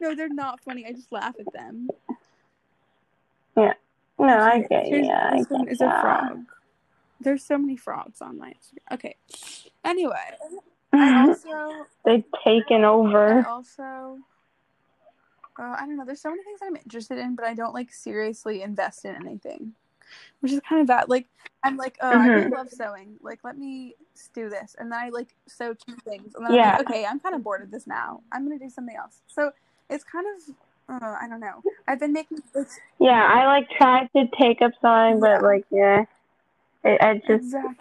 No, 0.00 0.14
they're 0.14 0.28
not 0.30 0.60
funny. 0.60 0.86
I 0.86 0.92
just 0.92 1.12
laugh 1.12 1.34
at 1.38 1.52
them. 1.52 1.88
Yeah. 3.56 3.74
No, 4.18 4.26
I 4.38 4.60
get 4.68 4.86
here's- 4.86 5.06
yeah, 5.06 5.30
I 5.32 5.36
This 5.38 5.50
one 5.50 5.64
get 5.64 5.72
is 5.72 5.80
a 5.82 6.00
frog. 6.00 6.44
There's 7.20 7.44
so 7.44 7.58
many 7.58 7.76
frogs 7.76 8.20
on 8.22 8.38
my 8.38 8.50
Instagram. 8.50 8.94
Okay. 8.94 9.16
Anyway, 9.84 10.14
I 10.92 11.26
also 11.28 11.86
They've 12.04 12.24
taken 12.44 12.84
I 12.84 12.88
over. 12.88 13.46
also 13.46 14.18
uh, 15.58 15.74
I 15.78 15.80
don't 15.80 15.96
know. 15.96 16.04
There's 16.06 16.20
so 16.22 16.30
many 16.30 16.42
things 16.42 16.60
that 16.60 16.66
I'm 16.66 16.76
interested 16.76 17.18
in, 17.18 17.34
but 17.34 17.44
I 17.44 17.54
don't 17.54 17.74
like 17.74 17.92
seriously 17.92 18.62
invest 18.62 19.04
in 19.04 19.14
anything, 19.14 19.72
which 20.40 20.52
is 20.52 20.60
kind 20.66 20.80
of 20.80 20.86
bad. 20.88 21.08
Like 21.08 21.26
I'm 21.62 21.76
like, 21.76 21.98
oh, 22.00 22.08
I 22.08 22.26
really 22.28 22.48
Mhm. 22.48 22.52
love 22.52 22.70
sewing. 22.70 23.16
Like 23.20 23.40
let 23.44 23.58
me 23.58 23.94
do 24.34 24.48
this, 24.48 24.74
and 24.78 24.90
then 24.90 24.98
I 24.98 25.08
like 25.10 25.34
sew 25.46 25.74
two 25.74 25.96
things, 26.04 26.34
and 26.34 26.46
then 26.46 26.54
Yeah. 26.54 26.70
I'm 26.72 26.78
like, 26.78 26.88
okay, 26.88 27.04
I'm 27.04 27.20
kind 27.20 27.34
of 27.34 27.42
bored 27.42 27.62
of 27.62 27.70
this 27.70 27.86
now. 27.86 28.22
I'm 28.32 28.44
gonna 28.44 28.58
do 28.58 28.70
something 28.70 28.96
else. 28.96 29.20
So 29.26 29.52
it's 29.90 30.04
kind 30.04 30.26
of, 30.34 31.02
uh, 31.02 31.16
I 31.20 31.28
don't 31.28 31.40
know. 31.40 31.62
I've 31.86 32.00
been 32.00 32.12
making 32.14 32.42
it's 32.54 32.78
Yeah, 32.98 33.22
I 33.30 33.46
like 33.46 33.68
tried 33.70 34.08
to 34.16 34.26
take 34.38 34.62
up 34.62 34.72
sewing, 34.80 35.20
but 35.20 35.42
Yeah. 35.42 35.46
like 35.46 35.64
yeah, 35.70 36.04
it, 36.84 37.00
I 37.00 37.14
just 37.14 37.44
exactly. 37.44 37.74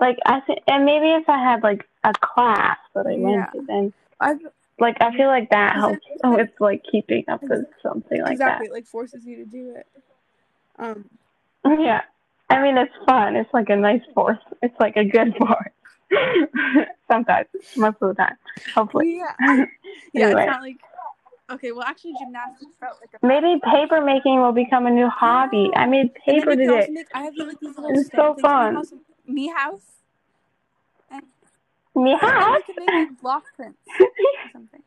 like 0.00 0.18
I 0.26 0.40
think, 0.40 0.60
and 0.66 0.84
maybe 0.84 1.10
if 1.10 1.28
I 1.28 1.38
had 1.38 1.62
like 1.62 1.86
a 2.04 2.12
class 2.14 2.78
that 2.94 3.06
I 3.06 3.12
Yeah. 3.12 3.18
went 3.18 3.52
to, 3.52 3.62
then 3.66 3.92
I've 4.20 4.40
like 4.78 4.96
I 5.00 5.14
feel 5.16 5.28
like 5.28 5.50
that 5.50 5.76
helps. 5.76 6.06
Oh, 6.24 6.36
it's 6.36 6.58
like 6.60 6.82
keeping 6.90 7.24
up 7.28 7.42
with 7.42 7.66
something 7.82 8.18
like 8.20 8.26
that. 8.26 8.32
exactly 8.32 8.68
like 8.68 8.86
forces 8.86 9.24
you 9.24 9.36
to 9.36 9.44
do 9.44 9.74
it. 9.76 9.86
Um. 10.78 11.08
Yeah, 11.64 12.02
I 12.50 12.60
mean 12.62 12.76
it's 12.76 12.94
fun. 13.06 13.36
It's 13.36 13.52
like 13.54 13.68
a 13.70 13.76
nice 13.76 14.02
force. 14.14 14.38
It's 14.62 14.78
like 14.80 14.96
a 14.96 15.04
good 15.04 15.36
force. 15.38 15.70
Sometimes, 17.10 17.48
most 17.76 17.96
of 18.00 18.08
the 18.08 18.14
time, 18.14 18.36
hopefully. 18.74 19.18
yeah, 19.18 19.66
yeah. 20.12 20.26
Anyway. 20.26 20.42
It's 20.42 20.50
not 20.50 20.62
like 20.62 20.76
okay. 21.52 21.72
Well, 21.72 21.84
actually, 21.84 22.14
gymnastics 22.18 22.72
felt 22.80 22.98
like 23.00 23.10
a 23.22 23.26
Maybe 23.26 23.60
paper 23.64 24.00
making 24.02 24.40
will 24.40 24.52
become 24.52 24.86
a 24.86 24.90
new 24.90 25.08
hobby. 25.08 25.70
I 25.74 25.86
made 25.86 26.14
paper 26.14 26.56
today. 26.56 26.88
make- 26.90 27.06
I 27.14 27.22
have 27.22 27.34
like 27.36 27.58
these 27.60 27.76
little 27.76 27.90
It's 28.00 28.10
so 28.10 28.34
fun. 28.40 28.74
Me 28.74 28.80
house, 28.80 28.92
me 29.26 29.48
house. 29.48 29.86
And, 31.10 31.22
Yeah. 31.94 32.56
we 32.66 32.74
can 32.74 32.86
make 33.10 33.20
block 33.20 33.44
prints 33.54 33.78
or 34.00 34.50
something. 34.52 34.82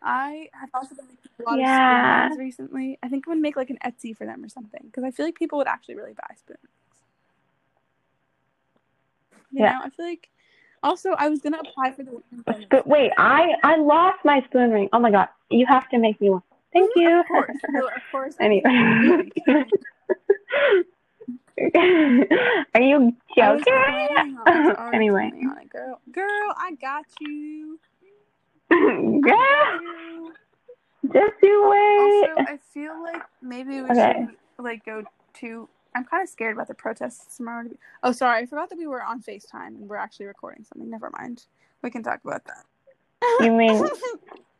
I 0.00 0.48
have 0.52 0.70
also 0.74 0.94
been 0.94 1.06
making 1.08 1.30
a 1.40 1.42
lot 1.50 1.58
Yeah. 1.58 2.26
of 2.26 2.32
spoon 2.32 2.38
rings 2.38 2.38
recently. 2.38 2.98
I 3.02 3.08
think 3.08 3.26
I'm 3.26 3.32
gonna 3.32 3.40
make 3.40 3.56
like 3.56 3.70
an 3.70 3.78
Etsy 3.84 4.16
for 4.16 4.24
them 4.24 4.44
or 4.44 4.48
something 4.48 4.82
because 4.86 5.02
I 5.04 5.10
feel 5.10 5.26
like 5.26 5.34
people 5.34 5.58
would 5.58 5.66
actually 5.66 5.96
really 5.96 6.12
buy 6.14 6.34
spoon 6.36 6.56
rings. 6.62 7.02
You 9.50 9.64
Yeah. 9.64 9.72
know, 9.72 9.80
I 9.84 9.90
feel 9.90 10.06
like. 10.06 10.30
Also, 10.82 11.10
I 11.18 11.28
was 11.28 11.40
gonna 11.40 11.58
apply 11.58 11.92
for 11.92 12.02
the. 12.04 12.22
sp- 12.68 12.86
wait, 12.86 13.12
I 13.18 13.54
I 13.62 13.76
lost 13.76 14.18
my 14.24 14.42
spoon 14.46 14.70
ring. 14.70 14.88
Oh 14.92 14.98
my 14.98 15.10
god, 15.10 15.28
you 15.50 15.66
have 15.66 15.88
to 15.90 15.98
make 15.98 16.20
me 16.20 16.30
one. 16.30 16.42
Thank 16.72 16.90
mm, 16.96 17.00
you. 17.00 17.20
Of 17.20 17.26
course, 17.28 17.56
no, 17.68 17.86
of 17.86 18.02
course. 18.10 18.36
anyway. 18.40 19.30
Are 22.74 22.80
you 22.80 23.16
joking? 23.36 24.38
on. 24.46 24.94
Anyway, 24.94 25.30
on 25.34 25.66
girl. 25.72 26.00
Girl, 26.12 26.54
I 26.56 26.72
got 26.80 27.04
you. 27.20 27.78
girl, 28.70 29.20
Girl. 29.20 30.32
just 31.12 31.34
you 31.42 31.68
wait. 31.70 32.30
Also, 32.30 32.42
I 32.46 32.58
feel 32.72 33.02
like 33.02 33.22
maybe 33.42 33.80
we 33.82 33.90
Okay. 33.90 34.26
should 34.26 34.36
like 34.58 34.84
go 34.84 35.04
to. 35.40 35.68
I'm 35.98 36.04
kind 36.04 36.22
of 36.22 36.28
scared 36.28 36.54
about 36.54 36.68
the 36.68 36.74
protests 36.74 37.36
tomorrow. 37.36 37.64
To 37.64 37.70
be... 37.70 37.76
Oh, 38.04 38.12
sorry, 38.12 38.42
I 38.42 38.46
forgot 38.46 38.70
that 38.70 38.78
we 38.78 38.86
were 38.86 39.02
on 39.02 39.20
Facetime 39.20 39.68
and 39.68 39.88
we're 39.88 39.96
actually 39.96 40.26
recording 40.26 40.64
something. 40.64 40.88
Never 40.88 41.10
mind. 41.18 41.44
We 41.82 41.90
can 41.90 42.04
talk 42.04 42.20
about 42.24 42.44
that. 42.44 42.64
You 43.40 43.52
mean 43.52 43.84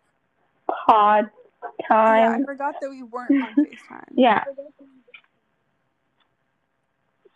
pod 0.86 1.30
time? 1.88 2.16
yeah, 2.16 2.36
I 2.40 2.44
forgot 2.44 2.74
that 2.80 2.90
we 2.90 3.04
weren't 3.04 3.30
on 3.30 3.54
Facetime. 3.54 4.04
Yeah. 4.16 4.42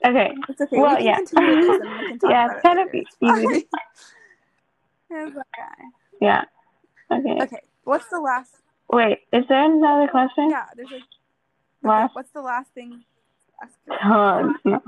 Okay. 0.05 0.35
It's 0.49 0.61
okay. 0.61 0.79
Well, 0.81 0.97
we 0.99 1.05
yeah. 1.05 1.15
continue 1.15 1.61
this 1.61 1.81
and 1.81 2.21
we 2.23 2.29
Yeah, 2.29 2.47
it's 2.47 2.57
it 2.57 2.63
kind 2.63 2.79
of 2.81 2.89
easy. 2.93 3.05
It's 3.05 3.69
fine. 3.71 5.29
It's 5.29 5.37
okay. 5.37 5.85
Yeah. 6.21 6.45
Okay. 7.13 7.39
Okay, 7.41 7.61
what's 7.85 8.09
the 8.09 8.19
last? 8.19 8.57
Wait, 8.91 9.21
is 9.33 9.45
there 9.49 9.65
another 9.65 10.09
question? 10.09 10.51
Yeah, 10.51 10.65
there's 10.75 10.91
like. 10.91 11.03
Okay, 11.85 11.89
Last 11.89 12.15
what's 12.17 12.31
the 12.31 12.41
last 12.43 12.73
thing? 12.75 13.05
Tons. 14.01 14.57
No. 14.65 14.81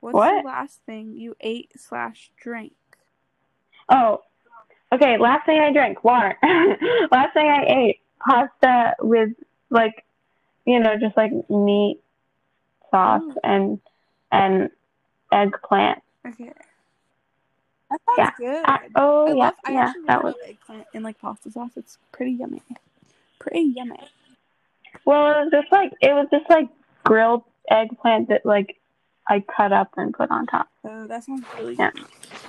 What's 0.00 0.14
What? 0.14 0.42
the 0.42 0.48
last 0.48 0.80
thing 0.84 1.14
you 1.16 1.36
ate 1.40 1.70
slash 1.78 2.30
drank? 2.36 2.72
Oh, 3.88 4.22
okay. 4.92 5.16
Last 5.18 5.46
thing 5.46 5.60
I 5.60 5.72
drank, 5.72 6.02
water. 6.02 6.36
last 7.12 7.34
thing 7.34 7.46
I 7.48 7.64
ate, 7.66 8.00
pasta 8.20 8.94
with 9.00 9.30
like, 9.70 10.04
you 10.64 10.80
know, 10.80 10.96
just 10.98 11.16
like 11.16 11.32
meat, 11.48 12.00
sauce, 12.90 13.22
Ooh. 13.22 13.36
and 13.44 13.80
and 14.32 14.70
eggplant. 15.30 16.02
Okay. 16.26 16.52
That 17.90 18.00
sounds 18.16 18.18
Yeah. 18.18 18.30
good. 18.38 18.64
I, 18.66 18.88
oh 18.96 19.26
I 19.26 19.28
yeah, 19.28 19.34
love. 19.44 19.54
I 19.66 19.72
yeah. 19.72 19.92
That 20.06 20.24
was 20.24 20.34
eggplant 20.46 20.86
in 20.94 21.02
like 21.02 21.20
pasta 21.20 21.50
sauce. 21.50 21.72
It's 21.76 21.98
pretty 22.10 22.32
yummy. 22.32 22.62
Pretty 23.38 23.60
yummy. 23.76 23.98
well. 25.04 25.30
It 25.30 25.44
was 25.44 25.50
just 25.52 25.70
like 25.72 25.92
it 26.00 26.12
was 26.12 26.26
just 26.32 26.48
like 26.50 26.68
grilled 27.04 27.44
eggplant 27.70 28.28
that 28.28 28.44
like 28.44 28.78
I 29.28 29.44
cut 29.56 29.72
up 29.72 29.90
and 29.96 30.12
put 30.12 30.30
on 30.30 30.46
top. 30.46 30.68
Oh, 30.84 31.06
that 31.06 31.24
sounds 31.24 31.44
really 31.56 31.74
Yeah. 31.76 31.90
yummy. 31.94 32.08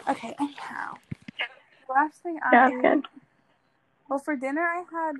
Okay. 0.09 0.35
Anyhow, 0.39 0.95
last 1.89 2.21
thing 2.23 2.39
I 2.43 2.49
Yeah, 2.51 2.81
good. 2.81 3.07
Well, 4.09 4.19
for 4.19 4.35
dinner 4.35 4.61
I 4.61 4.83
had 4.91 5.15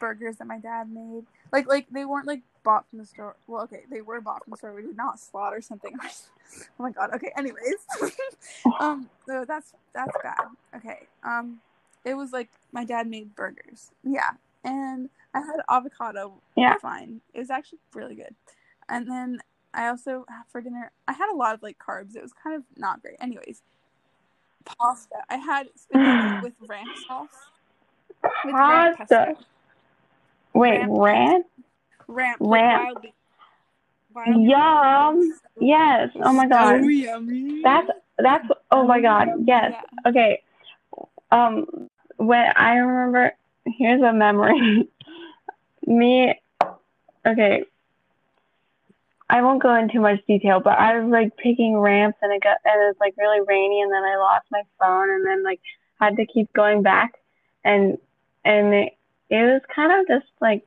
burgers 0.00 0.36
that 0.36 0.46
my 0.46 0.58
dad 0.58 0.90
made. 0.90 1.24
Like 1.52 1.66
like 1.66 1.88
they 1.90 2.04
weren't 2.04 2.26
like 2.26 2.42
bought 2.62 2.88
from 2.88 2.98
the 2.98 3.06
store. 3.06 3.36
Well, 3.46 3.62
okay, 3.64 3.82
they 3.90 4.00
were 4.00 4.20
bought 4.20 4.44
from 4.44 4.52
the 4.52 4.56
store. 4.56 4.74
We 4.74 4.82
did 4.82 4.96
not 4.96 5.20
slaughter 5.20 5.60
something. 5.60 5.96
oh 6.02 6.62
my 6.78 6.90
god. 6.90 7.10
Okay. 7.14 7.32
Anyways, 7.36 7.86
um, 8.80 9.08
so 9.26 9.44
that's 9.46 9.74
that's 9.94 10.16
bad. 10.22 10.46
Okay. 10.76 11.06
Um, 11.22 11.60
it 12.04 12.14
was 12.14 12.32
like 12.32 12.50
my 12.72 12.84
dad 12.84 13.08
made 13.08 13.34
burgers. 13.34 13.90
Yeah, 14.02 14.30
and 14.64 15.08
I 15.34 15.40
had 15.40 15.60
avocado. 15.68 16.40
Yeah. 16.56 16.76
Fine. 16.78 17.20
It 17.34 17.40
was 17.40 17.50
actually 17.50 17.80
really 17.92 18.14
good. 18.14 18.34
And 18.88 19.10
then 19.10 19.40
I 19.72 19.88
also 19.88 20.24
for 20.50 20.60
dinner 20.60 20.92
I 21.08 21.12
had 21.12 21.30
a 21.32 21.36
lot 21.36 21.54
of 21.54 21.62
like 21.62 21.78
carbs. 21.78 22.16
It 22.16 22.22
was 22.22 22.32
kind 22.32 22.56
of 22.56 22.62
not 22.76 23.02
great. 23.02 23.16
Anyways, 23.20 23.62
pasta. 24.64 25.16
I 25.28 25.36
had 25.36 25.68
spaghetti 25.74 26.42
with 26.42 26.52
ranch 26.68 26.88
sauce. 27.08 27.28
With 28.44 28.54
ranch 28.54 28.98
Pasta. 28.98 29.34
pesto. 29.34 29.44
Wait, 30.54 30.78
Ramp. 30.78 30.92
ranch? 30.92 31.46
Ramp. 32.06 32.38
Ramp. 32.40 32.40
Like 32.40 32.84
wild 32.84 33.02
beef. 33.02 33.12
Wild 34.14 34.36
beef. 34.36 34.48
Yum. 34.48 35.40
Yes. 35.60 36.10
Oh 36.22 36.32
my 36.32 36.46
god. 36.46 36.80
So 36.80 36.88
yummy. 36.88 37.62
That's 37.62 37.88
that's 38.18 38.48
oh 38.70 38.86
my 38.86 39.00
god. 39.00 39.28
Yes. 39.44 39.72
Yeah. 39.72 40.10
Okay. 40.10 40.42
Um 41.32 41.88
when 42.16 42.52
I 42.56 42.76
remember 42.76 43.32
here's 43.66 44.02
a 44.02 44.12
memory. 44.12 44.88
Me 45.86 46.34
okay. 47.26 47.64
I 49.28 49.42
won't 49.42 49.62
go 49.62 49.74
into 49.74 50.00
much 50.00 50.20
detail, 50.26 50.60
but 50.60 50.78
I 50.78 50.98
was 50.98 51.10
like 51.10 51.36
picking 51.36 51.78
ramps 51.78 52.18
and 52.22 52.32
it 52.32 52.42
got 52.42 52.58
and 52.64 52.82
it 52.82 52.86
was 52.86 52.96
like 53.00 53.14
really 53.16 53.40
rainy 53.40 53.80
and 53.80 53.92
then 53.92 54.02
I 54.02 54.16
lost 54.16 54.46
my 54.50 54.62
phone 54.78 55.10
and 55.10 55.26
then 55.26 55.42
like 55.42 55.60
had 55.98 56.16
to 56.16 56.26
keep 56.26 56.52
going 56.52 56.82
back 56.82 57.14
and 57.64 57.98
and 58.44 58.74
it, 58.74 58.96
it 59.30 59.42
was 59.42 59.62
kind 59.74 59.92
of 59.92 60.06
just 60.06 60.30
like 60.40 60.66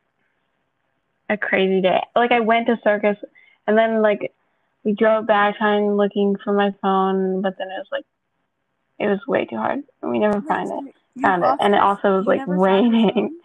a 1.30 1.38
crazy 1.38 1.82
day. 1.82 2.02
Like 2.16 2.32
I 2.32 2.40
went 2.40 2.68
to 2.68 2.80
circus 2.84 3.18
and 3.68 3.78
then 3.78 4.02
like 4.02 4.34
we 4.84 4.94
drove 4.94 5.28
back 5.28 5.58
trying 5.58 5.96
looking 5.96 6.36
for 6.44 6.54
my 6.54 6.74
phone, 6.82 7.42
but 7.42 7.58
then 7.58 7.68
it 7.68 7.78
was 7.78 7.88
like 7.92 8.06
it 9.00 9.08
was 9.08 9.20
way 9.28 9.46
too 9.46 9.58
hard. 9.58 9.84
And 10.02 10.12
we 10.12 10.20
never 10.20 10.42
found 10.42 10.88
it. 10.88 10.96
Found 11.22 11.44
it. 11.44 11.58
And 11.60 11.76
it 11.76 11.82
also 11.82 12.18
was 12.18 12.26
like 12.26 12.42
raining. 12.48 13.38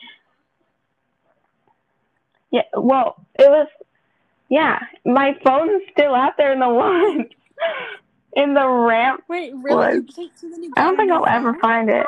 Yeah, 2.53 2.63
well, 2.75 3.17
it 3.39 3.49
was 3.49 3.67
yeah, 4.49 4.79
my 5.05 5.37
phone's 5.45 5.83
still 5.91 6.15
out 6.15 6.37
there 6.37 6.53
in 6.53 6.61
the 6.61 6.69
woods. 7.17 7.31
in 8.35 8.55
the 8.55 8.69
ramp. 8.69 9.25
Wait, 9.29 9.53
really? 9.55 9.95
You 9.97 10.03
was- 10.03 10.15
can't- 10.15 10.31
so 10.39 10.47
you 10.49 10.73
I 10.77 10.83
don't 10.85 10.97
think 10.97 11.11
I'll 11.11 11.27
ever 11.27 11.55
find 11.61 11.89
it. 11.91 12.07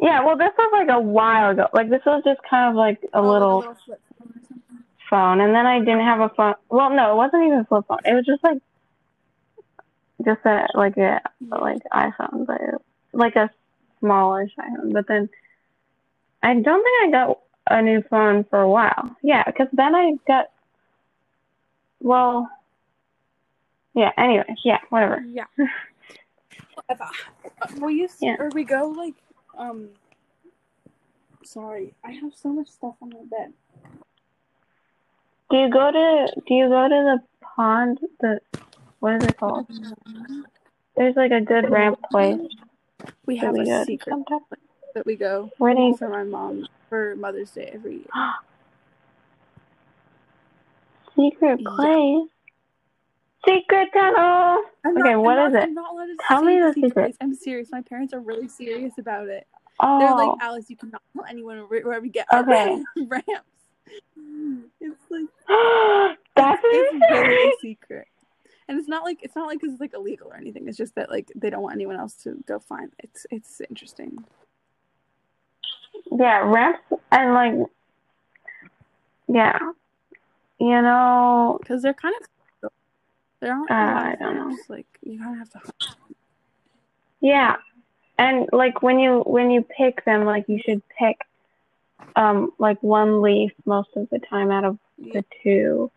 Yeah, 0.00 0.24
well, 0.24 0.36
this 0.36 0.50
was 0.56 0.70
like 0.72 0.88
a 0.96 1.00
while 1.00 1.50
ago. 1.50 1.66
Like 1.72 1.90
this 1.90 2.02
was 2.06 2.22
just 2.24 2.40
kind 2.48 2.70
of 2.70 2.76
like 2.76 3.00
a 3.12 3.18
Oh, 3.18 3.22
like 3.22 3.32
little 3.32 3.58
little 3.58 3.74
phone 3.74 3.90
or 3.90 4.40
something. 4.48 4.84
phone, 5.10 5.40
and 5.40 5.54
then 5.54 5.66
I 5.66 5.80
didn't 5.80 6.04
have 6.04 6.20
a 6.20 6.28
phone. 6.30 6.54
Well, 6.68 6.90
no, 6.90 7.12
it 7.12 7.16
wasn't 7.16 7.44
even 7.46 7.58
a 7.60 7.64
flip 7.64 7.84
phone. 7.88 7.98
It 8.04 8.14
was 8.14 8.24
just 8.24 8.42
like, 8.44 8.58
just 10.24 10.40
a 10.46 10.66
like 10.74 10.96
a 10.98 11.20
like 11.40 11.82
iPhone, 11.92 12.46
but 12.46 12.60
like 13.12 13.34
a 13.36 13.50
smallish 13.98 14.52
iPhone. 14.56 14.92
But 14.92 15.08
then 15.08 15.28
I 16.44 16.54
don't 16.54 16.84
think 16.84 17.04
I 17.04 17.10
got 17.10 17.38
a 17.70 17.82
new 17.82 18.02
phone 18.02 18.44
for 18.44 18.60
a 18.60 18.68
while. 18.68 19.16
Yeah, 19.22 19.44
because 19.44 19.68
then 19.72 19.94
I 19.94 20.12
got. 20.26 20.50
Well. 22.00 22.50
Yeah. 23.94 24.12
Anyway. 24.16 24.44
Yeah. 24.64 24.78
Whatever. 24.90 25.22
Yeah. 25.26 25.44
Whatever. 26.74 27.10
Uh, 27.62 27.66
Will 27.80 27.90
you? 27.90 28.08
Yeah. 28.20 28.36
Or 28.38 28.50
we 28.50 28.64
go 28.64 28.88
like 28.88 29.14
um. 29.56 29.88
Sorry, 31.44 31.94
I 32.04 32.12
have 32.12 32.32
so 32.34 32.50
much 32.50 32.68
stuff 32.68 32.94
on 33.00 33.10
my 33.10 33.24
bed. 33.30 33.52
Do 35.50 35.56
you 35.56 35.70
go 35.70 35.90
to 35.90 36.26
Do 36.46 36.54
you 36.54 36.68
go 36.68 36.88
to 36.88 36.88
the 36.88 37.22
pond? 37.40 37.98
The 38.20 38.40
what 39.00 39.14
is 39.14 39.24
it 39.24 39.36
called? 39.38 39.66
There's 40.96 41.16
like 41.16 41.30
a 41.30 41.40
good 41.40 41.70
ramp 41.70 42.00
place. 42.10 42.40
We 43.26 43.36
have 43.36 43.54
Really 43.54 43.70
a 43.70 43.84
secret. 43.84 44.10
sometimes. 44.12 44.42
That 44.98 45.06
we 45.06 45.14
go 45.14 45.48
you 45.60 45.96
for 45.96 46.08
my 46.08 46.24
mom 46.24 46.66
for 46.88 47.14
Mother's 47.14 47.52
Day 47.52 47.70
every 47.72 47.98
year. 47.98 48.06
secret 51.16 51.60
Yeah. 51.60 51.68
place? 51.76 52.28
Secret 53.46 53.88
tunnel. 53.92 54.62
I'm 54.84 54.98
Okay, 54.98 55.14
not, 55.14 55.22
what 55.22 55.38
I'm 55.38 55.46
is 55.48 55.52
not, 55.54 55.62
it? 55.62 55.66
I'm 55.66 55.74
not 55.74 55.92
allowed 55.92 56.06
to 56.06 56.16
Tell 56.26 56.42
me 56.42 56.58
the 56.58 56.72
secret 56.74 56.92
place. 56.94 57.16
I'm 57.20 57.32
serious. 57.34 57.68
My 57.70 57.80
parents 57.82 58.12
are 58.12 58.18
really 58.20 58.48
serious 58.48 58.98
about 58.98 59.28
it. 59.28 59.46
Oh, 59.80 60.00
They're 60.00 60.14
like, 60.14 60.28
oh. 60.30 60.38
Alice, 60.40 60.68
you 60.68 60.76
cannot 60.76 61.00
tell 61.14 61.24
anyone 61.24 61.58
where, 61.58 62.00
we 62.00 62.08
get 62.08 62.26
our 62.32 62.40
Okay. 62.40 62.82
ramps. 63.06 63.28
It's 64.80 65.00
like 65.10 65.26
that's 66.34 66.60
it's 66.64 67.10
really 67.10 67.34
a 67.36 67.52
secret. 67.60 68.08
And 68.66 68.78
it's 68.78 68.88
not 68.88 69.04
like 69.04 69.18
it's 69.22 69.36
not 69.36 69.46
like 69.46 69.60
it's 69.62 69.80
like 69.80 69.94
illegal 69.94 70.28
or 70.32 70.36
anything. 70.36 70.68
It's 70.68 70.76
just 70.76 70.96
that 70.96 71.08
like 71.10 71.30
they 71.36 71.48
don't 71.48 71.62
want 71.62 71.76
anyone 71.76 71.96
else 71.96 72.14
to 72.24 72.42
go 72.46 72.58
find. 72.58 72.90
It. 72.98 73.04
It's 73.10 73.26
it's 73.30 73.60
interesting. 73.70 74.24
Yeah, 76.10 76.38
ramps 76.50 76.80
and 77.12 77.34
like, 77.34 77.68
yeah, 79.28 79.58
you 80.58 80.82
know, 80.82 81.58
because 81.60 81.82
they're 81.82 81.94
kind 81.94 82.14
of 82.62 82.70
there 83.40 83.52
aren't 83.52 83.70
Uh, 83.70 83.74
I 83.74 84.16
don't 84.18 84.36
know. 84.36 84.56
Like 84.68 84.86
you 85.02 85.18
kind 85.18 85.40
of 85.40 85.52
have 85.52 85.64
to. 85.64 85.72
yeah, 87.20 87.56
and 88.18 88.48
like 88.52 88.82
when 88.82 88.98
you 88.98 89.20
when 89.20 89.50
you 89.50 89.62
pick 89.62 90.04
them, 90.04 90.24
like 90.24 90.48
you 90.48 90.58
should 90.64 90.82
pick, 90.98 91.18
um, 92.16 92.52
like 92.58 92.82
one 92.82 93.20
leaf 93.22 93.52
most 93.66 93.90
of 93.96 94.08
the 94.10 94.18
time 94.18 94.50
out 94.50 94.64
of 94.64 94.78
Yeah. 94.96 95.20
the 95.20 95.24
two, 95.42 95.90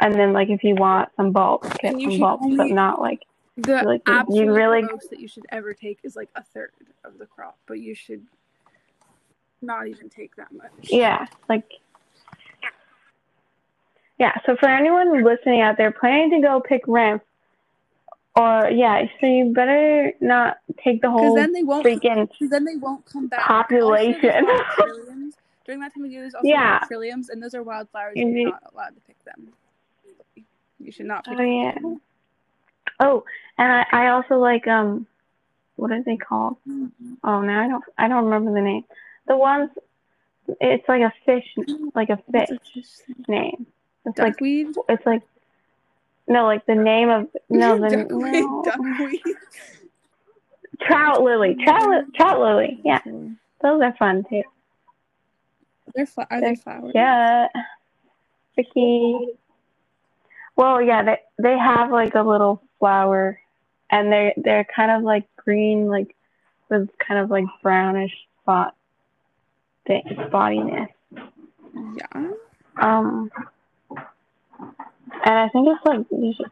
and 0.00 0.14
then 0.14 0.32
like 0.32 0.48
if 0.48 0.62
you 0.64 0.74
want 0.76 1.10
some 1.16 1.32
bulbs, 1.32 1.68
get 1.80 1.92
some 2.00 2.18
bulbs, 2.18 2.56
but 2.56 2.68
not 2.70 3.00
like 3.00 3.20
The 3.56 3.82
Like, 3.84 4.02
you- 4.08 4.14
you 4.14 4.18
absolute 4.20 4.52
really- 4.52 4.82
most 4.82 5.10
that 5.10 5.20
you 5.20 5.28
should 5.28 5.46
ever 5.50 5.74
take 5.74 6.00
is 6.02 6.16
like 6.16 6.28
a 6.34 6.42
third 6.42 6.72
of 7.04 7.18
the 7.18 7.26
crop, 7.26 7.56
but 7.66 7.78
you 7.78 7.94
should 7.94 8.26
not 9.64 9.88
even 9.88 10.08
take 10.08 10.34
that 10.36 10.52
much. 10.52 10.70
Yeah, 10.84 11.26
like 11.48 11.64
yeah. 14.18 14.32
So 14.46 14.56
for 14.56 14.68
anyone 14.68 15.24
listening 15.24 15.60
out 15.60 15.76
there 15.76 15.90
planning 15.90 16.30
to 16.30 16.40
go 16.46 16.60
pick 16.60 16.82
ramps, 16.86 17.24
or 18.36 18.68
yeah, 18.70 19.04
so 19.20 19.26
you 19.26 19.52
better 19.54 20.12
not 20.20 20.58
take 20.82 21.02
the 21.02 21.10
whole 21.10 21.34
then 21.34 21.52
they 21.52 21.62
won't. 21.62 21.84
freaking 21.86 22.28
then 22.40 22.64
they 22.64 22.76
won't 22.76 23.04
come 23.06 23.26
back. 23.26 23.46
Population. 23.46 24.14
Also, 24.14 24.22
there's 24.22 24.44
wild 24.44 24.66
trilliums. 25.08 25.32
During 25.64 25.80
that 25.80 25.94
time 25.94 26.04
of 26.04 26.10
year, 26.10 26.20
there's 26.20 26.34
also 26.34 26.46
Yeah. 26.46 26.80
trilliums, 26.90 27.30
and 27.30 27.42
those 27.42 27.54
are 27.54 27.62
wildflowers. 27.62 28.18
Mhm. 28.18 28.34
You're 28.36 28.50
not 28.50 28.62
allowed 28.72 28.94
to 28.94 29.00
pick 29.06 29.22
them. 29.24 29.48
You 30.78 30.92
should 30.92 31.06
not 31.06 31.24
pick 31.24 31.38
Oh 31.38 31.42
yeah. 31.42 31.74
Oh, 33.00 33.24
and 33.58 33.72
I, 33.72 33.86
I 33.90 34.08
also 34.08 34.36
like 34.38 34.66
um, 34.68 35.06
what 35.76 35.90
are 35.90 36.02
they 36.02 36.16
called? 36.16 36.56
them. 36.66 36.92
Oh, 37.24 37.40
now 37.40 37.64
I 37.64 37.68
don't 37.68 37.84
I 37.96 38.08
don't 38.08 38.24
remember 38.24 38.52
the 38.52 38.60
name. 38.60 38.84
The 39.26 39.36
ones, 39.36 39.70
it's 40.60 40.88
like 40.88 41.02
a 41.02 41.12
fish, 41.24 41.46
like 41.94 42.10
a 42.10 42.18
fish 42.30 42.50
a 42.50 42.58
fish 42.74 42.86
thing? 43.06 43.24
name. 43.28 43.66
It's 44.06 44.18
like 44.18 44.34
Duckweed. 44.34 44.74
it's 44.88 45.06
like 45.06 45.22
no, 46.26 46.44
like 46.44 46.64
the 46.66 46.74
name 46.74 47.08
of 47.10 47.28
no 47.48 47.78
the 47.78 47.88
duckweed. 47.96 48.32
no. 48.34 48.62
Duckweed. 48.64 49.20
trout 50.82 51.22
lily, 51.22 51.56
trout 51.64 51.88
li- 51.88 52.12
trout 52.14 52.40
lily. 52.40 52.80
Yeah, 52.84 53.00
those 53.04 53.82
are 53.82 53.94
fun 53.98 54.24
too. 54.28 54.42
They're 55.94 56.06
fla- 56.06 56.26
are 56.30 56.40
they 56.40 56.56
flowers? 56.56 56.92
Yeah, 56.94 57.48
Vicky. 58.56 59.28
Well, 60.56 60.82
yeah, 60.82 61.02
they 61.02 61.18
they 61.38 61.58
have 61.58 61.90
like 61.90 62.14
a 62.14 62.22
little 62.22 62.62
flower, 62.78 63.40
and 63.90 64.12
they 64.12 64.34
they're 64.36 64.64
kind 64.74 64.90
of 64.90 65.02
like 65.02 65.24
green, 65.36 65.86
like 65.88 66.14
with 66.68 66.90
kind 66.98 67.20
of 67.20 67.30
like 67.30 67.44
brownish 67.62 68.12
spot 68.42 68.74
thing, 69.86 70.02
spottiness. 70.30 70.88
Yeah. 71.96 72.30
Um, 72.80 73.30
and 75.24 75.38
I 75.38 75.48
think 75.48 75.68
it's 75.68 75.84
like 75.86 76.06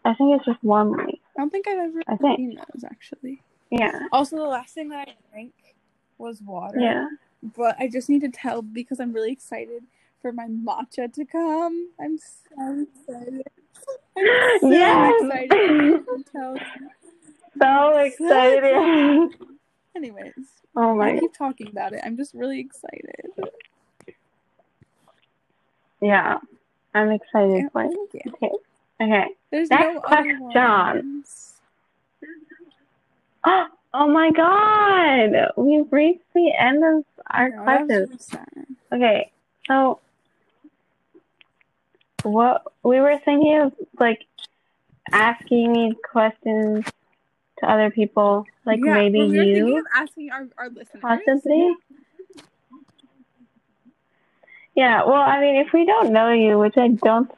I 0.04 0.14
think 0.14 0.36
it's 0.36 0.44
just 0.44 0.62
one. 0.62 0.98
I 1.00 1.12
don't 1.36 1.50
think 1.50 1.66
I've 1.68 1.78
ever 1.78 2.02
I 2.08 2.16
think. 2.16 2.36
seen 2.38 2.54
those 2.54 2.84
actually. 2.84 3.42
Yeah, 3.70 4.06
Also, 4.12 4.36
the 4.36 4.42
last 4.42 4.74
thing 4.74 4.90
that 4.90 5.08
I 5.08 5.14
drank 5.30 5.54
was 6.18 6.42
water. 6.42 6.78
yeah. 6.78 7.06
But 7.56 7.76
I 7.78 7.88
just 7.88 8.08
need 8.10 8.20
to 8.20 8.28
tell 8.28 8.60
because 8.62 9.00
I'm 9.00 9.12
really 9.12 9.32
excited 9.32 9.82
for 10.20 10.30
my 10.30 10.46
matcha 10.46 11.12
to 11.12 11.24
come. 11.24 11.88
I'm 11.98 12.18
so 12.18 12.86
excited. 13.08 13.42
I'm 14.16 14.26
so 14.60 14.68
Yes! 14.68 15.22
excited 15.22 15.50
to 16.04 16.24
tell 16.30 16.54
you. 16.54 16.62
So 17.60 17.98
excited. 17.98 19.30
Anyways, 19.94 20.32
Oh 20.74 20.98
I 21.00 21.18
keep 21.18 21.34
talking 21.34 21.68
about 21.68 21.92
it. 21.92 22.00
I'm 22.04 22.16
just 22.16 22.34
really 22.34 22.60
excited. 22.60 23.30
Yeah, 26.00 26.38
I'm 26.94 27.10
excited 27.10 27.70
for 27.72 27.84
it. 27.84 27.96
Okay. 28.26 28.50
Okay. 29.00 29.26
There's 29.50 29.70
Next 29.70 29.94
no 29.94 30.00
question. 30.00 31.24
Oh 33.94 34.08
my 34.08 34.30
god! 34.30 35.52
We've 35.54 35.92
reached 35.92 36.24
the 36.34 36.50
end 36.58 36.82
of 36.82 37.04
our 37.30 37.50
No, 37.50 37.62
questions. 37.62 38.30
Okay, 38.90 39.30
so 39.68 40.00
what 42.22 42.62
we 42.82 43.00
were 43.00 43.18
thinking 43.22 43.58
of 43.60 43.74
like 43.98 44.24
asking 45.10 45.74
these 45.74 45.94
questions 46.10 46.86
to 47.62 47.70
other 47.70 47.90
people, 47.90 48.44
like 48.66 48.80
Yeah, 48.84 48.94
maybe 48.94 49.18
well, 49.18 49.28
we 49.28 49.38
were 49.38 49.44
thinking 49.44 49.66
you 49.68 49.84
asking 49.94 50.30
our, 50.30 50.46
our 50.58 50.68
listeners. 50.68 51.00
possibly. 51.00 51.74
Yeah, 54.74 55.04
well, 55.04 55.14
I 55.20 55.40
mean, 55.40 55.56
if 55.56 55.72
we 55.72 55.84
don't 55.84 56.12
know 56.12 56.32
you, 56.32 56.58
which 56.58 56.76
I 56.78 56.88
don't, 56.88 57.30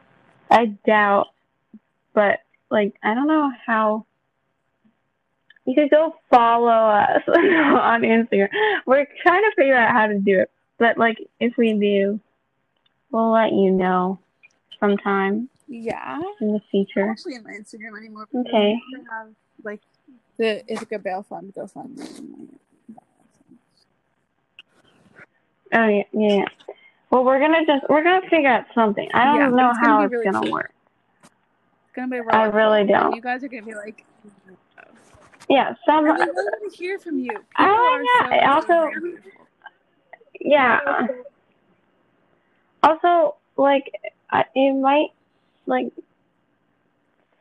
I 0.50 0.66
doubt, 0.86 1.28
but 2.12 2.40
like, 2.70 2.94
I 3.02 3.14
don't 3.14 3.26
know 3.26 3.50
how. 3.66 4.06
You 5.66 5.74
could 5.74 5.90
go 5.90 6.14
follow 6.30 6.68
us 6.68 7.22
on 7.28 8.02
Instagram. 8.02 8.48
We're 8.86 9.06
trying 9.22 9.42
to 9.42 9.52
figure 9.56 9.74
out 9.74 9.92
how 9.92 10.06
to 10.06 10.18
do 10.18 10.40
it, 10.40 10.50
but 10.78 10.98
like, 10.98 11.16
if 11.40 11.56
we 11.56 11.72
do, 11.72 12.20
we'll 13.10 13.32
let 13.32 13.50
you 13.52 13.70
know 13.70 14.18
sometime 14.78 15.48
Yeah. 15.66 16.20
in 16.42 16.48
the 16.48 16.54
I'm 16.54 16.60
future. 16.70 17.10
actually 17.10 17.36
in 17.36 17.44
my 17.44 17.52
Instagram 17.52 17.96
anymore. 17.98 18.28
Okay. 18.34 18.78
Have 19.10 19.28
like 19.64 19.80
the 20.36 20.64
Ithaca 20.72 20.98
Bail 20.98 21.22
Fund 21.28 21.52
GoFundMe. 21.56 22.48
Oh 25.72 25.86
yeah, 25.88 26.02
yeah. 26.12 26.36
yeah. 26.36 26.44
Well, 27.10 27.24
we're 27.24 27.38
gonna 27.40 27.64
just 27.66 27.84
we're 27.88 28.02
gonna 28.02 28.28
figure 28.28 28.48
out 28.50 28.66
something. 28.74 29.08
I 29.14 29.24
don't 29.24 29.36
Yeah, 29.36 29.48
know 29.48 29.70
it's 29.70 29.78
gonna 29.78 29.88
how 29.88 30.02
it's 30.02 30.12
really 30.12 30.24
gonna 30.30 30.50
work. 30.50 30.72
It's 31.22 31.32
gonna 31.94 32.08
be 32.08 32.18
a 32.18 32.24
I 32.32 32.44
really 32.46 32.84
don't. 32.86 33.14
You 33.14 33.22
guys 33.22 33.42
are 33.44 33.48
gonna 33.48 33.62
be 33.62 33.74
like, 33.74 34.04
Yeah, 35.48 35.74
some. 35.86 36.04
I 36.06 36.08
really 36.14 36.26
want 36.32 36.72
to 36.72 36.76
hear 36.78 36.98
from 36.98 37.18
you. 37.18 37.30
People 37.30 37.44
Oh, 37.58 38.04
yeah, 38.20 38.60
so 38.60 38.72
also- 38.72 38.90
beautiful. 39.00 39.30
Yeah. 40.40 41.06
Also, 42.82 43.36
like, 43.56 43.90
it 44.54 44.72
might, 44.74 45.08
like, 45.64 45.90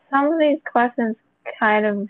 some 0.09 0.31
of 0.31 0.39
these 0.39 0.59
questions 0.71 1.17
kind 1.59 1.85
of 1.85 2.09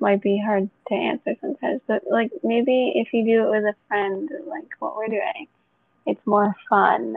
might 0.00 0.22
be 0.22 0.38
hard 0.38 0.68
to 0.88 0.94
answer 0.94 1.34
sometimes, 1.40 1.80
but, 1.86 2.02
like, 2.10 2.30
maybe 2.42 2.92
if 2.96 3.12
you 3.12 3.24
do 3.24 3.44
it 3.46 3.50
with 3.50 3.64
a 3.64 3.74
friend, 3.88 4.28
like 4.46 4.68
what 4.78 4.96
we're 4.96 5.08
doing, 5.08 5.46
it's 6.06 6.24
more 6.26 6.54
fun. 6.68 7.14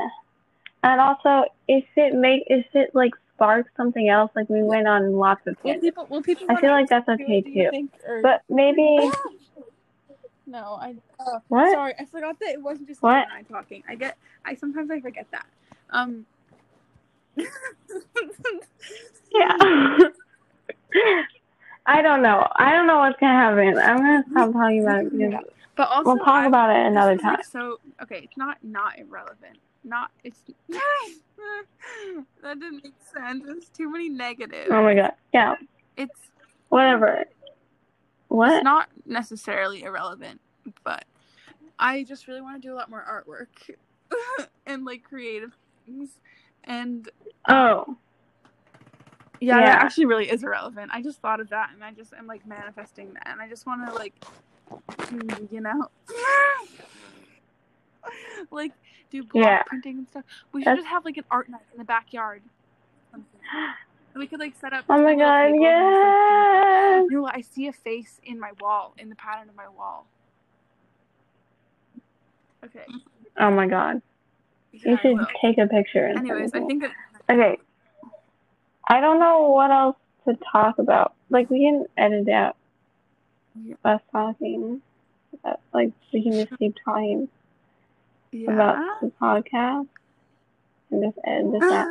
And 0.83 0.99
also, 1.01 1.45
if 1.67 1.85
it 1.95 2.13
make, 2.13 2.43
if 2.47 2.65
it, 2.73 2.93
like, 2.93 3.13
sparks 3.33 3.71
something 3.77 4.09
else, 4.09 4.31
like, 4.35 4.49
we 4.49 4.61
went 4.63 4.87
on 4.87 5.13
lots 5.13 5.47
of 5.47 5.55
Will 5.63 5.79
people? 5.79 6.05
Will 6.09 6.21
people? 6.21 6.45
I 6.49 6.59
feel 6.59 6.71
like 6.71 6.89
that's 6.89 7.07
okay 7.07 7.41
too. 7.41 7.67
think, 7.71 7.91
or- 8.07 8.21
But 8.21 8.41
maybe, 8.49 9.09
no, 10.45 10.77
I. 10.79 10.95
Uh, 11.19 11.39
What? 11.47 11.71
Sorry, 11.71 11.93
I 11.97 12.05
forgot 12.05 12.37
that 12.39 12.49
it 12.49 12.61
wasn't 12.61 12.87
just 12.89 13.01
What? 13.01 13.27
I 13.31 13.43
talking. 13.43 13.81
I 13.87 13.95
get. 13.95 14.17
I 14.45 14.55
sometimes 14.55 14.91
I 14.91 14.99
forget 14.99 15.25
that. 15.31 15.45
Um. 15.89 16.25
yeah. 19.33 19.97
I 21.85 22.01
don't 22.01 22.21
know. 22.21 22.47
I 22.55 22.71
don't 22.71 22.87
know 22.87 22.99
what's 22.99 23.19
gonna 23.19 23.33
happen. 23.33 23.77
I'm 23.77 23.97
gonna 23.97 24.23
stop 24.31 24.53
talking 24.53 24.81
about 24.83 25.05
it 25.05 25.17
because 25.17 25.43
But 25.75 25.89
also, 25.89 26.09
we'll 26.15 26.17
talk 26.19 26.43
I- 26.43 26.47
about 26.47 26.69
it 26.69 26.85
another 26.85 27.17
time. 27.17 27.35
like, 27.35 27.45
so 27.45 27.79
okay, 28.01 28.21
it's 28.23 28.37
not 28.37 28.57
not 28.63 28.97
irrelevant. 28.99 29.57
Not 29.83 30.11
it's 30.23 30.39
that 32.41 32.59
didn't 32.59 32.83
make 32.83 32.93
sense. 33.13 33.43
It's 33.47 33.69
too 33.69 33.89
many 33.91 34.09
negatives. 34.09 34.69
Oh 34.71 34.81
my 34.83 34.93
god. 34.95 35.11
Yeah. 35.33 35.55
It's 35.97 36.19
Whatever. 36.69 37.25
What? 38.29 38.53
it's 38.53 38.63
not 38.63 38.89
necessarily 39.05 39.83
irrelevant, 39.83 40.41
but 40.83 41.05
I 41.77 42.03
just 42.03 42.27
really 42.27 42.41
want 42.41 42.61
to 42.61 42.67
do 42.67 42.73
a 42.73 42.75
lot 42.77 42.89
more 42.89 43.03
artwork 43.07 43.75
and 44.65 44.85
like 44.85 45.03
creative 45.03 45.51
things. 45.85 46.17
And 46.63 47.09
Oh. 47.49 47.97
Yeah, 49.43 49.59
Yeah. 49.59 49.65
that 49.65 49.83
actually 49.85 50.05
really 50.05 50.29
is 50.29 50.43
irrelevant. 50.43 50.91
I 50.93 51.01
just 51.01 51.19
thought 51.19 51.39
of 51.39 51.49
that 51.49 51.71
and 51.73 51.83
I 51.83 51.91
just 51.91 52.13
am 52.13 52.27
like 52.27 52.45
manifesting 52.47 53.13
that 53.13 53.27
and 53.27 53.41
I 53.41 53.47
just 53.49 53.65
want 53.65 53.87
to 53.87 53.93
like 53.93 54.13
Mm, 54.97 55.51
you 55.51 55.61
know, 55.61 55.89
like 58.51 58.71
do 59.11 59.23
block 59.23 59.45
Yeah. 59.45 59.63
printing 59.63 59.99
and 59.99 60.07
stuff. 60.09 60.23
We 60.51 60.61
should 60.61 60.67
That's- 60.67 60.83
just 60.83 60.89
have 60.89 61.05
like 61.05 61.17
an 61.17 61.25
art 61.29 61.49
night 61.49 61.61
in 61.71 61.77
the 61.77 61.83
backyard. 61.83 62.41
Something. 63.11 63.29
We 64.15 64.27
could 64.27 64.39
like 64.39 64.55
set 64.59 64.73
up. 64.73 64.85
Oh 64.89 65.01
my 65.01 65.15
god, 65.15 65.47
tables 65.47 65.53
and 65.53 65.61
just, 65.61 65.61
like, 65.61 65.63
yes! 65.63 67.03
do- 67.09 67.15
You 67.15 67.21
know? 67.21 67.29
I 67.33 67.41
see 67.41 67.67
a 67.67 67.73
face 67.73 68.19
in 68.23 68.39
my 68.39 68.51
wall, 68.61 68.93
in 68.97 69.09
the 69.09 69.15
pattern 69.15 69.49
of 69.49 69.55
my 69.55 69.67
wall. 69.67 70.05
Okay. 72.63 72.85
Oh 73.39 73.51
my 73.51 73.67
god. 73.67 74.01
Yeah, 74.71 74.91
You 74.91 74.97
should 74.97 75.17
take 75.41 75.57
a 75.57 75.67
picture 75.67 76.07
Anyways, 76.07 76.51
I 76.53 76.59
send 76.59 76.61
it 76.61 76.61
to 76.61 76.61
me. 76.61 76.67
think 76.67 76.81
that 77.27 77.35
Okay. 77.35 77.57
I 78.87 78.99
don't 78.99 79.19
know 79.19 79.49
what 79.49 79.71
else 79.71 79.95
to 80.25 80.37
talk 80.51 80.77
about. 80.79 81.13
Like 81.29 81.49
we 81.49 81.61
can 81.61 81.85
edit 81.97 82.27
out 82.29 82.55
us 83.85 84.01
talking. 84.11 84.81
Uh, 85.43 85.53
Like 85.73 85.91
we 86.13 86.23
can 86.23 86.33
just 86.33 86.57
keep 86.59 86.75
talking 86.83 87.27
yeah. 88.31 88.51
about 88.51 89.01
the 89.01 89.11
podcast 89.21 89.87
and 90.91 91.03
just 91.03 91.17
edit 91.25 91.51
this 91.53 91.63
out. 91.71 91.87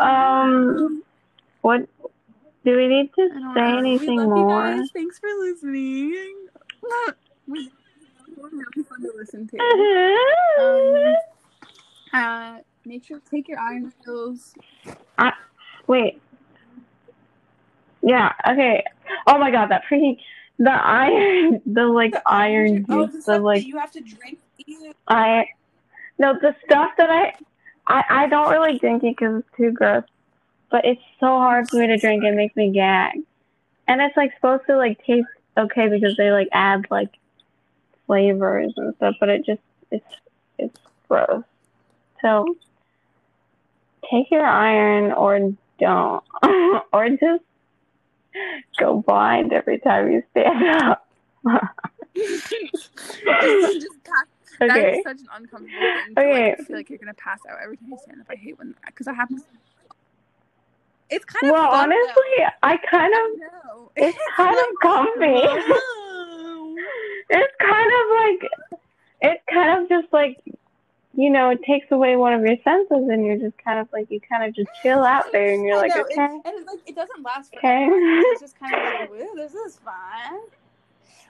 um, 0.00 1.02
what 1.62 1.88
do 2.64 2.76
we 2.76 2.86
need 2.88 3.12
to 3.14 3.28
say 3.28 3.40
know. 3.40 3.78
anything 3.78 4.22
more? 4.22 4.76
Thanks 4.92 5.18
for 5.18 5.28
listening. 5.40 6.34
We- 7.46 7.70
We're 8.36 8.48
really 8.50 8.82
fun 8.88 9.00
to 9.02 9.12
listen 9.16 9.48
to. 9.48 9.58
Um, 10.60 11.14
uh, 12.12 12.58
make 12.86 13.04
sure 13.04 13.20
take 13.30 13.48
your 13.48 13.58
iron 13.58 13.92
pills. 14.04 14.54
Wait. 15.86 16.20
Yeah. 18.02 18.32
Okay. 18.48 18.84
Oh 19.26 19.38
my 19.38 19.50
god, 19.50 19.70
that 19.70 19.84
freaking 19.90 20.18
the 20.58 20.70
iron, 20.70 21.60
the 21.66 21.84
like 21.86 22.14
iron 22.26 22.86
Oh, 22.88 23.06
the 23.06 23.06
juice, 23.06 23.12
the 23.16 23.22
stuff 23.22 23.42
like 23.42 23.66
you 23.66 23.78
have 23.78 23.92
to 23.92 24.00
drink. 24.00 24.38
I 25.08 25.46
no 26.18 26.34
the 26.40 26.54
stuff 26.64 26.92
that 26.96 27.10
I 27.10 27.34
I 27.86 28.04
I 28.24 28.26
don't 28.28 28.50
really 28.50 28.78
drink 28.78 29.02
it 29.04 29.16
because 29.16 29.40
it's 29.40 29.56
too 29.56 29.72
gross, 29.72 30.04
but 30.70 30.84
it's 30.84 31.02
so 31.20 31.26
hard 31.26 31.68
for 31.68 31.76
me 31.76 31.88
to 31.88 31.96
drink. 31.96 32.24
It 32.24 32.34
makes 32.34 32.56
me 32.56 32.70
gag, 32.70 33.18
and 33.88 34.00
it's 34.00 34.16
like 34.16 34.34
supposed 34.36 34.64
to 34.66 34.76
like 34.76 35.04
taste 35.04 35.26
okay 35.56 35.88
because 35.88 36.16
they 36.16 36.30
like 36.30 36.48
add 36.52 36.86
like 36.90 37.10
flavors 38.06 38.72
and 38.76 38.94
stuff, 38.96 39.16
but 39.20 39.28
it 39.28 39.44
just 39.44 39.62
it's 39.90 40.06
it's 40.58 40.78
gross. 41.08 41.44
So 42.22 42.56
take 44.10 44.30
your 44.30 44.44
iron 44.46 45.12
or 45.12 45.52
don't, 45.78 46.24
or 46.92 47.08
just 47.10 47.42
go 48.78 49.02
blind 49.06 49.52
every 49.52 49.78
time 49.78 50.10
you 50.12 50.22
stand 50.32 50.64
up. 50.82 51.06
That 54.60 54.70
okay. 54.70 54.98
is 54.98 55.04
such 55.04 55.18
an 55.20 55.26
uncomfortable 55.34 55.68
thing. 55.80 56.14
Okay. 56.16 56.50
like, 56.50 56.66
feel 56.66 56.76
like 56.76 56.88
you're 56.88 56.98
gonna 56.98 57.12
pass 57.14 57.40
out 57.50 57.58
every 57.62 57.76
time 57.76 57.88
you 57.90 57.98
stand 58.00 58.20
up. 58.20 58.26
I 58.30 58.36
hate 58.36 58.56
when 58.56 58.74
because 58.86 59.06
that 59.06 59.16
happens. 59.16 59.42
It's 61.10 61.24
kind 61.24 61.50
of 61.50 61.58
Well, 61.58 61.70
fun, 61.72 61.90
though. 61.90 61.96
honestly, 61.96 62.46
I 62.62 62.76
kind 62.76 63.12
of 63.12 63.40
know. 63.40 63.90
it's 63.96 64.18
kind 64.36 64.56
of 64.56 64.64
oh 64.64 64.76
comfy. 64.80 65.42
Oh. 65.44 66.76
it's 67.30 67.54
kind 67.60 67.92
of 67.98 68.06
like 68.40 68.50
it's 69.22 69.42
kind 69.52 69.82
of 69.82 69.88
just 69.88 70.12
like 70.12 70.38
you 71.16 71.30
know 71.30 71.50
it 71.50 71.62
takes 71.62 71.86
away 71.90 72.16
one 72.16 72.32
of 72.32 72.40
your 72.42 72.56
senses 72.64 73.08
and 73.10 73.24
you're 73.24 73.38
just 73.38 73.56
kind 73.64 73.78
of 73.78 73.88
like 73.92 74.10
you 74.10 74.20
kind 74.20 74.44
of 74.44 74.54
just 74.54 74.68
chill 74.82 75.04
out 75.04 75.24
there 75.32 75.52
and 75.52 75.64
you're 75.64 75.76
I 75.78 75.82
like 75.82 75.94
know, 75.94 76.02
okay 76.02 76.22
it, 76.24 76.46
and 76.46 76.54
it's 76.58 76.66
like 76.66 76.80
it 76.86 76.94
doesn't 76.94 77.22
last 77.22 77.50
for 77.52 77.58
Okay. 77.58 77.86
It's 78.32 78.40
just 78.40 78.58
kind 78.58 78.74
of 78.74 78.80
like, 79.00 79.10
woo, 79.10 79.28
this 79.36 79.54
is 79.54 79.76
fun. 79.78 80.38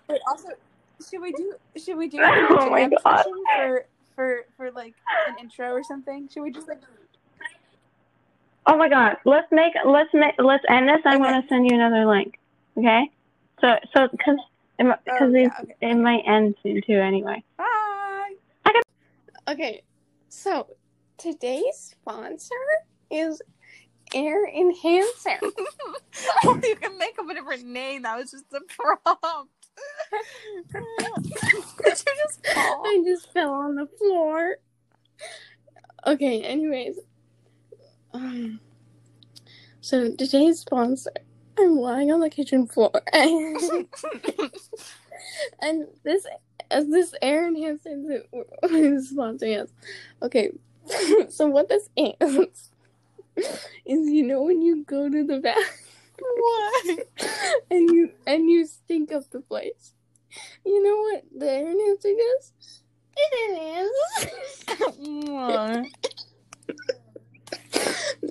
Wait, 0.08 0.20
also, 0.28 0.48
should 1.08 1.20
we 1.20 1.32
do 1.32 1.54
should 1.76 1.96
we 1.96 2.08
do 2.08 2.18
a 2.18 2.26
Oh 2.58 2.70
my 2.70 2.88
God. 2.88 3.24
for 3.56 3.84
for 4.14 4.44
for 4.56 4.70
like 4.70 4.94
an 5.26 5.36
intro 5.38 5.70
or 5.70 5.82
something? 5.82 6.28
Should 6.32 6.42
we 6.42 6.50
just 6.50 6.68
like 6.68 6.80
oh 8.66 8.76
my 8.76 8.88
god 8.88 9.16
let's 9.24 9.46
make 9.52 9.72
let's 9.84 10.08
make 10.14 10.34
let's 10.38 10.64
end 10.68 10.88
this 10.88 11.00
i'm 11.04 11.22
Okay. 11.22 11.42
to 11.42 11.48
send 11.48 11.68
you 11.68 11.74
another 11.76 12.06
link 12.06 12.38
okay 12.78 13.10
so 13.60 13.76
so 13.94 14.08
because 14.10 14.38
because 14.78 14.98
Oh, 15.20 15.34
it, 15.34 15.40
yeah, 15.42 15.48
okay. 15.62 15.74
it 15.82 15.94
might 15.96 16.22
end 16.26 16.54
soon 16.62 16.80
too 16.86 16.98
anyway 16.98 17.42
bye? 17.58 17.64
Okay, 19.46 19.82
so 20.30 20.68
today's 21.18 21.94
sponsor 22.00 22.54
is 23.10 23.42
Air 24.14 24.46
Enhancer. 24.46 25.38
oh, 26.44 26.60
you 26.62 26.76
can 26.76 26.96
make 26.96 27.18
up 27.18 27.28
a 27.28 27.34
different 27.34 27.66
name. 27.66 28.02
That 28.02 28.16
was 28.16 28.30
just 28.30 28.46
a 28.54 28.60
prompt. 28.68 29.50
Just? 31.84 32.40
I 32.56 33.02
just 33.04 33.32
fell 33.32 33.52
on 33.52 33.74
the 33.74 33.86
floor. 33.98 34.56
Okay, 36.06 36.42
anyways. 36.42 36.98
Um, 38.12 38.60
so 39.80 40.14
today's 40.14 40.60
sponsor, 40.60 41.10
I'm 41.58 41.76
lying 41.76 42.12
on 42.12 42.20
the 42.20 42.30
kitchen 42.30 42.66
floor. 42.66 42.92
and 43.12 43.88
this 46.04 46.26
as 46.74 46.88
this 46.88 47.14
air 47.22 47.46
enhancer 47.46 48.22
is 48.64 49.12
sponsoring 49.12 49.62
us. 49.62 49.70
Okay, 50.20 50.50
so 51.28 51.46
what 51.46 51.68
this 51.68 51.88
is 51.96 52.70
is 53.86 54.08
you 54.10 54.22
know 54.24 54.42
when 54.42 54.60
you 54.60 54.84
go 54.84 55.08
to 55.08 55.24
the 55.24 55.38
bathroom 55.38 55.64
what? 56.18 57.06
and 57.70 57.90
you 57.90 58.10
and 58.26 58.50
you 58.50 58.66
stink 58.66 59.12
up 59.12 59.30
the 59.30 59.40
place. 59.40 59.92
You 60.66 60.82
know 60.82 60.96
what 60.96 61.24
the 61.38 61.50
air 61.50 61.70
enhancer 61.70 62.08
does? 62.08 62.52
It 63.16 63.32
enhances. 63.50 64.64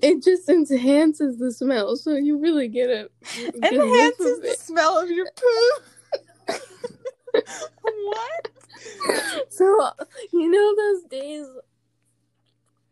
it 0.01 0.23
just 0.23 0.49
enhances 0.49 1.37
the 1.37 1.51
smell, 1.51 1.95
so 1.95 2.15
you 2.15 2.37
really 2.37 2.67
get 2.67 2.89
a 2.89 3.09
good 3.35 3.55
Enhances 3.63 4.41
the 4.41 4.55
smell 4.59 4.99
of 4.99 5.09
your 5.09 5.27
poop. 5.35 5.83
what? 7.33 8.49
So 9.49 9.91
you 10.31 10.49
know 10.49 10.75
those 10.75 11.03
days 11.09 11.47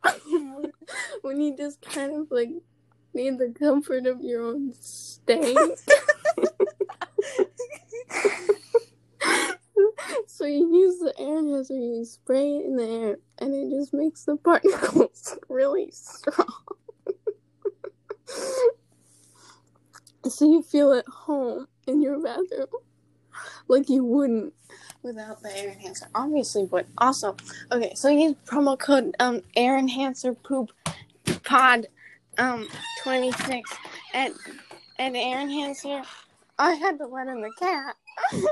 when 1.21 1.41
you 1.41 1.55
just 1.55 1.81
kind 1.81 2.13
of 2.13 2.27
like 2.31 2.49
need 3.13 3.37
the 3.37 3.53
comfort 3.57 4.05
of 4.05 4.21
your 4.21 4.45
own 4.45 4.73
stank. 4.79 5.57
so 10.27 10.45
you 10.45 10.73
use 10.75 10.99
the 10.99 11.13
air 11.19 11.39
enhancer, 11.39 11.73
you 11.73 12.05
spray 12.05 12.57
it 12.57 12.65
in 12.65 12.77
the 12.77 12.87
air, 12.87 13.17
and 13.39 13.53
it 13.53 13.69
just 13.75 13.93
makes 13.93 14.23
the 14.25 14.37
particles 14.37 15.37
really 15.49 15.91
strong. 15.91 16.47
so 20.27 20.45
you 20.45 20.61
feel 20.63 20.93
at 20.93 21.07
home 21.07 21.67
in 21.87 22.01
your 22.01 22.19
bathroom, 22.21 22.67
like 23.67 23.89
you 23.89 24.03
wouldn't 24.03 24.53
without 25.03 25.41
the 25.41 25.57
air 25.57 25.69
enhancer. 25.69 26.07
Obviously, 26.15 26.65
but 26.65 26.85
also, 26.97 27.35
okay. 27.71 27.93
So 27.95 28.09
use 28.09 28.35
promo 28.45 28.77
code 28.77 29.15
um 29.19 29.41
air 29.55 29.77
enhancer 29.77 30.33
poop 30.33 30.71
pod 31.43 31.87
um 32.37 32.67
twenty 33.03 33.31
six 33.31 33.71
at 34.13 34.31
at 34.99 35.15
air 35.15 35.41
enhancer. 35.41 36.03
I 36.57 36.73
had 36.73 36.97
to 36.99 37.07
let 37.07 37.27
in 37.27 37.41
the 37.41 37.51
cat. 37.59 37.95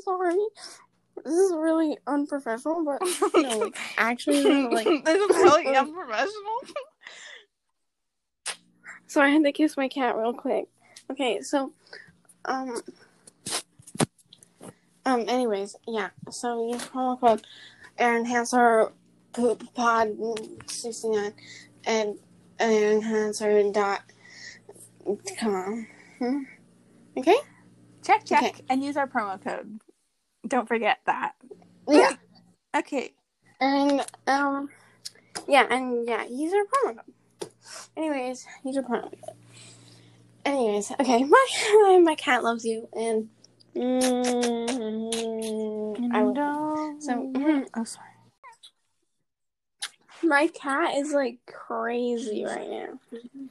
Sorry. 0.00 0.36
This 1.24 1.32
is 1.32 1.52
really 1.56 1.96
unprofessional, 2.06 2.84
but 2.84 3.00
no, 3.34 3.70
actually, 3.96 4.42
like 4.68 5.04
this 5.04 5.16
is 5.16 5.36
really 5.36 5.74
unprofessional. 5.74 6.60
So 9.06 9.22
I 9.22 9.30
had 9.30 9.44
to 9.44 9.52
kiss 9.52 9.76
my 9.76 9.88
cat 9.88 10.16
real 10.16 10.34
quick. 10.34 10.66
Okay, 11.10 11.40
so 11.40 11.72
um 12.44 12.82
um 15.06 15.24
anyways, 15.28 15.76
yeah. 15.86 16.10
So 16.30 16.70
use 16.70 16.82
promo 16.84 17.18
code 17.18 17.46
Air 17.96 18.18
Enhancer 18.18 18.92
Poop 19.32 19.72
Pod 19.74 20.16
sixty 20.66 21.08
nine 21.08 21.32
and 21.86 22.18
Enhancer 22.60 23.72
dot 23.72 24.02
com. 25.38 25.86
Hmm? 26.18 26.42
Okay? 27.16 27.36
Check, 28.04 28.24
check, 28.24 28.42
Okay. 28.44 28.54
and 28.68 28.84
use 28.84 28.96
our 28.96 29.06
promo 29.06 29.42
code. 29.42 29.80
Don't 30.46 30.68
forget 30.68 30.98
that. 31.06 31.32
Yeah. 31.88 32.12
Okay. 32.76 33.14
And 33.58 34.04
um 34.26 34.68
yeah, 35.48 35.66
and 35.70 36.06
yeah, 36.06 36.24
use 36.26 36.52
our 36.52 36.64
promo 36.92 36.96
code. 36.96 37.50
Anyways, 37.96 38.44
use 38.66 38.76
our 38.76 38.82
promo 38.82 39.04
code. 39.04 39.20
Anyways, 40.44 40.92
okay, 41.00 41.24
my 41.24 42.00
my 42.04 42.14
cat 42.16 42.44
loves 42.44 42.66
you 42.66 42.86
and 42.92 43.30
mm, 43.76 45.12
I 46.12 46.22
will. 46.22 47.00
So 47.00 47.32
oh, 47.74 47.84
sorry. 47.84 48.08
my 50.22 50.48
cat 50.48 50.96
is 50.96 51.12
like 51.12 51.38
crazy 51.46 52.44
right 52.44 52.68
now. 52.68 52.98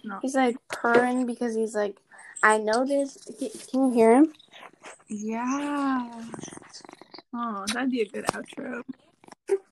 No. 0.03 0.19
He's 0.21 0.35
like 0.35 0.57
purring 0.67 1.25
because 1.25 1.55
he's 1.55 1.75
like, 1.75 1.97
I 2.43 2.57
know 2.57 2.85
this. 2.85 3.17
Can 3.71 3.89
you 3.89 3.93
hear 3.93 4.15
him? 4.15 4.33
Yeah. 5.07 6.11
Oh, 7.33 7.65
that'd 7.73 7.91
be 7.91 8.01
a 8.01 8.05
good 8.05 8.25
outro. 8.27 8.83